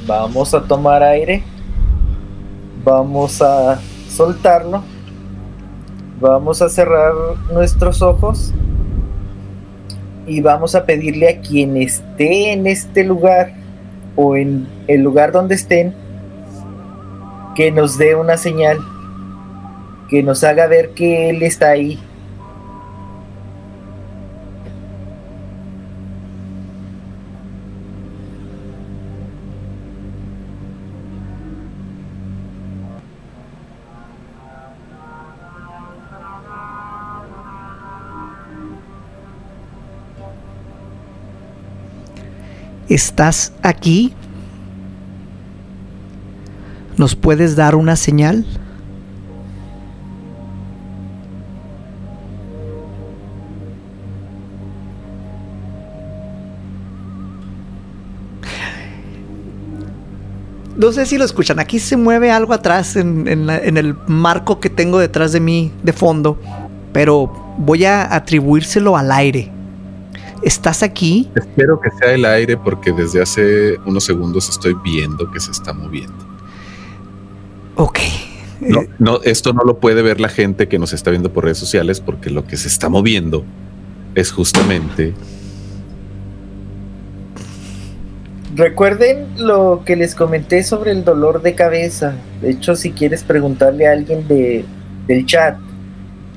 Vamos 0.06 0.54
a 0.54 0.62
tomar 0.62 1.02
aire. 1.02 1.42
Vamos 2.84 3.40
a 3.42 3.78
soltarlo. 4.08 4.82
Vamos 6.20 6.62
a 6.62 6.68
cerrar 6.68 7.12
nuestros 7.52 8.02
ojos 8.02 8.52
y 10.26 10.40
vamos 10.40 10.74
a 10.74 10.85
pedirle 10.85 11.28
a 11.28 11.40
quien 11.40 11.76
esté 11.76 12.52
en 12.52 12.66
este 12.66 13.04
lugar 13.04 13.54
o 14.16 14.37
en 14.37 14.66
el 14.88 15.02
lugar 15.02 15.31
donde 15.31 15.54
estén 15.54 15.94
que 17.54 17.70
nos 17.70 17.98
dé 17.98 18.16
una 18.16 18.37
señal, 18.37 18.78
que 20.09 20.24
nos 20.24 20.42
haga 20.42 20.66
ver 20.66 20.90
que 20.90 21.31
Él 21.31 21.42
está 21.44 21.70
ahí. 21.70 22.00
¿Estás 42.88 43.53
aquí? 43.62 44.14
¿Nos 46.96 47.14
puedes 47.14 47.55
dar 47.55 47.74
una 47.74 47.96
señal? 47.96 48.46
No 60.79 60.92
sé 60.92 61.07
si 61.07 61.18
lo 61.18 61.24
escuchan. 61.24 61.59
Aquí 61.59 61.81
se 61.81 61.96
mueve 61.96 62.31
algo 62.31 62.55
atrás 62.55 62.94
en, 62.94 63.27
el 63.29 63.96
marco 64.07 64.61
que 64.61 64.70
tengo 64.70 65.01
detrás 65.01 65.33
de 65.33 65.40
mí 65.40 65.72
de 65.83 65.92
fondo. 65.92 66.40
Pero 66.92 67.55
voy 67.59 67.85
a 67.85 68.14
atribuírselo 68.14 68.96
al 68.96 69.11
aire. 69.11 69.58
¿Estás 70.42 70.83
aquí? 70.83 71.31
Espero 71.35 71.81
que 71.81 71.90
sea 71.90 72.12
el 72.12 72.24
aire 72.24 72.57
porque 72.57 72.92
desde 72.92 73.20
hace 73.22 73.77
unos 73.87 74.05
segundos 74.05 74.48
estoy 74.48 74.74
viendo 74.83 75.31
que 75.31 75.40
se 75.40 75.51
está 75.51 75.72
moviendo. 75.72 76.27
Ok. 77.77 77.98
No, 78.61 78.81
no, 78.98 79.20
esto 79.22 79.53
no 79.53 79.62
lo 79.62 79.79
puede 79.79 80.03
ver 80.03 80.20
la 80.20 80.29
gente 80.29 80.68
que 80.68 80.79
nos 80.79 80.92
está 80.92 81.11
viendo 81.11 81.33
por 81.33 81.44
redes 81.44 81.59
sociales 81.59 82.01
porque 82.01 82.31
lo 82.31 82.44
que 82.44 82.57
se 82.57 82.66
está 82.66 82.88
moviendo 82.88 83.44
es 84.16 84.33
justamente 84.33 85.14
Recuerden 88.59 89.29
lo 89.37 89.83
que 89.87 89.94
les 89.94 90.16
comenté 90.16 90.64
sobre 90.64 90.90
el 90.90 91.05
dolor 91.05 91.42
de 91.42 91.55
cabeza. 91.55 92.16
De 92.42 92.51
hecho, 92.51 92.74
si 92.74 92.90
quieres 92.90 93.22
preguntarle 93.22 93.87
a 93.87 93.92
alguien 93.92 94.27
de, 94.27 94.64
del 95.07 95.24
chat 95.27 95.57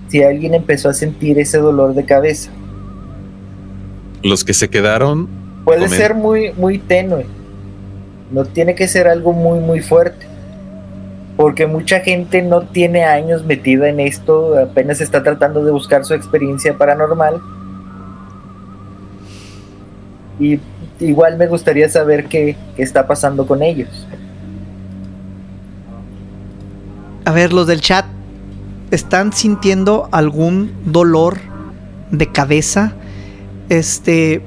si 0.07 0.21
alguien 0.21 0.53
empezó 0.53 0.89
a 0.89 0.93
sentir 0.93 1.39
ese 1.39 1.57
dolor 1.57 1.95
de 1.95 2.05
cabeza. 2.05 2.51
Los 4.23 4.43
que 4.43 4.53
se 4.53 4.69
quedaron. 4.69 5.27
Puede 5.65 5.87
ser 5.89 6.15
muy, 6.15 6.51
muy 6.53 6.79
tenue. 6.79 7.25
No 8.31 8.45
tiene 8.45 8.75
que 8.75 8.87
ser 8.87 9.07
algo 9.07 9.33
muy, 9.33 9.59
muy 9.59 9.81
fuerte. 9.81 10.25
Porque 11.37 11.65
mucha 11.65 12.01
gente 12.01 12.41
no 12.41 12.61
tiene 12.61 13.03
años 13.03 13.45
metida 13.45 13.89
en 13.89 13.99
esto, 13.99 14.57
apenas 14.57 15.01
está 15.01 15.23
tratando 15.23 15.63
de 15.63 15.71
buscar 15.71 16.05
su 16.05 16.13
experiencia 16.13 16.77
paranormal. 16.77 17.41
Y 20.39 20.59
igual 20.99 21.37
me 21.37 21.47
gustaría 21.47 21.89
saber 21.89 22.25
qué, 22.25 22.55
qué 22.75 22.83
está 22.83 23.07
pasando 23.07 23.47
con 23.47 23.63
ellos. 23.63 24.07
A 27.25 27.31
ver, 27.31 27.53
los 27.53 27.67
del 27.67 27.81
chat, 27.81 28.05
¿están 28.91 29.31
sintiendo 29.31 30.09
algún 30.11 30.73
dolor 30.85 31.37
de 32.11 32.31
cabeza? 32.31 32.93
Este, 33.71 34.41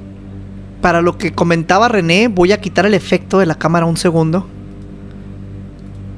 para 0.81 1.01
lo 1.01 1.17
que 1.17 1.33
comentaba 1.33 1.87
René, 1.87 2.27
voy 2.27 2.51
a 2.51 2.61
quitar 2.61 2.85
el 2.85 2.93
efecto 2.93 3.39
de 3.39 3.47
la 3.47 3.55
cámara 3.55 3.87
un 3.87 3.97
segundo. 3.97 4.45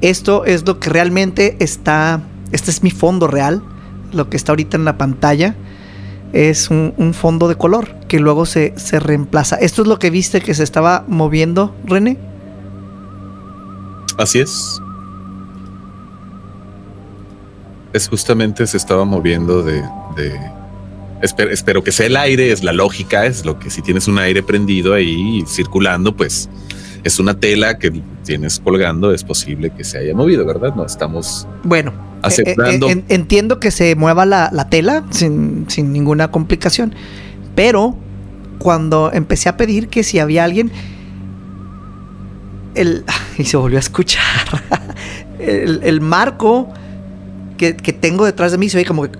Esto 0.02 0.44
es 0.44 0.66
lo 0.66 0.78
que 0.78 0.90
realmente 0.90 1.56
está, 1.58 2.20
este 2.52 2.70
es 2.70 2.82
mi 2.82 2.90
fondo 2.90 3.26
real, 3.26 3.62
lo 4.12 4.28
que 4.28 4.36
está 4.36 4.52
ahorita 4.52 4.76
en 4.76 4.84
la 4.84 4.98
pantalla. 4.98 5.56
Es 6.34 6.68
un, 6.68 7.14
fondo 7.14 7.48
de 7.48 7.54
color 7.54 7.94
que 8.08 8.20
luego 8.20 8.44
se, 8.44 8.74
se 8.76 9.00
reemplaza. 9.00 9.56
¿Esto 9.56 9.80
es 9.80 9.88
lo 9.88 9.98
que 9.98 10.10
viste 10.10 10.42
que 10.42 10.52
se 10.52 10.62
estaba 10.62 11.06
moviendo, 11.08 11.74
René? 11.86 12.18
Así 14.18 14.40
es. 14.40 14.82
Es 17.94 18.06
justamente 18.06 18.66
se 18.66 18.76
estaba 18.76 19.06
moviendo 19.06 19.62
de. 19.62 19.80
de- 20.14 20.57
espero, 21.22 21.50
espero 21.50 21.82
que 21.84 21.92
sea 21.92 22.06
el 22.06 22.16
aire, 22.16 22.52
es 22.52 22.62
la 22.64 22.72
lógica, 22.72 23.26
es 23.26 23.44
lo 23.44 23.58
que 23.58 23.70
si 23.70 23.82
tienes 23.82 24.08
un 24.08 24.18
aire 24.18 24.42
prendido 24.42 24.94
ahí 24.94 25.44
circulando, 25.46 26.16
pues 26.16 26.48
es 27.04 27.18
una 27.20 27.38
tela 27.38 27.78
que 27.78 27.90
tienes 28.24 28.60
colgando, 28.60 29.12
es 29.12 29.24
posible 29.24 29.70
que 29.70 29.84
se 29.84 29.98
haya 29.98 30.14
movido, 30.14 30.44
¿verdad? 30.44 30.74
No 30.74 30.84
estamos 30.84 31.46
Bueno, 31.62 31.92
Aceptando. 32.22 32.88
eh, 32.88 32.90
eh, 32.90 32.92
en- 32.92 33.04
entiendo 33.08 33.60
que 33.60 33.70
se 33.70 33.94
mueva 33.94 34.26
la, 34.26 34.50
la 34.52 34.68
tela 34.68 35.04
sin, 35.10 35.66
sin 35.68 35.92
ninguna 35.92 36.30
complicación. 36.30 36.94
Pero 37.54 37.96
cuando 38.58 39.10
empecé 39.12 39.48
a 39.48 39.56
pedir 39.56 39.88
que 39.88 40.02
si 40.02 40.18
había 40.18 40.42
alguien. 40.44 40.70
El, 42.74 43.04
y 43.38 43.44
se 43.44 43.56
volvió 43.56 43.78
a 43.78 43.80
escuchar. 43.80 44.22
El, 45.38 45.80
el 45.84 46.00
marco 46.00 46.68
que, 47.58 47.76
que 47.76 47.92
tengo 47.92 48.24
detrás 48.24 48.50
de 48.50 48.58
mí 48.58 48.68
se 48.68 48.76
oye 48.78 48.84
como 48.86 49.04
que. 49.04 49.16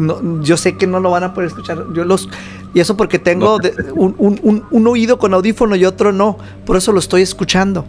No, 0.00 0.42
yo 0.42 0.56
sé 0.56 0.76
que 0.76 0.86
no 0.86 1.00
lo 1.00 1.10
van 1.10 1.24
a 1.24 1.34
poder 1.34 1.48
escuchar. 1.48 1.84
Yo 1.94 2.04
los. 2.04 2.28
Y 2.74 2.80
eso 2.80 2.96
porque 2.96 3.18
tengo 3.18 3.44
No. 3.46 3.58
de- 3.58 3.74
un, 3.94 4.14
un- 4.18 4.40
un- 4.42 4.64
un 4.70 4.86
oído 4.86 5.18
con 5.18 5.34
audífono 5.34 5.76
y 5.76 5.84
otro 5.84 6.12
no. 6.12 6.38
Por 6.64 6.76
eso 6.76 6.92
lo 6.92 6.98
estoy 7.00 7.22
escuchando. 7.22 7.84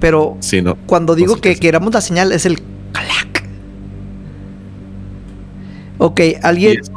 Pero 0.00 0.36
Sí, 0.40 0.62
no. 0.62 0.76
cuando 0.86 1.14
digo 1.14 1.36
que 1.36 1.56
queramos 1.56 1.92
la 1.92 2.00
señal 2.00 2.32
es 2.32 2.46
el 2.46 2.60
clac. 2.92 3.44
Ok, 5.98 6.20
alguien. 6.42 6.78
Eso, 6.80 6.92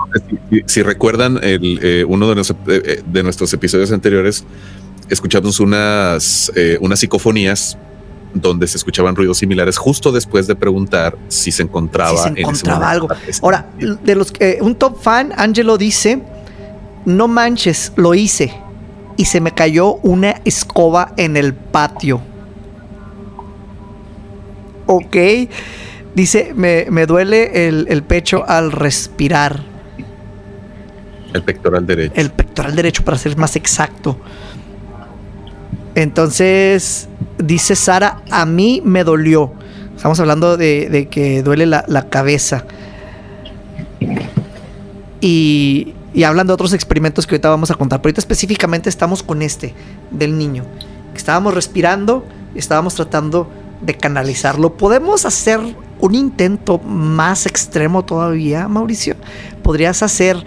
Si, 0.65 0.81
recuerdan 0.81 1.39
el, 1.43 1.79
eh, 1.83 2.05
uno 2.07 2.29
de, 2.29 2.35
nuestros- 2.35 2.59
eh, 2.67 2.81
eh, 2.85 3.03
de 3.05 3.23
nuestros 3.23 3.51
episodios 3.53 3.91
anteriores, 3.91 4.45
escuchamos 5.09 5.59
unas, 5.59 6.51
eh, 6.55 6.77
unas 6.79 6.99
psicofonías 6.99 7.77
donde 8.33 8.67
se 8.67 8.77
escuchaban 8.77 9.15
ruidos 9.15 9.37
similares 9.37 9.77
justo 9.77 10.11
después 10.11 10.47
de 10.47 10.55
preguntar 10.55 11.17
si 11.27 11.51
se 11.51 11.63
encontraba, 11.63 12.17
Si 12.17 12.33
se 12.33 12.39
encontraba 12.41 12.89
algo. 12.89 13.07
la 13.07 13.15
peste. 13.15 13.41
Ahora, 13.43 13.67
de 13.77 14.15
los 14.15 14.31
que 14.31 14.57
un 14.61 14.75
top 14.75 15.01
fan, 15.01 15.33
Angelo 15.37 15.77
dice: 15.77 16.21
No 17.05 17.27
manches, 17.27 17.93
lo 17.95 18.13
hice. 18.13 18.53
Y 19.17 19.25
se 19.25 19.39
me 19.41 19.51
cayó 19.51 19.95
una 19.97 20.41
escoba 20.45 21.13
en 21.17 21.37
el 21.37 21.53
patio. 21.53 22.21
Ok. 24.87 25.15
Dice: 26.15 26.53
Me, 26.55 26.87
me 26.89 27.05
duele 27.05 27.67
el, 27.67 27.85
el 27.89 28.03
pecho 28.03 28.43
al 28.47 28.71
respirar. 28.71 29.61
el 31.33 31.43
pectoral 31.43 31.85
derecho. 31.85 32.13
El 32.15 32.31
pectoral 32.31 32.75
derecho, 32.75 33.03
para 33.03 33.17
ser 33.17 33.37
más 33.37 33.55
exacto. 33.55 34.17
Entonces, 35.95 37.07
dice 37.37 37.75
Sara: 37.75 38.12
A 38.33 38.45
mí 38.45 38.81
me 38.83 39.03
dolió. 39.03 39.51
Estamos 39.95 40.19
hablando 40.19 40.57
de, 40.57 41.07
que 41.09 41.43
duele 41.43 41.65
la, 41.65 42.07
cabeza. 42.09 42.65
Y, 45.21 45.93
y 46.13 46.23
hablan 46.23 46.47
de 46.47 46.53
otros 46.53 46.73
experimentos 46.73 47.27
que 47.27 47.35
ahorita 47.35 47.49
vamos 47.49 47.71
a 47.71 47.75
contar. 47.75 48.01
Pero 48.01 48.09
ahorita 48.09 48.21
específicamente 48.21 48.89
estamos 48.89 49.23
con 49.23 49.41
este, 49.41 49.73
del 50.11 50.37
niño. 50.37 50.65
Estábamos 51.15 51.53
respirando 51.53 52.25
estábamos 52.55 52.95
tratando 52.95 53.47
de 53.81 53.95
canalizarlo. 53.95 54.77
¿Podemos 54.77 55.25
hacer 55.25 55.59
un 55.99 56.15
intento 56.15 56.79
más 56.79 57.45
extremo 57.45 58.05
todavía, 58.05 58.67
Mauricio? 58.67 59.15
¿Podrías 59.61 60.03
hacer 60.03 60.43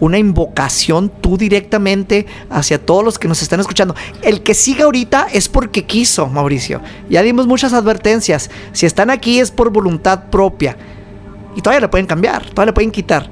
una 0.00 0.18
invocación 0.18 1.10
tú 1.20 1.36
directamente 1.36 2.26
hacia 2.50 2.84
todos 2.84 3.04
los 3.04 3.18
que 3.18 3.28
nos 3.28 3.42
están 3.42 3.60
escuchando? 3.60 3.94
El 4.22 4.42
que 4.42 4.54
siga 4.54 4.84
ahorita 4.84 5.28
es 5.32 5.48
porque 5.48 5.84
quiso, 5.84 6.26
Mauricio. 6.28 6.80
Ya 7.08 7.22
dimos 7.22 7.46
muchas 7.46 7.72
advertencias. 7.72 8.50
Si 8.72 8.86
están 8.86 9.10
aquí 9.10 9.40
es 9.40 9.50
por 9.50 9.70
voluntad 9.70 10.24
propia. 10.30 10.76
Y 11.56 11.60
todavía 11.62 11.80
le 11.80 11.88
pueden 11.88 12.06
cambiar, 12.06 12.42
todavía 12.50 12.66
le 12.66 12.72
pueden 12.72 12.90
quitar. 12.90 13.28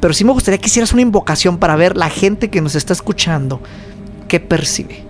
Pero 0.00 0.12
sí 0.14 0.24
me 0.24 0.32
gustaría 0.32 0.58
que 0.58 0.66
hicieras 0.66 0.92
una 0.92 1.02
invocación 1.02 1.58
para 1.58 1.76
ver 1.76 1.96
la 1.96 2.10
gente 2.10 2.50
que 2.50 2.60
nos 2.60 2.74
está 2.74 2.92
escuchando 2.92 3.60
qué 4.28 4.40
percibe. 4.40 5.04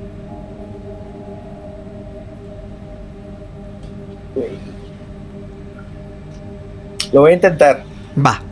Lo 7.13 7.21
voy 7.21 7.33
a 7.33 7.35
intentar. 7.35 7.85
Va. 8.19 8.52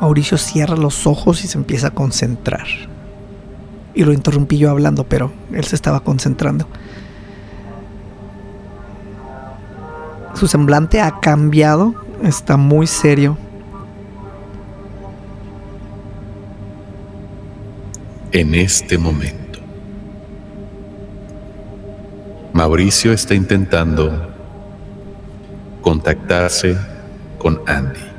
Mauricio 0.00 0.36
cierra 0.38 0.76
los 0.76 1.06
ojos 1.06 1.42
y 1.44 1.48
se 1.48 1.58
empieza 1.58 1.88
a 1.88 1.90
concentrar. 1.90 2.66
Y 3.94 4.04
lo 4.04 4.12
interrumpí 4.12 4.58
yo 4.58 4.70
hablando, 4.70 5.04
pero 5.04 5.32
él 5.52 5.64
se 5.64 5.74
estaba 5.74 6.00
concentrando. 6.00 6.66
Su 10.34 10.48
semblante 10.48 11.00
ha 11.00 11.18
cambiado, 11.20 11.94
está 12.22 12.58
muy 12.58 12.86
serio. 12.86 13.38
En 18.32 18.54
este 18.54 18.98
momento, 18.98 19.60
Mauricio 22.52 23.14
está 23.14 23.34
intentando 23.34 24.30
contactarse 25.80 26.76
con 27.38 27.62
Andy. 27.66 28.15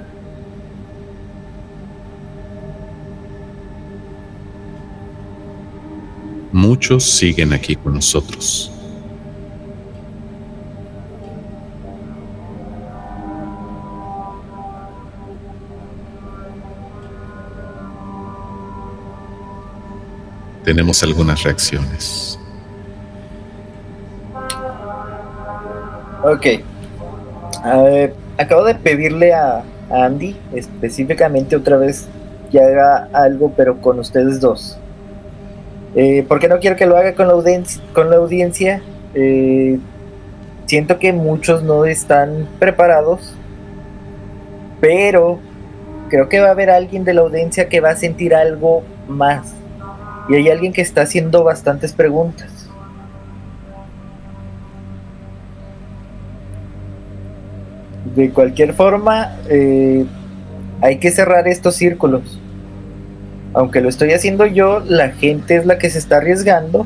Muchos 6.52 7.04
siguen 7.04 7.54
aquí 7.54 7.76
con 7.76 7.94
nosotros. 7.96 8.72
Tenemos 20.64 21.02
algunas 21.04 21.44
reacciones. 21.44 22.40
Ok. 26.24 26.46
Acabo 28.38 28.66
de 28.66 28.76
pedirle 28.76 29.34
a 29.34 29.64
Andy 29.90 30.36
específicamente 30.54 31.56
otra 31.56 31.78
vez 31.78 32.08
que 32.52 32.60
haga 32.60 33.08
algo, 33.14 33.54
pero 33.56 33.80
con 33.82 34.00
ustedes 34.00 34.40
dos. 34.40 34.78
Eh, 36.00 36.24
porque 36.28 36.48
no 36.48 36.60
quiero 36.60 36.76
que 36.76 36.86
lo 36.86 36.96
haga 36.96 37.16
con 37.16 37.28
la 37.28 37.34
audiencia. 37.34 37.82
Con 37.92 38.12
la 38.12 38.18
audiencia. 38.18 38.84
Eh, 39.16 39.80
siento 40.68 41.00
que 41.00 41.12
muchos 41.12 41.64
no 41.64 41.86
están 41.86 42.48
preparados. 42.60 43.34
Pero 44.80 45.40
creo 46.10 46.30
que 46.30 46.40
va 46.40 46.50
a 46.50 46.52
haber 46.52 46.70
alguien 46.70 47.04
de 47.04 47.16
la 47.16 47.22
audiencia 47.22 47.68
que 47.68 47.80
va 47.82 47.90
a 47.90 47.96
sentir 47.96 48.36
algo 48.36 48.84
más. 49.08 49.56
Y 50.30 50.36
hay 50.36 50.50
alguien 50.50 50.72
que 50.72 50.82
está 50.82 51.02
haciendo 51.02 51.44
bastantes 51.44 51.94
preguntas. 51.94 52.70
De 58.14 58.30
cualquier 58.30 58.74
forma, 58.74 59.36
eh, 59.50 60.06
hay 60.80 60.98
que 61.00 61.10
cerrar 61.10 61.48
estos 61.48 61.76
círculos. 61.76 62.40
Aunque 63.54 63.82
lo 63.82 63.90
estoy 63.90 64.12
haciendo 64.14 64.46
yo, 64.46 64.82
la 64.82 65.10
gente 65.10 65.56
es 65.56 65.66
la 65.66 65.78
que 65.78 65.90
se 65.90 66.00
está 66.00 66.18
arriesgando 66.18 66.86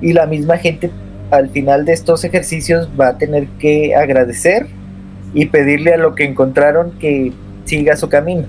y 0.00 0.12
la 0.12 0.26
misma 0.26 0.58
gente 0.58 0.90
al 1.30 1.50
final 1.50 1.84
de 1.84 1.92
estos 1.92 2.24
ejercicios 2.24 2.88
va 2.98 3.08
a 3.08 3.18
tener 3.18 3.46
que 3.58 3.94
agradecer 3.94 4.66
y 5.34 5.46
pedirle 5.46 5.94
a 5.94 5.98
lo 5.98 6.14
que 6.14 6.24
encontraron 6.24 6.92
que 6.98 7.32
siga 7.64 7.96
su 7.96 8.08
camino. 8.08 8.46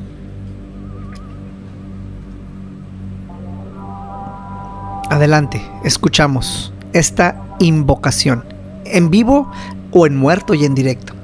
Adelante, 5.09 5.61
escuchamos 5.83 6.73
esta 6.93 7.35
invocación. 7.59 8.45
¿En 8.85 9.09
vivo 9.09 9.51
o 9.91 10.07
en 10.07 10.15
muerto 10.15 10.53
y 10.53 10.65
en 10.65 10.75
directo? 10.75 11.18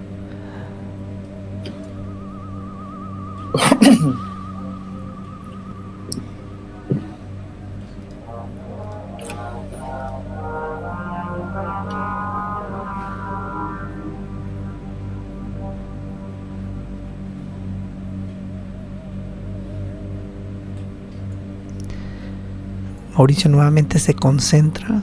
Mauricio 23.15 23.49
nuevamente 23.49 23.97
se 23.97 24.13
concentra 24.13 25.01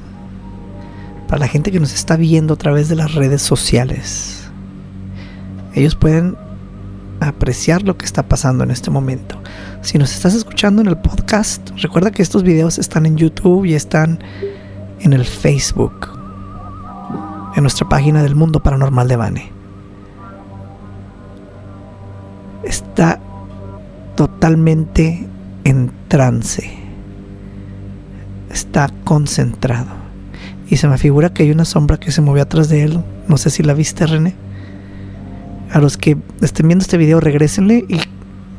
para 1.28 1.40
la 1.40 1.48
gente 1.48 1.72
que 1.72 1.80
nos 1.80 1.94
está 1.94 2.16
viendo 2.16 2.52
a 2.54 2.56
través 2.58 2.90
de 2.90 2.96
las 2.96 3.14
redes 3.14 3.40
sociales. 3.40 4.50
Ellos 5.74 5.94
pueden 5.96 6.36
apreciar 7.20 7.82
lo 7.84 7.96
que 7.96 8.04
está 8.04 8.24
pasando 8.24 8.64
en 8.64 8.70
este 8.70 8.90
momento. 8.90 9.40
Si 9.80 9.96
nos 9.96 10.14
estás 10.14 10.34
escuchando 10.34 10.82
en 10.82 10.88
el 10.88 10.98
podcast, 10.98 11.70
recuerda 11.78 12.10
que 12.10 12.20
estos 12.20 12.42
videos 12.42 12.78
están 12.78 13.06
en 13.06 13.16
YouTube 13.16 13.64
y 13.64 13.74
están 13.74 14.18
en 15.00 15.14
el 15.14 15.24
Facebook, 15.24 16.10
en 17.56 17.62
nuestra 17.62 17.88
página 17.88 18.22
del 18.22 18.34
Mundo 18.34 18.62
Paranormal 18.62 19.08
de 19.08 19.16
Bane. 19.16 19.52
Está 22.62 23.18
totalmente 24.16 25.26
en 25.64 25.90
trance 26.08 26.81
está 28.72 28.90
concentrado. 29.04 29.90
Y 30.66 30.78
se 30.78 30.88
me 30.88 30.96
figura 30.96 31.34
que 31.34 31.42
hay 31.42 31.50
una 31.50 31.66
sombra 31.66 31.98
que 31.98 32.10
se 32.10 32.22
movió 32.22 32.42
atrás 32.42 32.70
de 32.70 32.84
él. 32.84 33.04
No 33.28 33.36
sé 33.36 33.50
si 33.50 33.62
la 33.62 33.74
viste, 33.74 34.06
René. 34.06 34.34
A 35.70 35.78
los 35.78 35.98
que 35.98 36.16
estén 36.40 36.68
viendo 36.68 36.82
este 36.82 36.96
video, 36.96 37.20
regrésenle 37.20 37.84
y, 37.86 37.96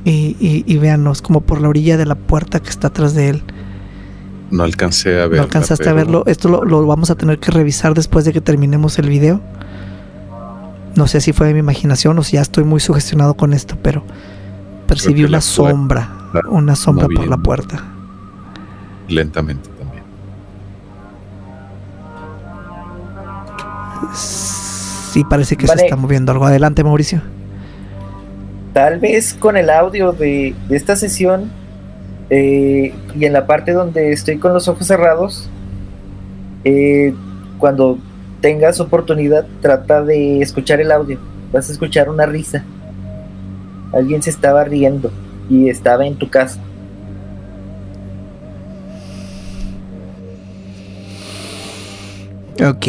y, 0.06 0.38
y, 0.40 0.64
y 0.68 0.78
véanos 0.78 1.24
como 1.24 1.42
por 1.42 1.60
la 1.62 1.70
orilla 1.70 1.98
de 1.98 2.06
la 2.06 2.14
puerta 2.14 2.60
que 2.60 2.70
está 2.70 2.90
atrás 2.90 3.16
de 3.16 3.30
él. 3.30 3.44
No 4.52 4.62
alcancé 4.62 5.20
a 5.20 5.24
verlo. 5.24 5.38
No 5.38 5.44
alcanzaste 5.44 5.90
a 5.90 5.94
verlo. 5.94 6.24
Esto 6.28 6.48
lo, 6.48 6.64
lo 6.64 6.86
vamos 6.86 7.10
a 7.10 7.16
tener 7.16 7.40
que 7.40 7.50
revisar 7.50 7.96
después 7.96 8.24
de 8.24 8.34
que 8.34 8.42
terminemos 8.42 9.00
el 9.00 9.10
video. 9.10 9.42
No 10.96 11.08
sé 11.08 11.22
si 11.22 11.34
fue 11.34 11.52
mi 11.54 11.60
imaginación 11.60 12.20
o 12.20 12.24
si 12.24 12.34
ya 12.34 12.44
estoy 12.44 12.66
muy 12.66 12.80
sugestionado 12.80 13.34
con 13.34 13.52
esto, 13.52 13.80
pero 13.82 14.04
percibí 14.86 15.24
una 15.24 15.42
sombra. 15.42 16.08
Una 16.52 16.76
sombra 16.76 17.08
por 17.08 17.28
la 17.28 17.38
puerta. 17.38 17.84
Lentamente 19.08 19.73
Sí, 24.14 25.24
parece 25.24 25.56
que 25.56 25.68
Vale. 25.68 25.80
se 25.80 25.86
está 25.86 25.96
moviendo 25.96 26.32
algo. 26.32 26.46
Adelante, 26.46 26.84
Mauricio. 26.84 27.22
Tal 28.74 29.00
vez 29.00 29.34
con 29.34 29.56
el 29.56 29.70
audio 29.70 30.12
de, 30.12 30.56
de 30.68 30.76
esta 30.76 30.96
sesión 30.96 31.52
eh, 32.30 32.94
y 33.16 33.26
en 33.26 33.34
la 33.34 33.46
parte 33.46 33.74
donde 33.74 34.12
estoy 34.12 34.38
con 34.38 34.54
los 34.54 34.68
ojos 34.68 34.88
cerrados, 34.88 35.50
eh, 36.64 37.14
cuando 37.60 38.00
tengas 38.42 38.80
oportunidad, 38.80 39.46
trata 39.62 40.02
de 40.04 40.42
escuchar 40.42 40.82
el 40.82 40.92
audio. 40.92 41.20
Vas 41.52 41.70
a 41.70 41.74
escuchar 41.74 42.10
una 42.10 42.26
risa. 42.26 42.64
Alguien 43.94 44.24
se 44.24 44.32
estaba 44.32 44.64
riendo 44.64 45.12
y 45.50 45.70
estaba 45.70 46.08
en 46.08 46.16
tu 46.16 46.30
casa. 46.30 46.60
Ok. 52.60 52.88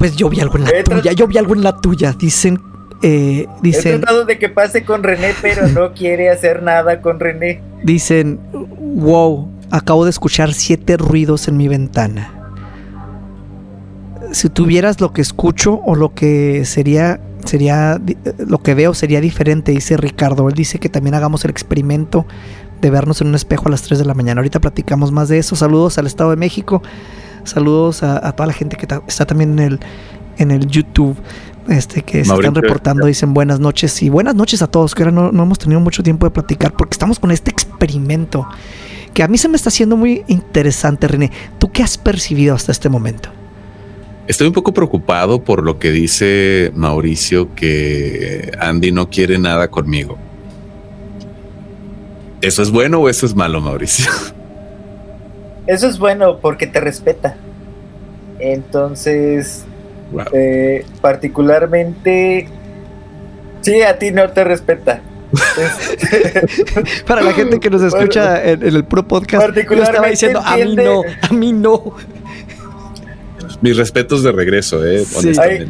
Pues 0.00 0.16
yo 0.16 0.30
vi 0.30 0.40
algo 0.40 0.56
en 0.56 0.64
la 0.64 0.70
He 0.70 0.82
tuya. 0.82 1.12
Yo 1.12 1.26
vi 1.28 1.36
algo 1.36 1.54
en 1.54 1.62
la 1.62 1.76
tuya. 1.78 2.14
Dicen. 2.18 2.58
eh, 3.02 3.46
He 3.46 3.62
dicen. 3.62 4.00
tratado 4.00 4.24
de 4.24 4.38
que 4.38 4.48
pase 4.48 4.82
con 4.84 5.02
René, 5.02 5.34
pero 5.42 5.68
no 5.68 5.92
quiere 5.94 6.30
hacer 6.30 6.62
nada 6.62 7.02
con 7.02 7.20
René. 7.20 7.60
Dicen. 7.84 8.40
Wow. 8.80 9.48
Acabo 9.70 10.04
de 10.04 10.10
escuchar 10.10 10.54
siete 10.54 10.96
ruidos 10.96 11.46
en 11.48 11.58
mi 11.58 11.68
ventana. 11.68 12.32
Si 14.32 14.48
tuvieras 14.48 15.00
lo 15.02 15.12
que 15.12 15.20
escucho 15.20 15.80
o 15.84 15.94
lo 15.94 16.14
que 16.14 16.64
sería. 16.64 17.20
Sería. 17.44 18.00
Lo 18.38 18.62
que 18.62 18.74
veo 18.74 18.94
sería 18.94 19.20
diferente, 19.20 19.72
dice 19.72 19.98
Ricardo. 19.98 20.48
Él 20.48 20.54
dice 20.54 20.78
que 20.78 20.88
también 20.88 21.14
hagamos 21.14 21.44
el 21.44 21.50
experimento 21.50 22.24
de 22.80 22.88
vernos 22.88 23.20
en 23.20 23.26
un 23.28 23.34
espejo 23.34 23.68
a 23.68 23.70
las 23.70 23.82
3 23.82 23.98
de 23.98 24.04
la 24.06 24.14
mañana. 24.14 24.40
Ahorita 24.40 24.60
platicamos 24.60 25.12
más 25.12 25.28
de 25.28 25.36
eso. 25.38 25.56
Saludos 25.56 25.98
al 25.98 26.06
Estado 26.06 26.30
de 26.30 26.36
México. 26.36 26.82
Saludos 27.44 28.02
a, 28.02 28.26
a 28.26 28.32
toda 28.32 28.46
la 28.46 28.52
gente 28.52 28.76
que 28.76 28.86
ta- 28.86 29.02
está 29.06 29.26
también 29.26 29.52
en 29.52 29.58
el, 29.58 29.80
en 30.38 30.50
el 30.50 30.66
YouTube. 30.66 31.16
Este, 31.68 32.02
que 32.02 32.24
se 32.24 32.34
están 32.34 32.54
reportando, 32.54 33.06
dicen 33.06 33.32
buenas 33.32 33.60
noches 33.60 34.02
y 34.02 34.08
buenas 34.08 34.34
noches 34.34 34.60
a 34.62 34.66
todos, 34.66 34.94
que 34.94 35.02
ahora 35.04 35.12
no, 35.12 35.30
no 35.30 35.42
hemos 35.44 35.58
tenido 35.58 35.78
mucho 35.78 36.02
tiempo 36.02 36.26
de 36.26 36.30
platicar 36.30 36.72
porque 36.72 36.94
estamos 36.94 37.20
con 37.20 37.30
este 37.30 37.50
experimento 37.52 38.48
que 39.14 39.22
a 39.22 39.28
mí 39.28 39.38
se 39.38 39.48
me 39.48 39.56
está 39.56 39.68
haciendo 39.68 39.96
muy 39.96 40.24
interesante, 40.26 41.06
René. 41.06 41.30
¿Tú 41.58 41.70
qué 41.70 41.82
has 41.84 41.96
percibido 41.98 42.54
hasta 42.56 42.72
este 42.72 42.88
momento? 42.88 43.28
Estoy 44.26 44.48
un 44.48 44.52
poco 44.52 44.72
preocupado 44.74 45.44
por 45.44 45.62
lo 45.62 45.78
que 45.78 45.92
dice 45.92 46.72
Mauricio 46.74 47.54
que 47.54 48.50
Andy 48.58 48.90
no 48.90 49.08
quiere 49.10 49.38
nada 49.38 49.68
conmigo. 49.68 50.16
¿Eso 52.40 52.62
es 52.62 52.70
bueno 52.70 52.98
o 53.00 53.08
eso 53.08 53.26
es 53.26 53.34
malo, 53.36 53.60
Mauricio? 53.60 54.10
Eso 55.66 55.86
es 55.86 55.98
bueno 55.98 56.38
porque 56.38 56.66
te 56.66 56.80
respeta. 56.80 57.36
Entonces, 58.38 59.64
Wow. 60.12 60.24
eh, 60.32 60.84
particularmente, 61.00 62.48
sí, 63.60 63.82
a 63.82 63.98
ti 63.98 64.10
no 64.10 64.28
te 64.30 64.42
respeta. 64.44 65.00
Es- 65.32 67.02
Para 67.06 67.22
la 67.22 67.32
gente 67.32 67.60
que 67.60 67.70
nos 67.70 67.82
escucha 67.82 68.42
en, 68.44 68.66
en 68.66 68.74
el 68.74 68.84
puro 68.84 69.06
podcast, 69.06 69.54
yo 69.54 69.82
estaba 69.82 70.08
diciendo, 70.08 70.40
a 70.44 70.56
mí 70.56 70.74
no, 70.74 71.02
a 71.22 71.32
mí 71.32 71.52
no. 71.52 71.94
Mis 73.60 73.76
respetos 73.76 74.22
de 74.24 74.32
regreso, 74.32 74.84
eh, 74.84 75.04
Sí. 75.04 75.16
honestamente. 75.18 75.68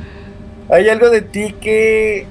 hay 0.70 0.88
algo 0.88 1.10
de 1.10 1.22
ti 1.22 1.54
que, 1.60 2.26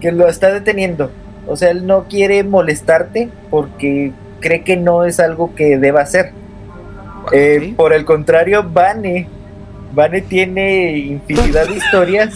que 0.00 0.12
lo 0.12 0.28
está 0.28 0.52
deteniendo. 0.52 1.10
O 1.46 1.56
sea, 1.56 1.70
él 1.70 1.86
no 1.86 2.04
quiere 2.10 2.42
molestarte 2.44 3.30
porque 3.48 4.12
cree 4.40 4.64
que 4.64 4.76
no 4.76 5.04
es 5.04 5.18
algo 5.20 5.54
que 5.54 5.78
deba 5.78 6.02
hacer. 6.02 6.32
Eh, 7.32 7.74
por 7.76 7.92
el 7.92 8.04
contrario, 8.04 8.64
Vane, 8.68 9.28
Vane 9.92 10.22
tiene 10.22 10.96
infinidad 10.96 11.68
de 11.68 11.76
historias 11.76 12.34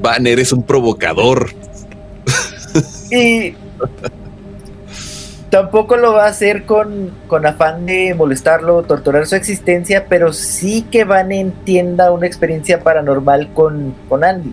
Van, 0.00 0.26
eres 0.26 0.52
un 0.52 0.62
provocador. 0.62 1.50
y 3.10 3.54
tampoco 5.50 5.96
lo 5.96 6.12
va 6.12 6.24
a 6.24 6.28
hacer 6.28 6.64
con, 6.64 7.12
con 7.26 7.46
afán 7.46 7.86
de 7.86 8.12
molestarlo 8.14 8.76
o 8.76 8.82
torturar 8.82 9.26
su 9.26 9.36
existencia, 9.36 10.06
pero 10.08 10.32
sí 10.32 10.82
que 10.90 11.04
Vane 11.04 11.40
entienda 11.40 12.10
una 12.10 12.26
experiencia 12.26 12.80
paranormal 12.80 13.52
con, 13.54 13.94
con 14.08 14.24
Andy. 14.24 14.52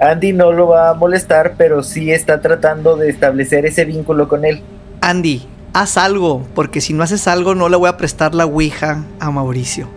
Andy 0.00 0.32
no 0.32 0.52
lo 0.52 0.68
va 0.68 0.90
a 0.90 0.94
molestar, 0.94 1.54
pero 1.56 1.82
sí 1.82 2.10
está 2.10 2.40
tratando 2.40 2.96
de 2.96 3.08
establecer 3.10 3.64
ese 3.64 3.84
vínculo 3.84 4.28
con 4.28 4.44
él. 4.44 4.60
Andy, 5.00 5.46
haz 5.76 5.98
algo, 5.98 6.46
porque 6.54 6.80
si 6.80 6.94
no 6.94 7.02
haces 7.02 7.28
algo 7.28 7.54
no 7.54 7.68
le 7.68 7.76
voy 7.76 7.90
a 7.90 7.98
prestar 7.98 8.34
la 8.34 8.46
Ouija 8.46 9.04
a 9.20 9.30
Mauricio. 9.30 9.88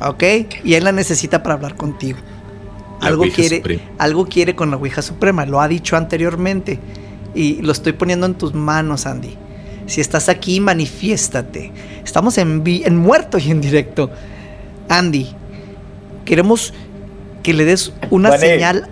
¿Ok? 0.00 0.24
Y 0.64 0.74
él 0.74 0.84
la 0.84 0.92
necesita 0.92 1.42
para 1.42 1.54
hablar 1.54 1.76
contigo. 1.76 2.18
Algo 3.00 3.24
quiere, 3.32 3.58
Suprema. 3.58 3.82
algo 3.98 4.26
quiere 4.26 4.56
con 4.56 4.72
la 4.72 4.76
Ouija 4.76 5.00
Suprema, 5.02 5.46
lo 5.46 5.60
ha 5.60 5.68
dicho 5.68 5.96
anteriormente. 5.96 6.80
Y 7.32 7.62
lo 7.62 7.70
estoy 7.70 7.92
poniendo 7.92 8.26
en 8.26 8.34
tus 8.34 8.54
manos, 8.54 9.06
Andy. 9.06 9.36
Si 9.86 10.00
estás 10.00 10.28
aquí, 10.28 10.58
manifiéstate. 10.58 11.70
Estamos 12.04 12.36
en, 12.36 12.64
en 12.66 12.96
muerto 12.96 13.38
y 13.38 13.52
en 13.52 13.60
directo. 13.60 14.10
Andy, 14.88 15.28
queremos 16.24 16.74
que 17.44 17.54
le 17.54 17.64
des 17.64 17.92
una 18.10 18.36
señal. 18.36 18.88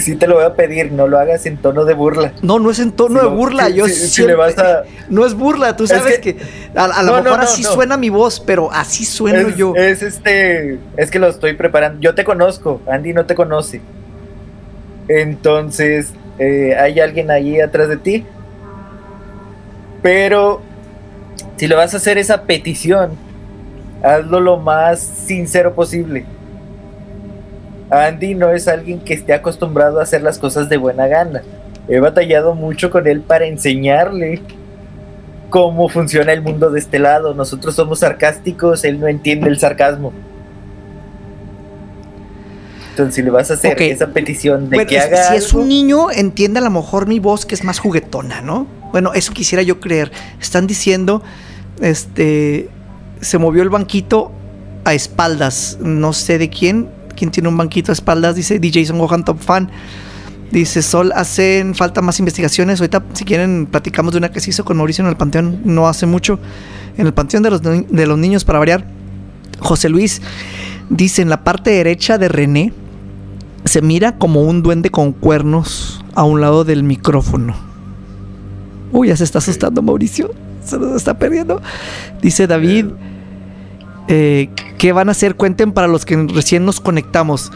Sí 0.00 0.16
te 0.16 0.26
lo 0.26 0.34
voy 0.36 0.44
a 0.44 0.54
pedir, 0.54 0.90
no 0.90 1.06
lo 1.06 1.16
hagas 1.18 1.46
en 1.46 1.58
tono 1.58 1.84
de 1.84 1.94
burla. 1.94 2.32
No, 2.42 2.58
no 2.58 2.70
es 2.72 2.80
en 2.80 2.90
tono 2.92 3.20
Si 3.20 3.24
de 3.24 3.30
lo- 3.30 3.36
burla. 3.36 3.66
si- 3.66 3.74
yo 3.74 3.86
si- 3.86 3.94
si 3.94 4.08
siempre- 4.08 4.34
le 4.34 4.38
vas 4.38 4.58
a- 4.58 4.82
No 5.08 5.24
es 5.24 5.34
burla, 5.34 5.76
tú 5.76 5.84
Es 5.84 5.90
sabes 5.90 6.18
que, 6.18 6.34
que- 6.36 6.44
a, 6.74 6.84
a 6.86 7.02
lo 7.04 7.12
No, 7.12 7.16
no, 7.18 7.22
mejor 7.22 7.38
no, 7.38 7.44
así 7.44 7.62
suena 7.62 7.96
mi 7.96 8.08
voz, 8.08 8.40
pero 8.40 8.70
así 8.72 9.04
sueno 9.04 9.48
es, 9.48 9.56
yo. 9.56 9.74
es 9.76 10.02
este, 10.02 10.78
es 10.96 11.10
que 11.10 11.18
lo 11.20 11.28
estoy 11.28 11.52
preparando. 11.54 12.00
Yo 12.00 12.14
te 12.16 12.24
conozco, 12.24 12.80
Andy 12.90 13.12
no 13.12 13.26
te 13.26 13.34
conoce. 13.36 13.80
Entonces, 15.08 16.12
eh, 16.38 16.74
hay 16.76 16.98
alguien 17.00 17.30
ahí 17.30 17.60
atrás 17.60 17.88
de 17.88 17.96
ti. 17.96 18.26
Pero 20.02 20.60
si 21.56 21.66
le 21.68 21.74
vas 21.74 21.94
a 21.94 21.96
hacer 21.98 22.18
esa 22.18 22.42
petición, 22.42 23.10
hazlo 24.02 24.40
lo 24.40 24.56
más 24.56 25.00
sincero 25.00 25.74
posible. 25.74 26.26
Andy 27.90 28.34
no 28.34 28.50
es 28.50 28.68
alguien 28.68 29.00
que 29.00 29.14
esté 29.14 29.32
acostumbrado 29.32 30.00
a 30.00 30.02
hacer 30.02 30.22
las 30.22 30.38
cosas 30.38 30.68
de 30.68 30.76
buena 30.76 31.06
gana. 31.06 31.42
He 31.88 32.00
batallado 32.00 32.54
mucho 32.54 32.90
con 32.90 33.06
él 33.06 33.20
para 33.20 33.46
enseñarle 33.46 34.42
cómo 35.50 35.88
funciona 35.88 36.32
el 36.32 36.42
mundo 36.42 36.70
de 36.70 36.80
este 36.80 36.98
lado. 36.98 37.34
Nosotros 37.34 37.74
somos 37.74 38.00
sarcásticos, 38.00 38.84
él 38.84 38.98
no 38.98 39.06
entiende 39.06 39.48
el 39.48 39.58
sarcasmo. 39.58 40.12
Entonces, 42.90 43.14
si 43.14 43.22
le 43.22 43.30
vas 43.30 43.50
a 43.50 43.54
hacer 43.54 43.80
esa 43.82 44.08
petición 44.08 44.70
de 44.70 44.76
Bueno, 44.76 44.88
que 44.88 44.98
haga 44.98 45.28
si 45.28 45.36
es 45.36 45.52
un 45.52 45.68
niño, 45.68 46.10
entiende 46.10 46.60
a 46.60 46.62
lo 46.62 46.70
mejor 46.70 47.06
mi 47.06 47.18
voz 47.20 47.44
que 47.44 47.54
es 47.54 47.62
más 47.62 47.78
juguetona, 47.78 48.40
¿no? 48.40 48.66
Bueno, 48.90 49.12
eso 49.12 49.32
quisiera 49.32 49.62
yo 49.62 49.80
creer. 49.80 50.10
Están 50.40 50.66
diciendo, 50.66 51.22
este, 51.82 52.70
se 53.20 53.38
movió 53.38 53.62
el 53.62 53.68
banquito 53.68 54.32
a 54.84 54.94
espaldas, 54.94 55.76
no 55.80 56.14
sé 56.14 56.38
de 56.38 56.48
quién, 56.48 56.88
quién 57.16 57.30
tiene 57.32 57.48
un 57.48 57.56
banquito 57.56 57.90
a 57.90 57.94
espaldas, 57.94 58.36
dice 58.36 58.60
DJ 58.60 58.86
Son 58.86 58.98
Gohan 58.98 59.24
Top 59.24 59.40
Fan. 59.40 59.70
Dice 60.50 60.80
Sol, 60.80 61.12
hacen 61.16 61.74
falta 61.74 62.02
más 62.02 62.20
investigaciones. 62.20 62.80
Ahorita, 62.80 63.04
si 63.14 63.24
quieren, 63.24 63.66
platicamos 63.66 64.12
de 64.12 64.18
una 64.18 64.30
que 64.30 64.38
se 64.38 64.50
hizo 64.50 64.64
con 64.64 64.76
Mauricio 64.76 65.02
en 65.02 65.10
el 65.10 65.16
Panteón 65.16 65.60
no 65.64 65.88
hace 65.88 66.06
mucho. 66.06 66.38
En 66.96 67.06
el 67.06 67.12
Panteón 67.12 67.42
de 67.42 67.50
los, 67.50 67.62
de 67.62 68.06
los 68.06 68.18
Niños, 68.18 68.44
para 68.44 68.60
variar. 68.60 68.86
José 69.58 69.88
Luis 69.88 70.22
dice: 70.88 71.22
en 71.22 71.30
la 71.30 71.42
parte 71.42 71.70
derecha 71.70 72.16
de 72.16 72.28
René 72.28 72.72
se 73.64 73.82
mira 73.82 74.18
como 74.18 74.42
un 74.42 74.62
duende 74.62 74.90
con 74.90 75.12
cuernos 75.12 76.04
a 76.14 76.22
un 76.22 76.40
lado 76.40 76.64
del 76.64 76.84
micrófono. 76.84 77.56
Uy, 78.92 79.08
ya 79.08 79.16
se 79.16 79.24
está 79.24 79.38
asustando 79.38 79.82
Mauricio. 79.82 80.30
Se 80.64 80.78
nos 80.78 80.94
está 80.96 81.18
perdiendo. 81.18 81.60
Dice 82.22 82.46
David. 82.46 82.86
Eh, 84.08 84.50
¿Qué 84.78 84.92
van 84.92 85.08
a 85.08 85.12
hacer? 85.12 85.36
Cuenten 85.36 85.72
para 85.72 85.88
los 85.88 86.04
que 86.04 86.16
recién 86.16 86.64
nos 86.64 86.80
conectamos. 86.80 87.50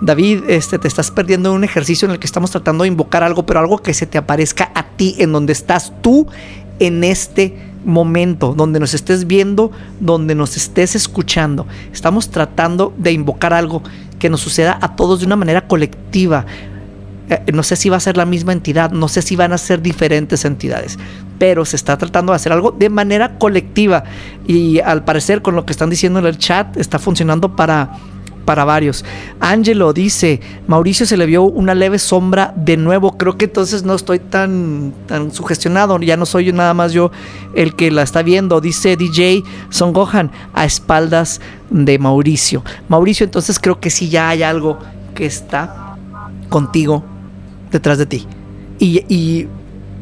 David, 0.00 0.44
este, 0.48 0.78
te 0.78 0.88
estás 0.88 1.10
perdiendo 1.10 1.52
un 1.52 1.64
ejercicio 1.64 2.06
en 2.06 2.12
el 2.12 2.18
que 2.18 2.26
estamos 2.26 2.50
tratando 2.50 2.84
de 2.84 2.88
invocar 2.88 3.22
algo, 3.22 3.46
pero 3.46 3.60
algo 3.60 3.78
que 3.78 3.94
se 3.94 4.06
te 4.06 4.18
aparezca 4.18 4.70
a 4.74 4.84
ti, 4.96 5.16
en 5.18 5.32
donde 5.32 5.52
estás 5.52 5.92
tú 6.02 6.26
en 6.78 7.02
este 7.02 7.56
momento, 7.84 8.54
donde 8.54 8.78
nos 8.78 8.92
estés 8.92 9.26
viendo, 9.26 9.70
donde 10.00 10.34
nos 10.34 10.56
estés 10.56 10.94
escuchando. 10.94 11.66
Estamos 11.92 12.30
tratando 12.30 12.92
de 12.98 13.12
invocar 13.12 13.54
algo 13.54 13.82
que 14.18 14.28
nos 14.28 14.40
suceda 14.40 14.78
a 14.80 14.96
todos 14.96 15.20
de 15.20 15.26
una 15.26 15.36
manera 15.36 15.66
colectiva. 15.66 16.44
Eh, 17.30 17.52
no 17.52 17.62
sé 17.62 17.76
si 17.76 17.88
va 17.88 17.96
a 17.96 18.00
ser 18.00 18.16
la 18.16 18.26
misma 18.26 18.52
entidad, 18.52 18.90
no 18.90 19.08
sé 19.08 19.22
si 19.22 19.34
van 19.34 19.52
a 19.52 19.58
ser 19.58 19.82
diferentes 19.82 20.44
entidades, 20.44 20.98
pero 21.38 21.64
se 21.64 21.76
está 21.76 21.96
tratando 21.96 22.32
de 22.32 22.36
hacer 22.36 22.52
algo 22.52 22.70
de 22.70 22.88
manera 22.88 23.38
colectiva 23.38 24.04
y 24.46 24.80
al 24.80 25.04
parecer 25.04 25.42
con 25.42 25.54
lo 25.54 25.66
que 25.66 25.72
están 25.72 25.90
diciendo 25.90 26.18
en 26.18 26.26
el 26.26 26.38
chat 26.38 26.76
está 26.76 26.98
funcionando 26.98 27.54
para 27.54 27.98
para 28.46 28.64
varios. 28.64 29.04
Angelo 29.40 29.92
dice, 29.92 30.40
Mauricio 30.66 31.04
se 31.04 31.18
le 31.18 31.26
vio 31.26 31.42
una 31.42 31.74
leve 31.74 31.98
sombra 31.98 32.54
de 32.56 32.78
nuevo. 32.78 33.18
Creo 33.18 33.36
que 33.36 33.44
entonces 33.46 33.82
no 33.82 33.94
estoy 33.94 34.20
tan, 34.20 34.94
tan 35.06 35.32
sugestionado, 35.32 35.98
ya 35.98 36.16
no 36.16 36.24
soy 36.24 36.52
nada 36.52 36.72
más 36.72 36.92
yo 36.92 37.10
el 37.54 37.74
que 37.74 37.90
la 37.90 38.02
está 38.02 38.22
viendo. 38.22 38.62
Dice 38.62 38.96
DJ 38.96 39.42
Son 39.68 39.92
Gohan 39.92 40.30
a 40.54 40.64
espaldas 40.64 41.42
de 41.68 41.98
Mauricio. 41.98 42.62
Mauricio, 42.88 43.24
entonces 43.24 43.58
creo 43.58 43.80
que 43.80 43.90
sí 43.90 44.08
ya 44.08 44.30
hay 44.30 44.42
algo 44.42 44.78
que 45.14 45.26
está 45.26 45.96
contigo 46.48 47.04
detrás 47.70 47.98
de 47.98 48.06
ti. 48.06 48.26
Y, 48.78 49.04
y 49.12 49.48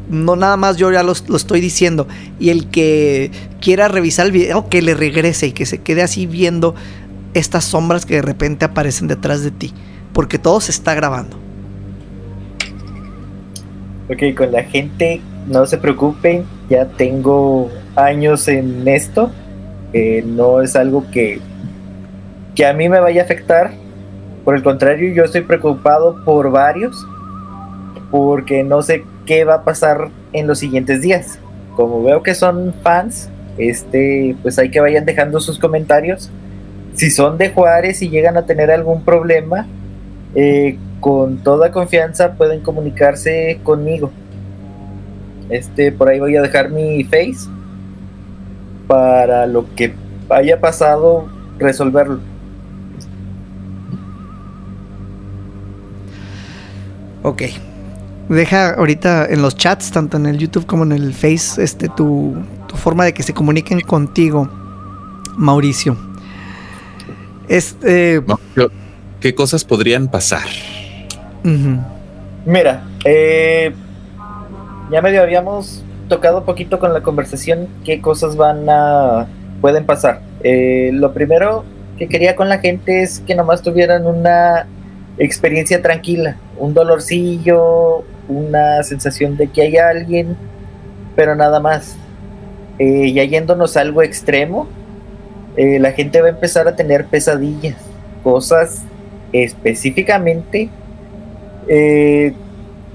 no 0.09 0.35
nada 0.35 0.57
más 0.57 0.77
yo 0.77 0.91
ya 0.91 1.03
lo, 1.03 1.13
lo, 1.27 1.35
estoy 1.35 1.61
diciendo. 1.61 2.07
Y 2.39 2.49
el 2.49 2.69
que 2.69 3.31
quiera 3.61 3.87
revisar 3.87 4.27
el 4.27 4.31
video, 4.31 4.69
que 4.69 4.81
le 4.81 4.93
regrese 4.93 5.47
y 5.47 5.51
que 5.51 5.65
se 5.65 5.79
quede 5.79 6.03
así 6.03 6.25
viendo 6.25 6.75
estas 7.33 7.65
sombras 7.65 8.05
que 8.05 8.15
de 8.15 8.21
repente 8.21 8.65
aparecen 8.65 9.07
detrás 9.07 9.43
de 9.43 9.51
ti. 9.51 9.73
Porque 10.13 10.39
todo 10.39 10.61
se 10.61 10.71
está 10.71 10.93
grabando. 10.93 11.37
Ok, 14.09 14.35
con 14.37 14.51
la 14.51 14.63
gente, 14.63 15.19
no 15.47 15.65
se 15.65 15.77
preocupen, 15.77 16.45
ya 16.69 16.85
tengo 16.85 17.69
años 17.95 18.47
en 18.47 18.87
esto. 18.87 19.31
Eh, 19.93 20.23
no 20.25 20.61
es 20.61 20.75
algo 20.75 21.09
que, 21.11 21.39
que 22.53 22.65
a 22.65 22.73
mí 22.73 22.87
me 22.87 22.99
vaya 22.99 23.21
a 23.21 23.25
afectar. 23.25 23.73
Por 24.43 24.55
el 24.55 24.63
contrario, 24.63 25.13
yo 25.13 25.23
estoy 25.23 25.41
preocupado 25.41 26.23
por 26.23 26.51
varios. 26.51 27.05
Porque 28.11 28.63
no 28.63 28.81
sé 28.83 29.03
qué 29.25 29.43
va 29.43 29.55
a 29.55 29.63
pasar 29.63 30.09
en 30.33 30.47
los 30.47 30.59
siguientes 30.59 31.01
días. 31.01 31.39
Como 31.75 32.03
veo 32.03 32.23
que 32.23 32.35
son 32.35 32.73
fans, 32.83 33.29
este, 33.57 34.35
pues 34.41 34.57
hay 34.59 34.69
que 34.69 34.79
vayan 34.79 35.05
dejando 35.05 35.39
sus 35.39 35.59
comentarios 35.59 36.29
si 36.95 37.09
son 37.09 37.37
de 37.37 37.49
Juárez 37.49 38.01
y 38.01 38.09
llegan 38.09 38.37
a 38.37 38.45
tener 38.45 38.71
algún 38.71 39.03
problema, 39.03 39.67
eh, 40.33 40.77
con 40.99 41.37
toda 41.37 41.71
confianza 41.71 42.33
pueden 42.33 42.61
comunicarse 42.61 43.59
conmigo. 43.63 44.11
Este, 45.49 45.91
por 45.91 46.09
ahí 46.09 46.19
voy 46.19 46.35
a 46.35 46.41
dejar 46.41 46.69
mi 46.69 47.03
face 47.03 47.49
para 48.87 49.45
lo 49.45 49.65
que 49.75 49.93
haya 50.29 50.59
pasado 50.59 51.27
resolverlo. 51.59 52.19
Ok. 57.23 57.43
Deja 58.29 58.73
ahorita 58.73 59.27
en 59.27 59.41
los 59.41 59.55
chats, 59.55 59.91
tanto 59.91 60.17
en 60.17 60.25
el 60.25 60.37
YouTube 60.37 60.65
como 60.65 60.83
en 60.83 60.91
el 60.91 61.13
Face, 61.13 61.61
este, 61.61 61.89
tu, 61.89 62.35
tu 62.67 62.75
forma 62.75 63.05
de 63.05 63.13
que 63.13 63.21
se 63.21 63.33
comuniquen 63.33 63.81
contigo, 63.81 64.49
Mauricio. 65.37 65.95
Este. 67.47 68.21
¿Qué 69.19 69.35
cosas 69.35 69.63
podrían 69.63 70.07
pasar? 70.07 70.45
Uh 71.43 71.49
-huh. 71.49 71.79
Mira, 72.45 72.83
eh, 73.05 73.73
ya 74.91 75.01
medio 75.01 75.21
habíamos 75.21 75.83
tocado 76.09 76.39
un 76.39 76.45
poquito 76.45 76.79
con 76.79 76.93
la 76.93 77.01
conversación 77.01 77.67
qué 77.83 78.01
cosas 78.01 78.35
van 78.35 78.69
a. 78.69 79.27
pueden 79.61 79.85
pasar. 79.85 80.21
Eh, 80.43 80.89
lo 80.93 81.13
primero 81.13 81.63
que 81.97 82.07
quería 82.07 82.35
con 82.35 82.49
la 82.49 82.59
gente 82.59 83.03
es 83.03 83.19
que 83.19 83.35
nomás 83.35 83.61
tuvieran 83.61 84.05
una 84.05 84.67
experiencia 85.17 85.81
tranquila, 85.81 86.37
un 86.57 86.73
dolorcillo, 86.73 88.03
una 88.27 88.81
sensación 88.83 89.37
de 89.37 89.47
que 89.47 89.61
hay 89.61 89.77
alguien, 89.77 90.35
pero 91.15 91.35
nada 91.35 91.59
más. 91.59 91.95
Eh, 92.77 93.13
ya 93.13 93.23
yéndonos 93.23 93.77
a 93.77 93.81
algo 93.81 94.01
extremo, 94.01 94.67
eh, 95.57 95.79
la 95.79 95.93
gente 95.93 96.19
va 96.19 96.27
a 96.27 96.31
empezar 96.31 96.67
a 96.67 96.75
tener 96.75 97.05
pesadillas, 97.05 97.77
cosas 98.23 98.81
específicamente 99.31 100.69
eh, 101.67 102.33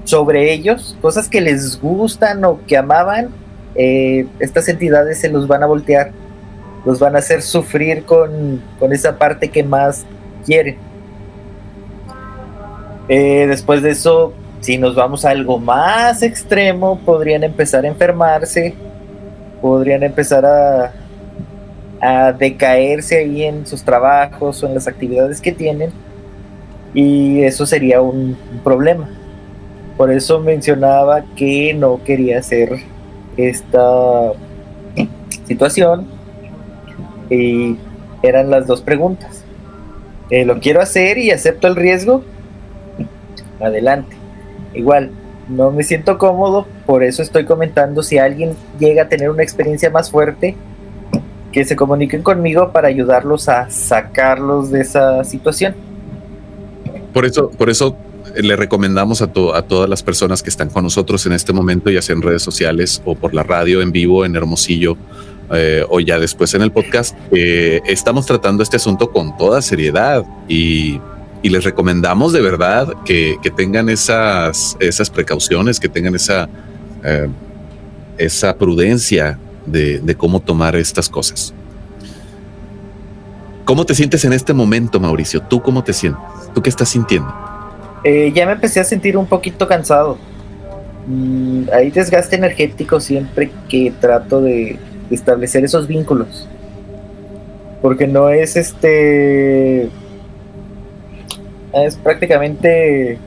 sobre 0.03 0.53
ellos, 0.53 0.95
cosas 1.01 1.27
que 1.27 1.41
les 1.41 1.81
gustan 1.81 2.45
o 2.45 2.59
que 2.67 2.77
amaban, 2.77 3.29
eh, 3.73 4.27
estas 4.39 4.67
entidades 4.69 5.19
se 5.19 5.29
los 5.29 5.47
van 5.47 5.63
a 5.63 5.65
voltear, 5.65 6.11
los 6.85 6.99
van 6.99 7.15
a 7.15 7.19
hacer 7.19 7.41
sufrir 7.41 8.03
con, 8.03 8.61
con 8.79 8.93
esa 8.93 9.17
parte 9.17 9.49
que 9.49 9.63
más 9.63 10.05
quieren. 10.45 10.77
Después 13.07 13.81
de 13.81 13.89
eso, 13.89 14.31
si 14.61 14.77
nos 14.77 14.95
vamos 14.95 15.25
a 15.25 15.31
algo 15.31 15.59
más 15.59 16.23
extremo, 16.23 16.99
podrían 16.99 17.43
empezar 17.43 17.83
a 17.85 17.87
enfermarse, 17.87 18.73
podrían 19.61 20.03
empezar 20.03 20.45
a, 20.45 20.93
a 22.01 22.31
decaerse 22.31 23.17
ahí 23.17 23.43
en 23.43 23.65
sus 23.65 23.83
trabajos 23.83 24.63
o 24.63 24.67
en 24.67 24.73
las 24.73 24.87
actividades 24.87 25.41
que 25.41 25.51
tienen 25.51 25.91
y 26.93 27.43
eso 27.43 27.65
sería 27.65 28.01
un, 28.01 28.37
problema. 28.63 29.09
Por 29.97 30.11
eso 30.11 30.39
mencionaba 30.39 31.23
que 31.35 31.73
no 31.73 32.03
quería 32.03 32.39
hacer 32.39 32.79
esta 33.37 34.33
situación 35.45 36.07
y 37.29 37.77
eran 38.23 38.49
las 38.49 38.67
dos 38.67 38.81
preguntas. 38.81 39.43
Eh, 40.29 40.45
¿Lo 40.45 40.59
quiero 40.59 40.81
hacer 40.81 41.17
y 41.17 41.31
acepto 41.31 41.67
el 41.67 41.75
riesgo? 41.75 42.23
Adelante. 43.59 44.20
Igual, 44.73 45.11
no 45.49 45.71
me 45.71 45.83
siento 45.83 46.17
cómodo, 46.17 46.67
por 46.85 47.03
eso 47.03 47.21
estoy 47.21 47.45
comentando 47.45 48.03
si 48.03 48.17
alguien 48.17 48.55
llega 48.79 49.03
a 49.03 49.09
tener 49.09 49.29
una 49.29 49.43
experiencia 49.43 49.89
más 49.89 50.09
fuerte, 50.09 50.55
que 51.51 51.65
se 51.65 51.75
comuniquen 51.75 52.23
conmigo 52.23 52.71
para 52.71 52.87
ayudarlos 52.87 53.49
a 53.49 53.69
sacarlos 53.69 54.71
de 54.71 54.81
esa 54.81 55.23
situación. 55.23 55.75
Por 57.13 57.25
eso, 57.25 57.49
por 57.51 57.69
eso 57.69 57.97
le 58.35 58.55
recomendamos 58.55 59.21
a, 59.21 59.27
todas 59.27 59.89
las 59.89 60.03
personas 60.03 60.41
que 60.41 60.49
están 60.49 60.69
con 60.69 60.83
nosotros 60.83 61.25
en 61.25 61.33
este 61.33 61.51
momento, 61.51 61.89
ya 61.89 62.01
sea 62.01 62.15
en 62.15 62.21
redes 62.21 62.41
sociales 62.41 63.01
o 63.03 63.15
por 63.15 63.33
la 63.33 63.43
radio 63.43 63.81
en 63.81 63.91
vivo 63.91 64.23
en 64.23 64.35
Hermosillo 64.35 64.95
eh, 65.53 65.85
o 65.89 65.99
ya 65.99 66.19
después 66.19 66.53
en 66.53 66.61
el 66.61 66.71
podcast, 66.71 67.17
eh, 67.33 67.81
estamos 67.85 68.25
tratando 68.25 68.63
este 68.63 68.77
asunto 68.77 69.11
con 69.11 69.35
toda 69.37 69.61
seriedad 69.61 70.23
y, 70.47 71.01
y 71.41 71.49
les 71.49 71.63
recomendamos 71.63 72.33
de 72.33 72.41
verdad 72.41 72.93
que, 73.05 73.37
que, 73.41 73.49
tengan 73.49 73.89
esas, 73.89 74.77
esas 74.79 75.09
precauciones, 75.09 75.79
que 75.79 75.89
tengan 75.89 76.15
esa, 76.15 76.47
eh, 77.03 77.27
esa 78.17 78.55
prudencia 78.55 79.39
de, 79.65 79.99
de, 79.99 80.15
cómo 80.15 80.39
tomar 80.39 80.75
estas 80.75 81.09
cosas. 81.09 81.53
¿Cómo 83.65 83.85
te 83.85 83.95
sientes 83.95 84.25
en 84.25 84.33
este 84.33 84.53
momento, 84.53 84.99
Mauricio? 84.99 85.41
¿Tú 85.41 85.61
cómo 85.61 85.83
te 85.83 85.93
sientes? 85.93 86.21
¿Tú 86.53 86.61
qué 86.61 86.69
estás 86.69 86.89
sintiendo? 86.89 87.33
Eh, 88.03 88.31
ya 88.33 88.45
me 88.45 88.53
empecé 88.53 88.79
a 88.79 88.83
sentir 88.83 89.17
un 89.17 89.27
poquito 89.27 89.67
cansado. 89.67 90.17
Mm, 91.07 91.63
hay 91.73 91.91
desgaste 91.91 92.35
energético 92.35 92.99
siempre 92.99 93.51
que 93.69 93.93
trato 93.99 94.41
de, 94.41 94.77
establecer 95.09 95.63
esos 95.65 95.87
vínculos. 95.87 96.47
Porque 97.81 98.07
no 98.07 98.29
es 98.29 98.55
este. 98.55 99.89
Es 101.73 101.95
prácticamente 101.95 103.17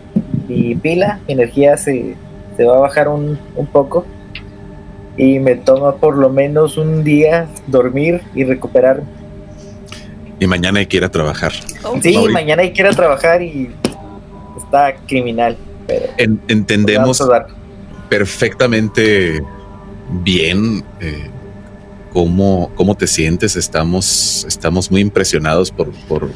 mi 0.48 0.74
pila, 0.74 1.20
mi 1.26 1.34
energía 1.34 1.76
se, 1.76 2.14
se 2.56 2.64
va 2.64 2.76
a 2.76 2.80
bajar 2.80 3.08
un, 3.08 3.38
un 3.56 3.66
poco 3.66 4.04
y 5.16 5.38
me 5.38 5.54
toma 5.54 5.96
por 5.96 6.16
lo 6.16 6.28
menos 6.28 6.76
un 6.76 7.04
día 7.04 7.48
dormir 7.66 8.22
y 8.34 8.44
recuperar. 8.44 9.02
Y 10.40 10.46
mañana 10.46 10.80
hay 10.80 10.86
que 10.86 10.96
ir 10.96 11.04
a 11.04 11.10
trabajar. 11.10 11.52
Sí, 11.52 11.74
Mauricio. 11.82 12.30
mañana 12.30 12.62
hay 12.62 12.72
que 12.72 12.82
ir 12.82 12.88
a 12.88 12.92
trabajar 12.92 13.40
y 13.42 13.70
está 14.56 14.96
criminal. 15.06 15.56
Pero 15.86 16.06
en, 16.16 16.40
entendemos 16.48 17.22
perfectamente 18.08 19.42
bien 20.22 20.84
eh, 21.00 21.30
cómo, 22.12 22.72
cómo 22.74 22.96
te 22.96 23.06
sientes. 23.06 23.56
Estamos, 23.56 24.44
estamos 24.48 24.90
muy 24.90 25.00
impresionados 25.00 25.70
por, 25.70 25.90
por, 26.08 26.30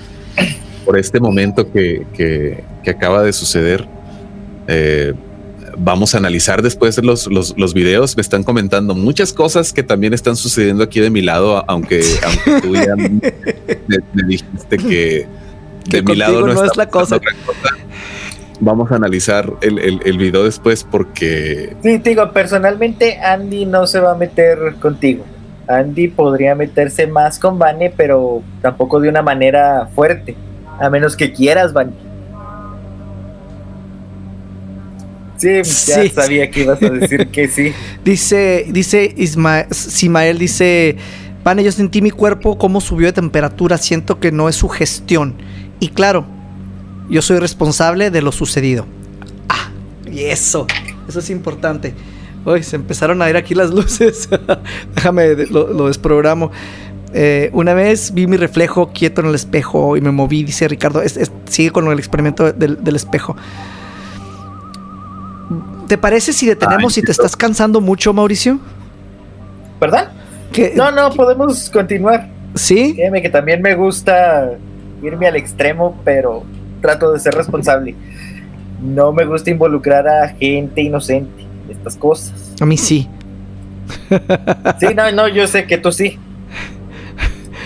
por 0.89 0.99
este 0.99 1.21
momento 1.21 1.71
que, 1.71 2.07
que, 2.15 2.65
que, 2.83 2.91
acaba 2.91 3.23
de 3.23 3.35
suceder. 3.35 3.87
Eh, 4.69 5.13
vamos 5.77 6.15
a 6.15 6.19
analizar 6.19 6.63
después 6.63 6.97
los, 7.05 7.27
los, 7.27 7.55
los, 7.59 7.75
videos. 7.75 8.17
Me 8.17 8.23
están 8.23 8.43
comentando 8.43 8.95
muchas 8.95 9.35
cosas 9.35 9.75
que 9.75 9.83
también 9.83 10.15
están 10.15 10.35
sucediendo 10.35 10.83
aquí 10.83 11.01
de 11.01 11.11
mi 11.11 11.21
lado, 11.21 11.63
aunque, 11.69 12.01
aunque 12.25 12.67
tú 12.67 12.75
ya 12.75 12.97
me, 12.97 13.21
me, 14.15 14.23
dijiste 14.29 14.79
que, 14.79 15.27
que 15.91 15.97
de 15.99 16.03
mi 16.05 16.17
lado 16.17 16.47
no, 16.47 16.55
no 16.55 16.65
es 16.65 16.75
la 16.75 16.89
cosa. 16.89 17.19
cosa. 17.19 17.77
Vamos 18.59 18.91
a 18.91 18.97
analizar 18.97 19.53
el, 19.61 19.79
el, 19.81 20.01
el, 20.07 20.17
video 20.17 20.45
después 20.45 20.85
porque... 20.85 21.77
Sí, 21.83 21.99
te 21.99 22.09
digo, 22.09 22.33
personalmente 22.33 23.19
Andy 23.19 23.67
no 23.67 23.87
se 23.87 24.01
va 24.01 24.13
a 24.13 24.17
meter 24.17 24.77
contigo. 24.81 25.23
Andy 25.67 26.09
podría 26.09 26.55
meterse 26.55 27.07
más 27.07 27.39
con 27.39 27.59
Vane, 27.59 27.93
pero 27.95 28.43
tampoco 28.63 29.01
de 29.01 29.11
una 29.11 29.21
manera 29.21 29.87
fuerte. 29.95 30.48
A 30.79 30.91
menos 30.91 31.17
que 31.17 31.33
quieras, 31.33 31.73
Vane. 31.73 31.93
Sí, 35.39 35.49
ya 35.87 36.03
sí, 36.03 36.09
sabía 36.09 36.51
que 36.51 36.63
ibas 36.63 36.83
a 36.83 36.91
decir 36.91 37.29
que 37.29 37.47
sí. 37.49 37.73
Dice, 38.05 38.67
dice 38.71 39.15
Ismael, 39.17 40.39
dice, 40.39 40.97
Vane, 41.45 41.63
yo 41.63 41.71
sentí 41.71 42.03
mi 42.03 42.11
cuerpo 42.11 42.59
cómo 42.59 42.81
subió 42.81 43.07
de 43.07 43.13
temperatura, 43.13 43.79
siento 43.79 44.19
que 44.19 44.33
no 44.33 44.49
es 44.49 44.57
su 44.57 44.69
gestión. 44.69 45.37
Y 45.79 45.91
claro, 45.91 46.27
yo 47.09 47.23
soy 47.23 47.39
responsable 47.39 48.11
de 48.11 48.21
lo 48.21 48.33
sucedido. 48.33 48.87
Ah, 49.49 49.71
y 50.11 50.25
eso, 50.25 50.67
eso 51.09 51.21
es 51.21 51.31
importante. 51.31 51.95
Uy, 52.45 52.63
se 52.63 52.77
empezaron 52.77 53.23
a 53.23 53.31
ir 53.31 53.37
aquí 53.37 53.55
las 53.55 53.71
luces. 53.71 54.29
Déjame, 54.95 55.47
lo, 55.51 55.73
lo 55.73 55.87
desprogramo. 55.87 56.51
Eh, 57.15 57.49
una 57.55 57.73
vez 57.75 58.13
vi 58.13 58.27
mi 58.27 58.37
reflejo 58.37 58.91
quieto 58.93 59.23
en 59.23 59.29
el 59.29 59.35
espejo 59.35 59.97
y 59.97 60.01
me 60.01 60.11
moví, 60.11 60.45
dice 60.45 60.69
Ricardo. 60.69 61.01
Es, 61.03 61.17
es- 61.17 61.33
sigue 61.49 61.71
con 61.71 61.87
el 61.91 61.99
experimento 61.99 62.53
del, 62.53 62.83
del 62.85 62.97
espejo. 62.97 63.35
¿Te 65.87 65.97
parece 65.97 66.33
si 66.35 66.47
detenemos 66.47 66.93
Ay, 66.93 67.01
si 67.01 67.03
te 67.03 67.13
estás 67.13 67.35
cansando 67.35 67.81
mucho, 67.81 68.13
Mauricio? 68.13 68.59
¿Verdad? 69.81 70.13
¿Qué- 70.53 70.75
No, 70.77 70.91
no, 70.91 71.11
podemos 71.13 71.71
continuar. 71.71 72.29
¿Sí? 72.55 72.95
Créeme 72.95 73.23
que 73.23 73.31
también 73.31 73.63
me 73.63 73.75
gusta 73.75 74.51
irme 75.03 75.27
al 75.27 75.37
extremo, 75.37 75.97
pero 76.05 76.43
trato 76.83 77.13
de 77.13 77.21
ser 77.21 77.35
responsable. 77.35 77.95
No 78.83 79.13
me 79.13 79.25
gusta 79.25 79.51
involucrar 79.51 80.07
a 80.07 80.29
gente 80.29 80.83
inocente 80.83 81.43
en 81.43 81.77
estas 81.77 81.97
cosas. 81.97 82.53
A 82.61 82.67
mí 82.67 82.77
sí. 82.77 83.09
Sí, 84.79 84.87
no, 84.95 85.11
no, 85.13 85.29
yo 85.29 85.47
sé 85.47 85.67
que 85.67 85.79
tú 85.79 85.91
sí. 85.93 86.19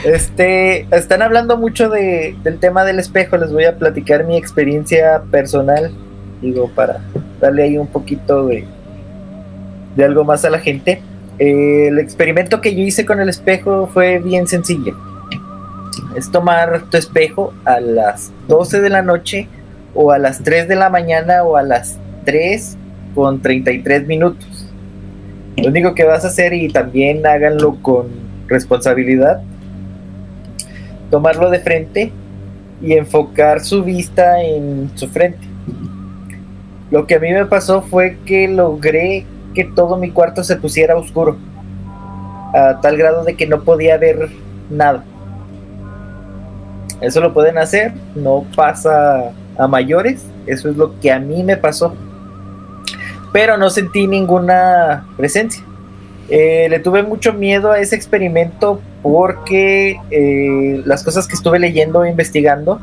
Este, 0.04 0.86
están 0.90 1.22
hablando 1.22 1.56
mucho 1.56 1.88
de, 1.88 2.36
del 2.42 2.58
tema 2.58 2.84
del 2.84 2.98
espejo. 2.98 3.36
Les 3.36 3.52
voy 3.52 3.64
a 3.64 3.76
platicar 3.76 4.24
mi 4.24 4.36
experiencia 4.36 5.22
personal, 5.30 5.92
digo, 6.40 6.70
para 6.74 7.00
darle 7.40 7.64
ahí 7.64 7.78
un 7.78 7.86
poquito 7.86 8.46
de, 8.46 8.64
de 9.96 10.04
algo 10.04 10.24
más 10.24 10.44
a 10.44 10.50
la 10.50 10.58
gente. 10.58 11.02
Eh, 11.38 11.88
el 11.88 11.98
experimento 11.98 12.60
que 12.60 12.74
yo 12.74 12.82
hice 12.82 13.06
con 13.06 13.20
el 13.20 13.28
espejo 13.28 13.88
fue 13.92 14.18
bien 14.18 14.46
sencillo. 14.46 14.96
Es 16.16 16.30
tomar 16.30 16.82
tu 16.90 16.96
espejo 16.96 17.54
a 17.64 17.80
las 17.80 18.32
12 18.48 18.80
de 18.80 18.90
la 18.90 19.02
noche 19.02 19.48
o 19.94 20.10
a 20.10 20.18
las 20.18 20.42
3 20.42 20.68
de 20.68 20.76
la 20.76 20.90
mañana 20.90 21.42
o 21.44 21.56
a 21.56 21.62
las 21.62 21.98
3 22.24 22.76
con 23.14 23.40
33 23.40 24.06
minutos. 24.06 24.68
Lo 25.56 25.68
único 25.68 25.94
que 25.94 26.04
vas 26.04 26.24
a 26.24 26.28
hacer 26.28 26.54
y 26.54 26.68
también 26.68 27.26
háganlo 27.26 27.76
con 27.82 28.08
responsabilidad, 28.48 29.42
tomarlo 31.12 31.50
de 31.50 31.60
frente 31.60 32.10
y 32.80 32.94
enfocar 32.94 33.60
su 33.60 33.84
vista 33.84 34.42
en 34.42 34.90
su 34.94 35.08
frente. 35.08 35.46
Lo 36.90 37.06
que 37.06 37.16
a 37.16 37.20
mí 37.20 37.30
me 37.30 37.44
pasó 37.44 37.82
fue 37.82 38.16
que 38.24 38.48
logré 38.48 39.26
que 39.54 39.64
todo 39.64 39.98
mi 39.98 40.10
cuarto 40.10 40.42
se 40.42 40.56
pusiera 40.56 40.96
oscuro, 40.96 41.36
a 42.54 42.80
tal 42.80 42.96
grado 42.96 43.24
de 43.24 43.36
que 43.36 43.46
no 43.46 43.62
podía 43.62 43.98
ver 43.98 44.30
nada. 44.70 45.04
Eso 47.02 47.20
lo 47.20 47.34
pueden 47.34 47.58
hacer, 47.58 47.92
no 48.14 48.46
pasa 48.56 49.32
a 49.58 49.68
mayores, 49.68 50.24
eso 50.46 50.70
es 50.70 50.78
lo 50.78 50.98
que 50.98 51.12
a 51.12 51.18
mí 51.18 51.42
me 51.42 51.58
pasó. 51.58 51.94
Pero 53.34 53.58
no 53.58 53.68
sentí 53.68 54.06
ninguna 54.06 55.06
presencia. 55.18 55.62
Eh, 56.30 56.68
le 56.70 56.78
tuve 56.78 57.02
mucho 57.02 57.34
miedo 57.34 57.70
a 57.70 57.80
ese 57.80 57.96
experimento 57.96 58.80
porque 59.02 59.98
eh, 60.10 60.82
las 60.84 61.02
cosas 61.02 61.26
que 61.26 61.34
estuve 61.34 61.58
leyendo 61.58 62.04
e 62.04 62.10
investigando, 62.10 62.80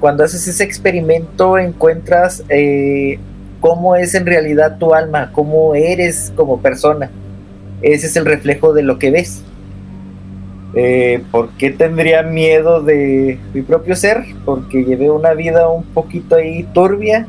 cuando 0.00 0.24
haces 0.24 0.46
ese 0.46 0.62
experimento 0.62 1.58
encuentras 1.58 2.44
eh, 2.48 3.18
cómo 3.60 3.96
es 3.96 4.14
en 4.14 4.26
realidad 4.26 4.78
tu 4.78 4.94
alma, 4.94 5.30
cómo 5.32 5.74
eres 5.74 6.32
como 6.36 6.60
persona. 6.60 7.10
Ese 7.82 8.06
es 8.06 8.16
el 8.16 8.24
reflejo 8.24 8.72
de 8.72 8.82
lo 8.82 8.98
que 8.98 9.10
ves. 9.10 9.42
Eh, 10.74 11.24
¿Por 11.32 11.50
qué 11.50 11.70
tendría 11.70 12.22
miedo 12.22 12.82
de 12.82 13.38
mi 13.52 13.62
propio 13.62 13.96
ser? 13.96 14.24
Porque 14.44 14.84
llevé 14.84 15.10
una 15.10 15.34
vida 15.34 15.68
un 15.68 15.82
poquito 15.82 16.36
ahí 16.36 16.64
turbia 16.72 17.26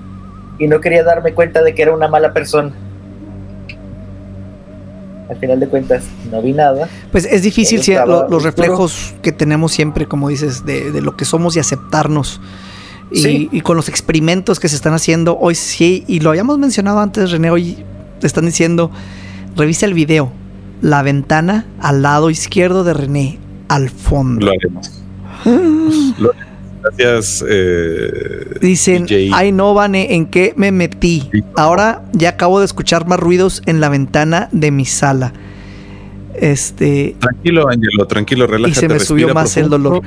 y 0.59 0.67
no 0.67 0.81
quería 0.81 1.03
darme 1.03 1.33
cuenta 1.33 1.63
de 1.63 1.73
que 1.73 1.81
era 1.81 1.93
una 1.93 2.07
mala 2.07 2.33
persona. 2.33 2.73
Al 5.29 5.37
final 5.37 5.59
de 5.59 5.67
cuentas, 5.67 6.03
no 6.31 6.41
vi 6.41 6.53
nada. 6.53 6.89
Pues 7.11 7.25
es 7.25 7.43
difícil 7.43 7.83
si- 7.83 7.93
lo- 7.93 8.27
los 8.27 8.43
reflejos 8.43 9.13
que 9.21 9.31
tenemos 9.31 9.71
siempre, 9.71 10.07
como 10.07 10.29
dices, 10.29 10.65
de, 10.65 10.91
de 10.91 11.01
lo 11.01 11.15
que 11.15 11.23
somos 11.25 11.55
y 11.55 11.59
aceptarnos. 11.59 12.41
Y, 13.11 13.21
Sí. 13.21 13.49
y 13.51 13.61
con 13.61 13.75
los 13.77 13.89
experimentos 13.89 14.59
que 14.59 14.69
se 14.69 14.75
están 14.75 14.93
haciendo 14.93 15.37
hoy 15.39 15.55
sí, 15.55 16.03
y 16.07 16.19
lo 16.19 16.29
habíamos 16.31 16.57
mencionado 16.57 16.99
antes, 16.99 17.31
René, 17.31 17.49
hoy 17.51 17.77
te 18.19 18.27
están 18.27 18.45
diciendo, 18.45 18.91
revisa 19.55 19.85
el 19.85 19.93
video, 19.93 20.31
la 20.81 21.01
ventana 21.03 21.65
al 21.79 22.01
lado 22.01 22.29
izquierdo 22.29 22.83
de 22.83 22.93
René, 22.93 23.37
al 23.67 23.89
fondo. 23.89 24.45
Lo 24.47 24.51
haremos. 24.51 24.91
Lo 26.19 26.31
haremos. 26.31 26.48
Gracias. 26.81 27.43
eh, 27.47 28.57
Dicen, 28.61 29.05
DJ. 29.05 29.31
ay 29.33 29.51
no, 29.51 29.73
Vane, 29.73 30.13
¿en 30.15 30.25
qué 30.25 30.53
me 30.55 30.71
metí? 30.71 31.29
Ahora 31.55 32.03
ya 32.13 32.29
acabo 32.29 32.59
de 32.59 32.65
escuchar 32.65 33.07
más 33.07 33.19
ruidos 33.19 33.61
en 33.65 33.81
la 33.81 33.89
ventana 33.89 34.49
de 34.51 34.71
mi 34.71 34.85
sala. 34.85 35.33
Este, 36.35 37.15
Tranquilo, 37.19 37.67
Ángelo, 37.69 38.05
tranquilo, 38.07 38.47
relájate. 38.47 38.71
y 38.71 38.79
se 38.79 38.87
me 38.87 38.99
subió 38.99 39.33
más 39.33 39.57
el 39.57 39.69
dolor. 39.69 40.01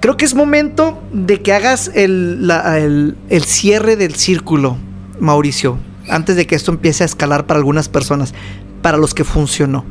Creo 0.00 0.16
que 0.16 0.24
es 0.26 0.34
momento 0.34 1.02
de 1.12 1.40
que 1.40 1.52
hagas 1.52 1.90
el, 1.94 2.46
la- 2.46 2.78
el- 2.78 3.16
el 3.30 3.42
cierre 3.44 3.96
del 3.96 4.14
círculo, 4.14 4.76
Mauricio, 5.18 5.78
antes 6.10 6.36
de 6.36 6.46
que 6.46 6.54
esto 6.54 6.70
empiece 6.70 7.02
a 7.04 7.06
escalar 7.06 7.46
para 7.46 7.58
algunas 7.58 7.88
personas, 7.88 8.34
para 8.82 8.98
los 8.98 9.14
que 9.14 9.24
funcionó. 9.24 9.84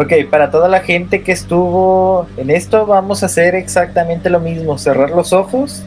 Ok, 0.00 0.12
para 0.30 0.52
toda 0.52 0.68
la 0.68 0.78
gente 0.78 1.24
que 1.24 1.32
estuvo 1.32 2.28
en 2.36 2.50
esto, 2.50 2.86
vamos 2.86 3.24
a 3.24 3.26
hacer 3.26 3.56
exactamente 3.56 4.30
lo 4.30 4.38
mismo. 4.38 4.78
Cerrar 4.78 5.10
los 5.10 5.32
ojos, 5.32 5.82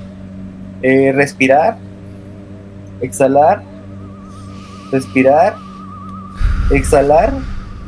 eh, 0.82 1.14
respirar, 1.16 1.78
exhalar, 3.00 3.64
respirar, 4.92 5.56
exhalar 6.72 7.32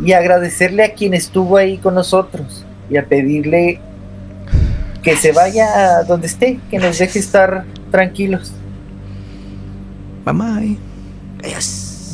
y 0.01 0.13
agradecerle 0.13 0.85
a 0.85 0.93
quien 0.93 1.13
estuvo 1.13 1.57
ahí 1.57 1.77
con 1.77 1.93
nosotros 1.93 2.65
y 2.89 2.95
a 2.95 3.05
pedirle 3.05 3.81
que 5.01 5.17
se 5.17 5.33
vaya 5.33 5.97
a 5.97 6.03
donde 6.03 6.27
esté, 6.27 6.57
que 6.71 6.79
nos 6.79 6.99
deje 6.99 7.19
estar 7.19 7.65
tranquilos. 7.91 8.53
Mamá. 10.23 10.61
Adiós. 11.43 12.13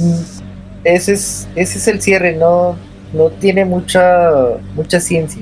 Ese 0.84 1.14
es, 1.14 1.48
ese 1.54 1.78
es 1.78 1.88
el 1.88 2.02
cierre, 2.02 2.36
no, 2.36 2.76
no 3.14 3.30
tiene 3.30 3.66
mucha, 3.66 4.32
mucha 4.76 5.00
ciencia. 5.00 5.42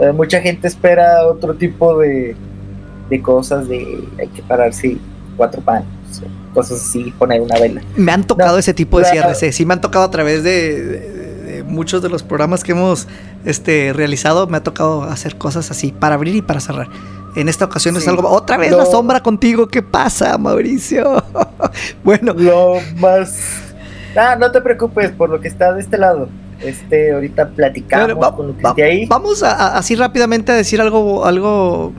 Eh, 0.00 0.12
mucha 0.12 0.40
gente 0.40 0.68
espera 0.68 1.26
otro 1.26 1.54
tipo 1.54 1.98
de, 1.98 2.36
de 3.10 3.22
cosas, 3.22 3.68
de 3.68 4.04
hay 4.18 4.28
que 4.28 4.42
pararse 4.42 4.96
cuatro 5.36 5.60
panes, 5.60 5.86
cosas 6.54 6.80
así, 6.80 7.12
poner 7.18 7.40
una 7.40 7.58
vela. 7.58 7.82
Me 7.96 8.12
han 8.12 8.24
tocado 8.26 8.52
No, 8.52 8.58
ese 8.58 8.74
tipo 8.74 8.98
de 8.98 9.06
cierres, 9.06 9.42
eh. 9.42 9.52
sí 9.52 9.66
me 9.66 9.74
han 9.74 9.80
tocado 9.80 10.04
a 10.04 10.10
través 10.10 10.42
de, 10.44 10.82
de- 10.84 11.18
de 11.48 11.62
muchos 11.64 12.02
de 12.02 12.08
los 12.08 12.22
programas 12.22 12.62
que 12.62 12.72
hemos 12.72 13.08
este, 13.44 13.92
realizado, 13.92 14.46
me 14.46 14.58
ha 14.58 14.62
tocado 14.62 15.02
hacer 15.04 15.36
cosas 15.36 15.70
así, 15.70 15.92
para 15.92 16.14
abrir 16.14 16.36
y 16.36 16.42
para 16.42 16.60
cerrar. 16.60 16.88
En 17.36 17.48
esta 17.48 17.64
ocasión 17.64 17.96
es 17.96 18.06
algo, 18.08 18.28
otra 18.28 18.56
vez 18.56 18.72
la 18.72 18.84
sombra 18.86 19.22
contigo, 19.22 19.66
¿qué 19.68 19.82
pasa, 19.82 20.36
Mauricio? 20.38 21.22
bueno, 22.04 22.34
Lo 22.34 22.74
más... 22.98 23.38
Ah, 24.16 24.36
no 24.38 24.50
te 24.50 24.60
preocupes 24.60 25.10
por 25.10 25.28
lo 25.30 25.40
que 25.40 25.48
está 25.48 25.72
de 25.72 25.80
este 25.80 25.98
lado. 25.98 26.28
Este, 26.60 27.12
ahorita 27.12 27.50
platicamos 27.50 28.06
Bueno, 28.14 28.20
va- 28.20 28.36
con 28.36 28.46
lo 28.48 28.56
que 28.56 28.62
va- 28.62 28.70
esté 28.70 28.84
ahí. 28.84 29.06
Vamos 29.06 29.42
a, 29.42 29.52
a- 29.52 29.78
así 29.78 29.94
rápidamente 29.94 30.52
a 30.52 30.54
decir 30.54 30.80
algo, 30.80 31.24
algo 31.24 31.92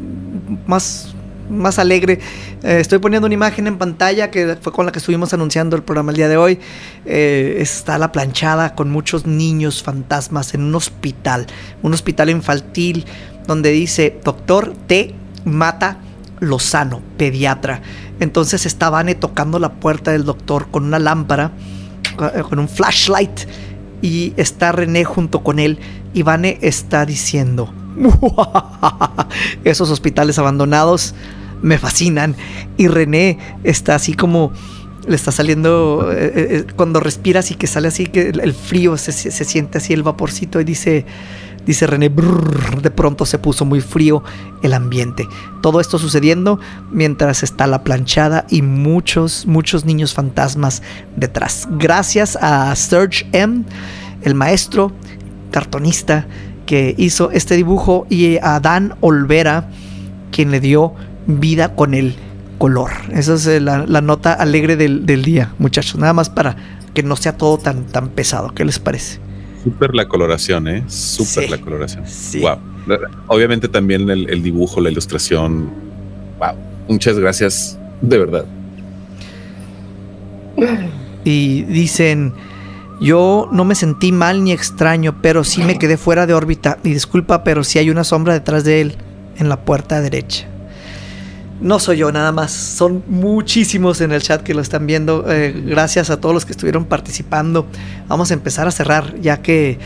más, 0.67 1.13
más 1.49 1.79
alegre. 1.79 2.19
Eh, 2.63 2.77
estoy 2.81 2.99
poniendo 2.99 3.25
una 3.25 3.33
imagen 3.33 3.67
en 3.67 3.77
pantalla 3.77 4.29
que 4.31 4.57
fue 4.61 4.73
con 4.73 4.85
la 4.85 4.91
que 4.91 4.99
estuvimos 4.99 5.33
anunciando 5.33 5.75
el 5.75 5.83
programa 5.83 6.11
el 6.11 6.17
día 6.17 6.27
de 6.27 6.37
hoy. 6.37 6.59
Eh, 7.05 7.57
está 7.59 7.97
la 7.97 8.11
planchada 8.11 8.75
con 8.75 8.91
muchos 8.91 9.25
niños 9.25 9.81
fantasmas 9.81 10.53
en 10.53 10.63
un 10.63 10.75
hospital, 10.75 11.47
un 11.81 11.93
hospital 11.93 12.29
infantil 12.29 13.05
donde 13.47 13.71
dice 13.71 14.19
doctor 14.23 14.73
T 14.87 15.15
mata 15.45 15.99
Lozano, 16.41 17.01
pediatra. 17.17 17.81
Entonces 18.19 18.65
está 18.65 18.89
Vane 18.89 19.15
tocando 19.15 19.57
la 19.59 19.69
puerta 19.73 20.11
del 20.11 20.25
doctor 20.25 20.67
con 20.69 20.83
una 20.83 20.99
lámpara, 20.99 21.51
eh, 22.35 22.41
con 22.41 22.59
un 22.59 22.67
flashlight 22.67 23.39
y 24.01 24.33
está 24.37 24.71
René 24.71 25.03
junto 25.05 25.43
con 25.43 25.59
él. 25.59 25.79
Y 26.13 26.23
Vane 26.23 26.57
está 26.61 27.05
diciendo, 27.05 27.71
esos 29.63 29.89
hospitales 29.91 30.39
abandonados 30.39 31.13
me 31.61 31.77
fascinan 31.77 32.35
y 32.77 32.87
René 32.87 33.37
está 33.63 33.95
así 33.95 34.13
como 34.13 34.51
le 35.07 35.15
está 35.15 35.31
saliendo 35.31 36.09
eh, 36.11 36.31
eh, 36.35 36.65
cuando 36.75 36.99
respira 36.99 37.39
así 37.39 37.55
que 37.55 37.67
sale 37.67 37.87
así 37.87 38.05
que 38.05 38.29
el, 38.29 38.39
el 38.41 38.53
frío 38.53 38.95
se, 38.97 39.11
se- 39.11 39.31
se 39.31 39.43
siente 39.45 39.77
así 39.79 39.93
el 39.93 40.03
vaporcito 40.03 40.59
y 40.61 40.63
dice 40.63 41.05
dice 41.65 41.87
René 41.87 42.09
de 42.09 42.91
pronto 42.91 43.25
se 43.25 43.37
puso 43.37 43.65
muy 43.65 43.81
frío 43.81 44.23
el 44.63 44.73
ambiente 44.73 45.27
todo 45.61 45.79
esto 45.79 45.99
sucediendo 45.99 46.59
mientras 46.91 47.43
está 47.43 47.67
la 47.67 47.83
planchada 47.83 48.45
y 48.49 48.61
muchos 48.61 49.45
muchos 49.45 49.85
niños 49.85 50.13
fantasmas 50.13 50.81
detrás 51.15 51.67
gracias 51.71 52.37
a 52.41 52.75
Serge 52.75 53.27
M 53.31 53.63
el 54.23 54.35
maestro 54.35 54.91
cartonista 55.51 56.27
que 56.65 56.93
hizo 56.97 57.31
este 57.31 57.55
dibujo 57.55 58.05
y 58.09 58.37
a 58.37 58.59
Dan 58.59 58.95
Olvera 59.01 59.69
quien 60.31 60.51
le 60.51 60.59
dio 60.59 60.93
vida 61.25 61.75
con 61.75 61.93
el 61.93 62.15
color. 62.59 62.91
Esa 63.11 63.33
es 63.33 63.47
eh, 63.47 63.59
la, 63.59 63.85
la 63.87 64.01
nota 64.01 64.33
alegre 64.33 64.75
del, 64.75 65.05
del 65.05 65.23
día, 65.23 65.53
muchachos. 65.57 65.99
Nada 65.99 66.13
más 66.13 66.29
para 66.29 66.55
que 66.93 67.01
no 67.01 67.15
sea 67.15 67.37
todo 67.37 67.57
tan, 67.57 67.85
tan 67.85 68.09
pesado. 68.09 68.53
¿Qué 68.53 68.65
les 68.65 68.77
parece? 68.77 69.19
Súper 69.63 69.93
la 69.95 70.07
coloración, 70.07 70.67
¿eh? 70.67 70.83
Súper 70.87 71.45
Sí. 71.45 71.49
la 71.49 71.57
coloración. 71.59 72.03
Sí. 72.07 72.39
Wow. 72.39 72.57
Obviamente 73.27 73.67
también 73.67 74.09
el, 74.09 74.29
el 74.29 74.41
dibujo, 74.41 74.79
la 74.81 74.89
ilustración. 74.89 75.69
Wow. 76.39 76.55
Muchas 76.87 77.19
gracias, 77.19 77.77
de 78.01 78.17
verdad. 78.17 78.45
Y 81.23 81.63
dicen, 81.63 82.33
yo 83.01 83.47
no 83.51 83.65
me 83.65 83.75
sentí 83.75 84.11
mal 84.11 84.43
ni 84.43 84.51
extraño, 84.51 85.21
pero 85.21 85.43
sí 85.43 85.63
me 85.63 85.77
quedé 85.77 85.97
fuera 85.97 86.25
de 86.25 86.33
órbita. 86.33 86.77
Y 86.83 86.89
disculpa, 86.91 87.43
pero 87.43 87.63
sí 87.63 87.79
hay 87.79 87.89
una 87.89 88.03
sombra 88.03 88.33
detrás 88.33 88.63
de 88.63 88.81
él, 88.81 88.95
en 89.37 89.49
la 89.49 89.61
puerta 89.65 90.01
derecha. 90.01 90.47
No 91.61 91.79
soy 91.79 91.97
yo 91.97 92.11
nada 92.11 92.31
más, 92.31 92.51
son 92.51 93.03
muchísimos 93.07 93.99
en 93.99 94.13
el 94.13 94.21
chat 94.21 94.41
que 94.43 94.53
lo 94.53 94.61
están 94.61 94.87
viendo. 94.87 95.25
Eh, 95.29 95.53
gracias 95.65 96.09
a 96.09 96.19
todos 96.21 96.33
los 96.33 96.45
que 96.45 96.53
estuvieron 96.53 96.85
participando. 96.85 97.65
Vamos 98.07 98.31
a 98.31 98.33
empezar 98.33 98.67
a 98.67 98.71
cerrar, 98.71 99.19
ya 99.19 99.41
que 99.41 99.77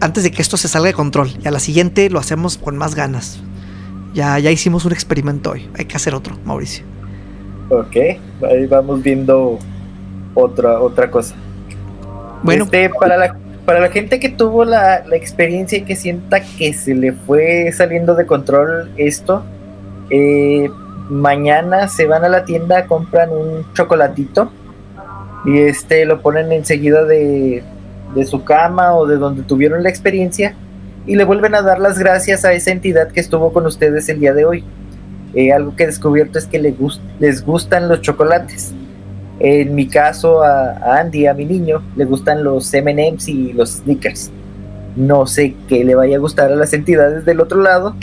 antes 0.00 0.22
de 0.22 0.30
que 0.30 0.42
esto 0.42 0.58
se 0.58 0.68
salga 0.68 0.88
de 0.88 0.94
control. 0.94 1.30
Y 1.42 1.48
a 1.48 1.50
la 1.50 1.60
siguiente 1.60 2.10
lo 2.10 2.18
hacemos 2.18 2.58
con 2.58 2.76
más 2.76 2.94
ganas. 2.94 3.40
Ya, 4.12 4.38
ya 4.38 4.50
hicimos 4.50 4.84
un 4.84 4.92
experimento 4.92 5.52
hoy. 5.52 5.68
Hay 5.78 5.86
que 5.86 5.96
hacer 5.96 6.14
otro, 6.14 6.36
Mauricio. 6.44 6.84
Ok, 7.70 7.96
ahí 8.50 8.66
vamos 8.68 9.02
viendo 9.02 9.58
otra, 10.34 10.80
otra 10.80 11.10
cosa. 11.10 11.34
Bueno, 12.42 12.64
Este, 12.64 12.90
para, 12.90 13.16
la, 13.16 13.36
para 13.64 13.80
la 13.80 13.88
gente 13.90 14.20
que 14.20 14.28
tuvo 14.28 14.64
la, 14.64 15.04
la 15.06 15.16
experiencia 15.16 15.78
y 15.78 15.82
que 15.82 15.96
sienta 15.96 16.40
que 16.40 16.72
se 16.72 16.94
le 16.94 17.12
fue 17.12 17.70
saliendo 17.72 18.14
de 18.14 18.26
control 18.26 18.90
esto, 18.96 19.44
eh, 20.10 20.68
mañana 21.08 21.88
se 21.88 22.06
van 22.06 22.24
a 22.24 22.28
la 22.28 22.44
tienda, 22.44 22.86
compran 22.86 23.30
un 23.30 23.66
chocolatito 23.74 24.50
y 25.44 25.58
este 25.58 26.04
lo 26.04 26.20
ponen 26.20 26.52
enseguida 26.52 27.04
de, 27.04 27.62
de 28.14 28.24
su 28.24 28.44
cama 28.44 28.94
o 28.94 29.06
de 29.06 29.16
donde 29.16 29.42
tuvieron 29.42 29.82
la 29.82 29.88
experiencia 29.88 30.54
y 31.06 31.16
le 31.16 31.24
vuelven 31.24 31.54
a 31.54 31.62
dar 31.62 31.78
las 31.80 31.98
gracias 31.98 32.44
a 32.44 32.52
esa 32.52 32.70
entidad 32.70 33.10
que 33.10 33.20
estuvo 33.20 33.52
con 33.52 33.66
ustedes 33.66 34.08
el 34.08 34.20
día 34.20 34.34
de 34.34 34.44
hoy. 34.44 34.64
Eh, 35.34 35.52
algo 35.52 35.74
que 35.74 35.84
he 35.84 35.86
descubierto 35.86 36.38
es 36.38 36.46
que 36.46 36.58
les 36.58 37.44
gustan 37.44 37.88
los 37.88 38.02
chocolates. 38.02 38.74
En 39.40 39.74
mi 39.74 39.86
caso, 39.86 40.42
a, 40.42 40.98
Andy, 40.98 41.26
a 41.26 41.34
mi 41.34 41.44
niño, 41.44 41.82
le 41.96 42.04
gustan 42.04 42.42
los 42.42 42.72
MMs 42.72 43.28
y 43.28 43.52
los 43.52 43.70
Snickers. 43.76 44.30
No 44.96 45.26
sé 45.26 45.54
qué 45.68 45.84
le 45.84 45.94
vaya 45.94 46.16
a 46.16 46.20
gustar 46.20 46.50
a 46.52 46.56
las 46.56 46.72
entidades 46.72 47.24
del 47.24 47.40
otro 47.40 47.62
lado, 47.62 47.94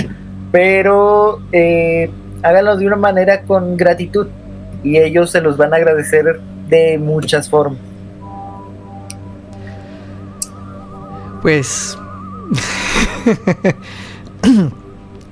pero 0.52 1.42
eh, 1.52 2.10
háganlo 2.46 2.78
de 2.78 2.88
una 2.88 2.96
manera 2.96 3.42
con 3.44 3.76
gratitud 3.78 4.28
y 4.84 4.98
ellos 4.98 5.32
se 5.32 5.42
los 5.42 5.58
van 5.58 5.74
a 5.74 5.78
agradecer 5.78 6.40
de 6.70 6.98
muchas 6.98 7.50
formas. 7.50 7.80
Pues. 11.42 11.98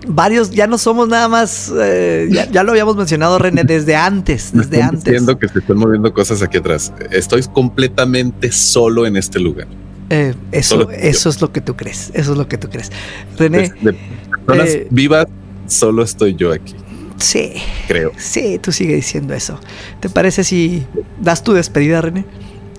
Varios, 0.05 0.51
ya 0.51 0.67
no 0.67 0.77
somos 0.77 1.07
nada 1.07 1.29
más. 1.29 1.71
eh, 1.81 2.27
ya, 2.29 2.49
ya 2.51 2.63
lo 2.63 2.71
habíamos 2.71 2.97
mencionado, 2.97 3.39
René, 3.39 3.63
desde 3.63 3.95
antes. 3.95 4.51
Desde 4.53 4.85
diciendo 4.91 5.39
que 5.39 5.47
se 5.47 5.59
están 5.59 5.77
moviendo 5.77 6.13
cosas 6.13 6.41
aquí 6.41 6.57
atrás. 6.57 6.91
Estoy 7.09 7.41
completamente 7.53 8.51
solo 8.51 9.05
en 9.05 9.15
este 9.15 9.39
lugar. 9.39 9.67
Eh, 10.09 10.33
eso, 10.51 10.75
Solo 10.75 10.91
yo. 10.91 10.97
eso 10.97 11.29
es 11.29 11.41
lo 11.41 11.51
que 11.53 11.61
tú 11.61 11.75
crees. 11.77 12.11
Eso 12.13 12.33
es 12.33 12.37
lo 12.37 12.47
que 12.49 12.57
tú 12.57 12.69
crees. 12.69 12.91
René, 13.37 13.69
De, 13.81 13.91
de 13.91 13.97
personas 14.45 14.69
eh, 14.75 14.87
vivas, 14.91 15.25
solo 15.67 16.03
estoy 16.03 16.35
yo 16.35 16.51
aquí, 16.51 16.75
sí, 17.23 17.53
creo. 17.87 18.11
sí, 18.17 18.59
tú 18.61 18.71
sigue 18.71 18.95
diciendo 18.95 19.33
eso. 19.33 19.59
¿Te 19.99 20.09
parece 20.09 20.43
si 20.43 20.85
das 21.19 21.43
tu 21.43 21.53
despedida, 21.53 22.01
René? 22.01 22.25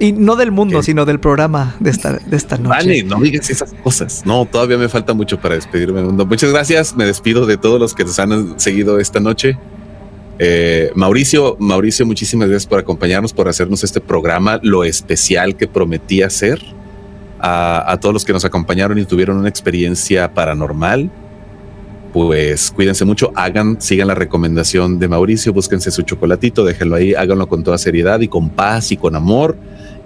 Y 0.01 0.13
no 0.13 0.35
del 0.37 0.51
mundo, 0.51 0.79
Ok. 0.79 0.85
sino 0.85 1.05
del 1.05 1.21
programa 1.21 1.77
de 1.79 1.91
esta, 1.91 2.15
de 2.15 2.37
esta 2.37 2.57
noche. 2.57 2.69
Vale, 2.69 3.03
no 3.05 3.21
digas 3.21 3.49
esas 3.51 3.73
cosas. 3.75 4.23
No, 4.27 4.45
todavía 4.45 4.77
me 4.77 4.89
falta 4.89 5.15
mucho 5.15 5.39
para 5.41 5.55
despedirme. 5.55 6.03
mundo. 6.03 6.27
Muchas 6.27 6.51
gracias. 6.51 6.97
Me 6.97 7.05
despido 7.05 7.47
de 7.47 7.57
todos 7.57 7.79
los 7.81 7.95
que 7.95 8.05
nos 8.05 8.19
han 8.19 8.59
seguido 8.59 8.99
esta 8.99 9.21
noche. 9.21 9.57
Eh, 10.41 10.91
Mauricio, 10.97 11.57
Mauricio, 11.61 12.05
muchísimas 12.07 12.49
gracias 12.49 12.67
por 12.67 12.81
acompañarnos, 12.81 13.33
por 13.33 13.49
hacernos 13.49 13.85
este 13.85 14.01
programa, 14.01 14.59
lo 14.65 14.83
especial 14.83 15.57
que 15.57 15.69
prometí 15.69 16.23
hacer. 16.23 16.61
A, 17.39 17.93
a 17.93 18.01
todos 18.01 18.13
los 18.15 18.25
que 18.25 18.33
nos 18.33 18.45
acompañaron 18.45 18.99
y 18.99 19.05
tuvieron 19.05 19.37
una 19.37 19.49
experiencia 19.51 20.33
paranormal, 20.33 21.11
pues 22.15 22.71
cuídense 22.71 23.05
mucho, 23.05 23.33
hagan, 23.35 23.81
sigan 23.81 24.07
la 24.07 24.15
recomendación 24.15 25.01
de 25.01 25.09
Mauricio, 25.09 25.53
búsquense 25.53 25.91
su 25.91 26.03
chocolatito, 26.03 26.65
déjenlo 26.65 26.95
ahí, 26.95 27.13
háganlo 27.13 27.49
con 27.49 27.65
toda 27.65 27.77
seriedad 27.77 28.21
y 28.21 28.29
con 28.29 28.51
paz 28.51 28.93
y 28.93 28.97
con 28.97 29.17
amor. 29.17 29.57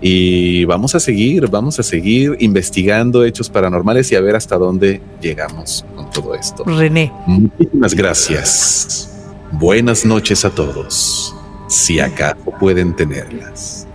Y 0.00 0.64
vamos 0.64 0.94
a 0.94 1.00
seguir, 1.00 1.48
vamos 1.48 1.78
a 1.78 1.82
seguir 1.82 2.34
investigando 2.40 3.26
hechos 3.26 3.50
paranormales 3.50 4.10
y 4.10 4.16
a 4.16 4.22
ver 4.22 4.36
hasta 4.36 4.56
dónde 4.56 5.02
llegamos 5.20 5.84
con 5.94 6.10
todo 6.10 6.34
esto. 6.34 6.64
René, 6.64 7.12
Muchísimas 7.26 7.94
gracias. 7.94 9.10
Buenas 9.52 10.06
noches 10.06 10.46
a 10.46 10.50
todos, 10.50 11.36
si 11.68 12.00
acaso 12.00 12.38
pueden 12.58 12.96
tenerlas. 12.96 13.86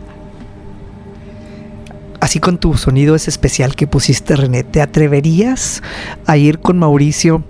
así 2.19 2.39
con 2.39 2.59
tu 2.59 2.77
sonido 2.77 3.15
ese 3.15 3.31
especial 3.31 3.75
que 3.75 3.87
pusiste, 3.87 4.35
René, 4.35 4.63
¿te 4.63 4.83
atreverías 4.83 5.81
a 6.27 6.37
ir 6.37 6.59
con 6.59 6.77
Mauricio 6.77 7.43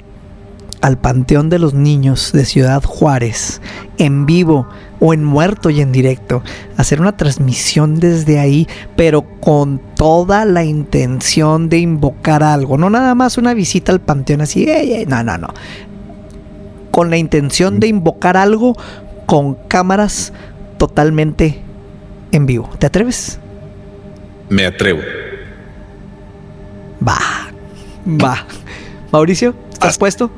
al 0.83 0.97
Panteón 0.97 1.49
de 1.49 1.59
los 1.59 1.73
Niños 1.73 2.31
de 2.33 2.43
Ciudad 2.45 2.83
Juárez 2.83 3.61
en 3.97 4.25
vivo 4.25 4.67
o 4.99 5.13
en 5.13 5.23
muerto 5.23 5.69
y 5.69 5.79
en 5.79 5.91
directo? 5.93 6.43
Hacer 6.77 6.99
una 6.99 7.15
transmisión 7.15 7.99
desde 7.99 8.37
ahí, 8.39 8.67
pero 8.97 9.21
con 9.39 9.79
toda 9.95 10.43
la 10.43 10.63
intención 10.65 11.69
de 11.69 11.77
invocar 11.79 12.43
algo, 12.43 12.77
no 12.77 12.89
nada 12.89 13.15
más 13.15 13.37
una 13.37 13.53
visita 13.53 13.91
al 13.93 14.01
Panteón 14.01 14.41
así, 14.41 14.65
"Ey, 14.69 14.91
ey", 14.93 15.05
no, 15.05 15.23
no, 15.23 15.37
no. 15.37 15.47
Con 16.91 17.09
la 17.09 17.17
intención 17.17 17.79
de 17.79 17.87
invocar 17.87 18.35
algo 18.37 18.75
con 19.25 19.55
cámaras 19.69 20.33
totalmente 20.77 21.61
en 22.33 22.45
vivo. 22.45 22.69
¿Te 22.77 22.87
atreves? 22.87 23.39
Me 24.49 24.65
atrevo. 24.65 24.99
Va, 27.07 27.17
va. 28.05 28.45
Mauricio, 29.11 29.53
¿estás 29.71 29.95
Ah. 29.95 29.99
puesto? 29.99 30.31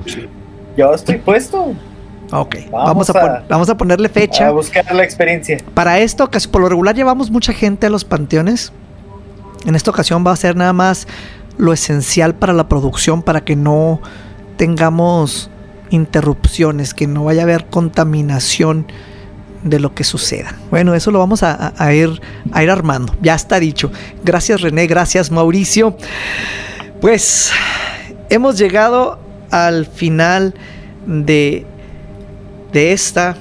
Yo 0.78 0.94
estoy 0.94 1.18
puesto 1.18 1.74
Ok, 2.32 2.56
vamos, 2.72 3.08
Vamos 3.08 3.10
a, 3.12 3.44
vamos 3.48 3.70
a 3.70 3.78
ponerle 3.78 4.10
fecha. 4.10 4.48
a 4.48 4.52
buscar 4.52 4.94
la 4.94 5.04
experiencia. 5.04 5.58
Para 5.76 6.00
esta 6.00 6.24
ocasión, 6.24 6.52
por 6.52 6.62
lo 6.62 6.70
regular 6.70 6.96
llevamos 6.96 7.30
mucha 7.30 7.54
gente 7.54 7.86
a 7.86 7.90
los 7.90 8.04
panteones. 8.04 8.72
En 9.66 9.76
esta 9.76 9.92
ocasión 9.92 10.26
va 10.26 10.32
a 10.32 10.36
ser 10.36 10.56
nada 10.56 10.74
más 10.74 11.08
lo 11.58 11.72
esencial 11.72 12.34
para 12.36 12.52
la 12.54 12.68
producción, 12.68 13.22
para 13.22 13.44
que 13.46 13.56
no 13.56 14.02
tengamos 14.58 15.50
interrupciones, 15.92 16.94
que 16.96 17.06
no 17.08 17.26
vaya 17.26 17.42
a 17.42 17.44
haber 17.44 17.68
contaminación 17.68 18.88
de 19.64 19.80
lo 19.80 19.94
que 19.94 20.04
suceda. 20.04 20.56
Bueno, 20.72 20.96
eso 20.96 21.12
lo 21.12 21.20
vamos 21.20 21.44
a, 21.44 21.54
a- 21.54 21.74
a 21.78 21.94
ir, 21.94 22.22
a 22.52 22.64
ir 22.64 22.72
armando. 22.72 23.16
Ya 23.22 23.36
está 23.36 23.60
dicho. 23.60 23.92
Gracias 24.24 24.62
René, 24.62 24.88
gracias 24.88 25.30
Mauricio. 25.32 25.96
Pues 27.02 27.52
hemos 28.30 28.58
llegado 28.58 29.20
al 29.56 29.86
final 29.86 30.54
de, 31.08 31.66
de 32.74 32.92
esta 32.92 33.38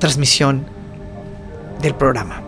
transmisión 0.00 0.66
del 1.80 1.94
programa, 1.94 2.42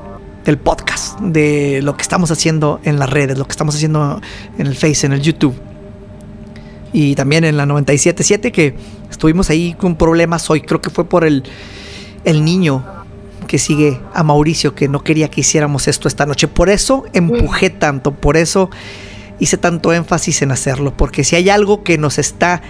del 0.45 0.59
podcast, 0.59 1.21
de 1.21 1.81
lo 1.83 1.97
que 1.97 2.03
estamos 2.03 2.33
haciendo 2.33 2.81
en 2.83 2.99
las 2.99 3.09
redes, 3.09 3.39
lo 3.39 3.45
que 3.45 3.53
estamos 3.53 3.77
haciendo 3.77 4.21
en 4.59 4.67
el 4.67 4.75
Face, 4.75 5.07
en 5.07 5.13
el 5.13 5.23
YouTube. 5.23 5.55
Y 6.93 7.15
también 7.15 7.45
en 7.45 7.57
la 7.57 7.67
977 7.67 8.51
que 8.51 8.75
estuvimos 9.09 9.49
ahí 9.49 9.75
con 9.75 9.95
problemas 9.95 10.51
hoy, 10.51 10.61
creo 10.61 10.81
que 10.81 10.91
fue 10.91 11.09
por 11.09 11.25
el, 11.25 11.45
el 12.25 12.45
niño 12.45 12.85
que 13.47 13.59
sigue 13.59 14.01
a 14.13 14.25
Mauricio 14.25 14.75
que 14.75 14.89
no 14.89 15.05
quería 15.05 15.31
que 15.31 15.43
hiciéramos 15.43 15.87
esto 15.87 16.09
esta 16.09 16.27
noche. 16.27 16.49
Por 16.49 16.69
eso 16.69 17.05
empujé 17.13 17.71
tanto, 17.71 18.13
por 18.13 18.37
eso 18.37 18.71
hice 19.39 19.57
tanto 19.57 19.93
énfasis 19.93 20.43
en 20.43 20.53
hacerlo, 20.53 20.97
porque 20.97 21.25
si 21.25 21.37
hay 21.37 21.51
algo 21.51 21.83
que 21.83 21.99
nos 21.99 22.19
está 22.19 22.63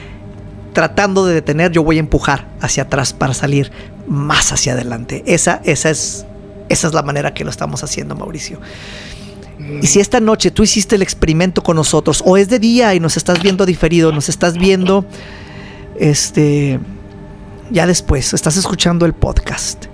tratando 0.73 1.27
de 1.27 1.35
detener, 1.35 1.71
yo 1.71 1.83
voy 1.83 1.97
a 1.99 2.01
empujar 2.01 2.49
hacia 2.61 2.85
atrás 2.85 3.13
para 3.13 3.35
salir 3.35 3.71
más 4.07 4.53
hacia 4.53 4.73
adelante. 4.73 5.23
Esa, 5.27 5.61
esa 5.65 5.91
es, 5.91 6.27
esa 6.69 6.89
es 6.89 6.95
la 6.95 7.03
manera 7.03 7.35
que 7.35 7.45
lo 7.45 7.51
estamos 7.51 7.85
haciendo, 7.85 8.15
Mauricio. 8.15 8.59
Y 9.81 9.87
si 9.87 10.01
esta 10.01 10.19
noche 10.19 10.51
tú 10.51 10.63
hiciste 10.65 10.97
el 10.97 11.03
experimento 11.03 11.63
con 11.63 11.77
nosotros, 11.77 12.23
o 12.27 12.37
es 12.37 12.49
de 12.49 12.59
día 12.59 12.95
y 12.95 13.01
nos 13.01 13.17
estás 13.17 13.43
viendo 13.43 13.65
diferido, 13.65 14.11
nos 14.11 14.29
estás 14.29 14.59
viendo, 14.59 15.05
este, 15.99 16.81
ya 17.71 17.87
después, 17.87 18.35
estás 18.35 18.57
escuchando 18.57 19.07
el 19.07 19.13
podcast. 19.13 19.87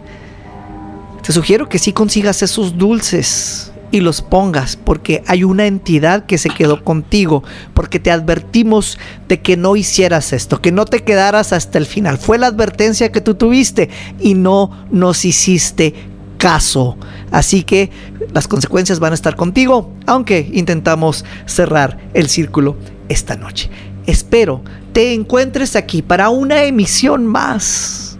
Te 1.23 1.33
sugiero 1.33 1.69
que 1.69 1.79
sí 1.79 1.93
consigas 1.93 2.43
esos 2.43 2.79
dulces 2.79 3.68
y 3.91 4.01
los 4.01 4.22
pongas, 4.22 4.76
porque 4.76 5.22
hay 5.26 5.45
una 5.45 5.66
entidad 5.66 6.26
que 6.26 6.39
se 6.39 6.51
quedó 6.51 6.84
contigo, 6.84 7.43
porque 7.74 7.99
te 7.99 8.11
advertimos 8.11 8.99
de 9.28 9.41
que 9.41 9.57
no 9.57 9.76
hicieras 9.76 10.32
esto, 10.32 10.61
que 10.61 10.72
no 10.72 10.84
te 10.84 11.05
quedaras 11.05 11.53
hasta 11.53 11.78
el 11.78 11.86
final. 11.86 12.18
Fue 12.18 12.39
la 12.39 12.49
advertencia 12.49 13.12
que 13.12 13.20
tú 13.20 13.34
tuviste 13.34 13.89
y 14.20 14.34
no 14.34 14.70
nos 14.91 15.24
hiciste 15.24 15.95
caso. 16.39 16.97
Así 17.30 17.62
que 17.62 17.91
las 18.32 18.49
consecuencias 18.49 19.01
van 19.01 19.12
a 19.12 19.14
estar 19.14 19.36
contigo, 19.36 19.93
aunque 20.07 20.49
intentamos 20.53 21.24
cerrar 21.47 21.99
el 22.14 22.28
círculo 22.28 22.76
esta 23.09 23.36
noche. 23.36 23.70
Espero 24.07 24.62
te 24.99 25.14
encuentres 25.14 25.76
aquí 25.76 26.03
para 26.03 26.28
una 26.28 26.64
emisión 26.64 27.24
más 27.24 28.18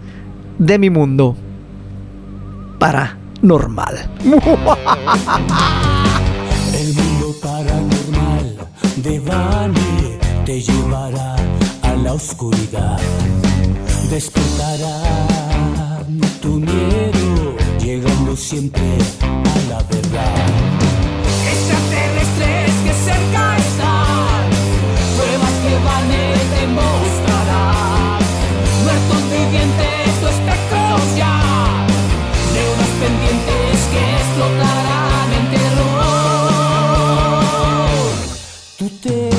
de 0.59 0.79
mi 0.79 0.89
mundo 0.89 1.35
paranormal. 3.41 4.09
El 6.73 6.93
mundo 6.93 7.35
paranormal 7.41 8.57
de 8.97 9.19
Vani 9.19 10.17
te 10.45 10.61
llevará 10.61 11.35
a 11.83 11.93
la 11.95 12.13
oscuridad. 12.13 12.99
Despertará 14.09 16.03
tu 16.41 16.59
miedo, 16.59 17.55
llegando 17.79 18.35
siempre 18.35 18.97
a 19.21 19.69
la 19.69 19.83
verdad. 19.83 20.48
day. 39.01 39.38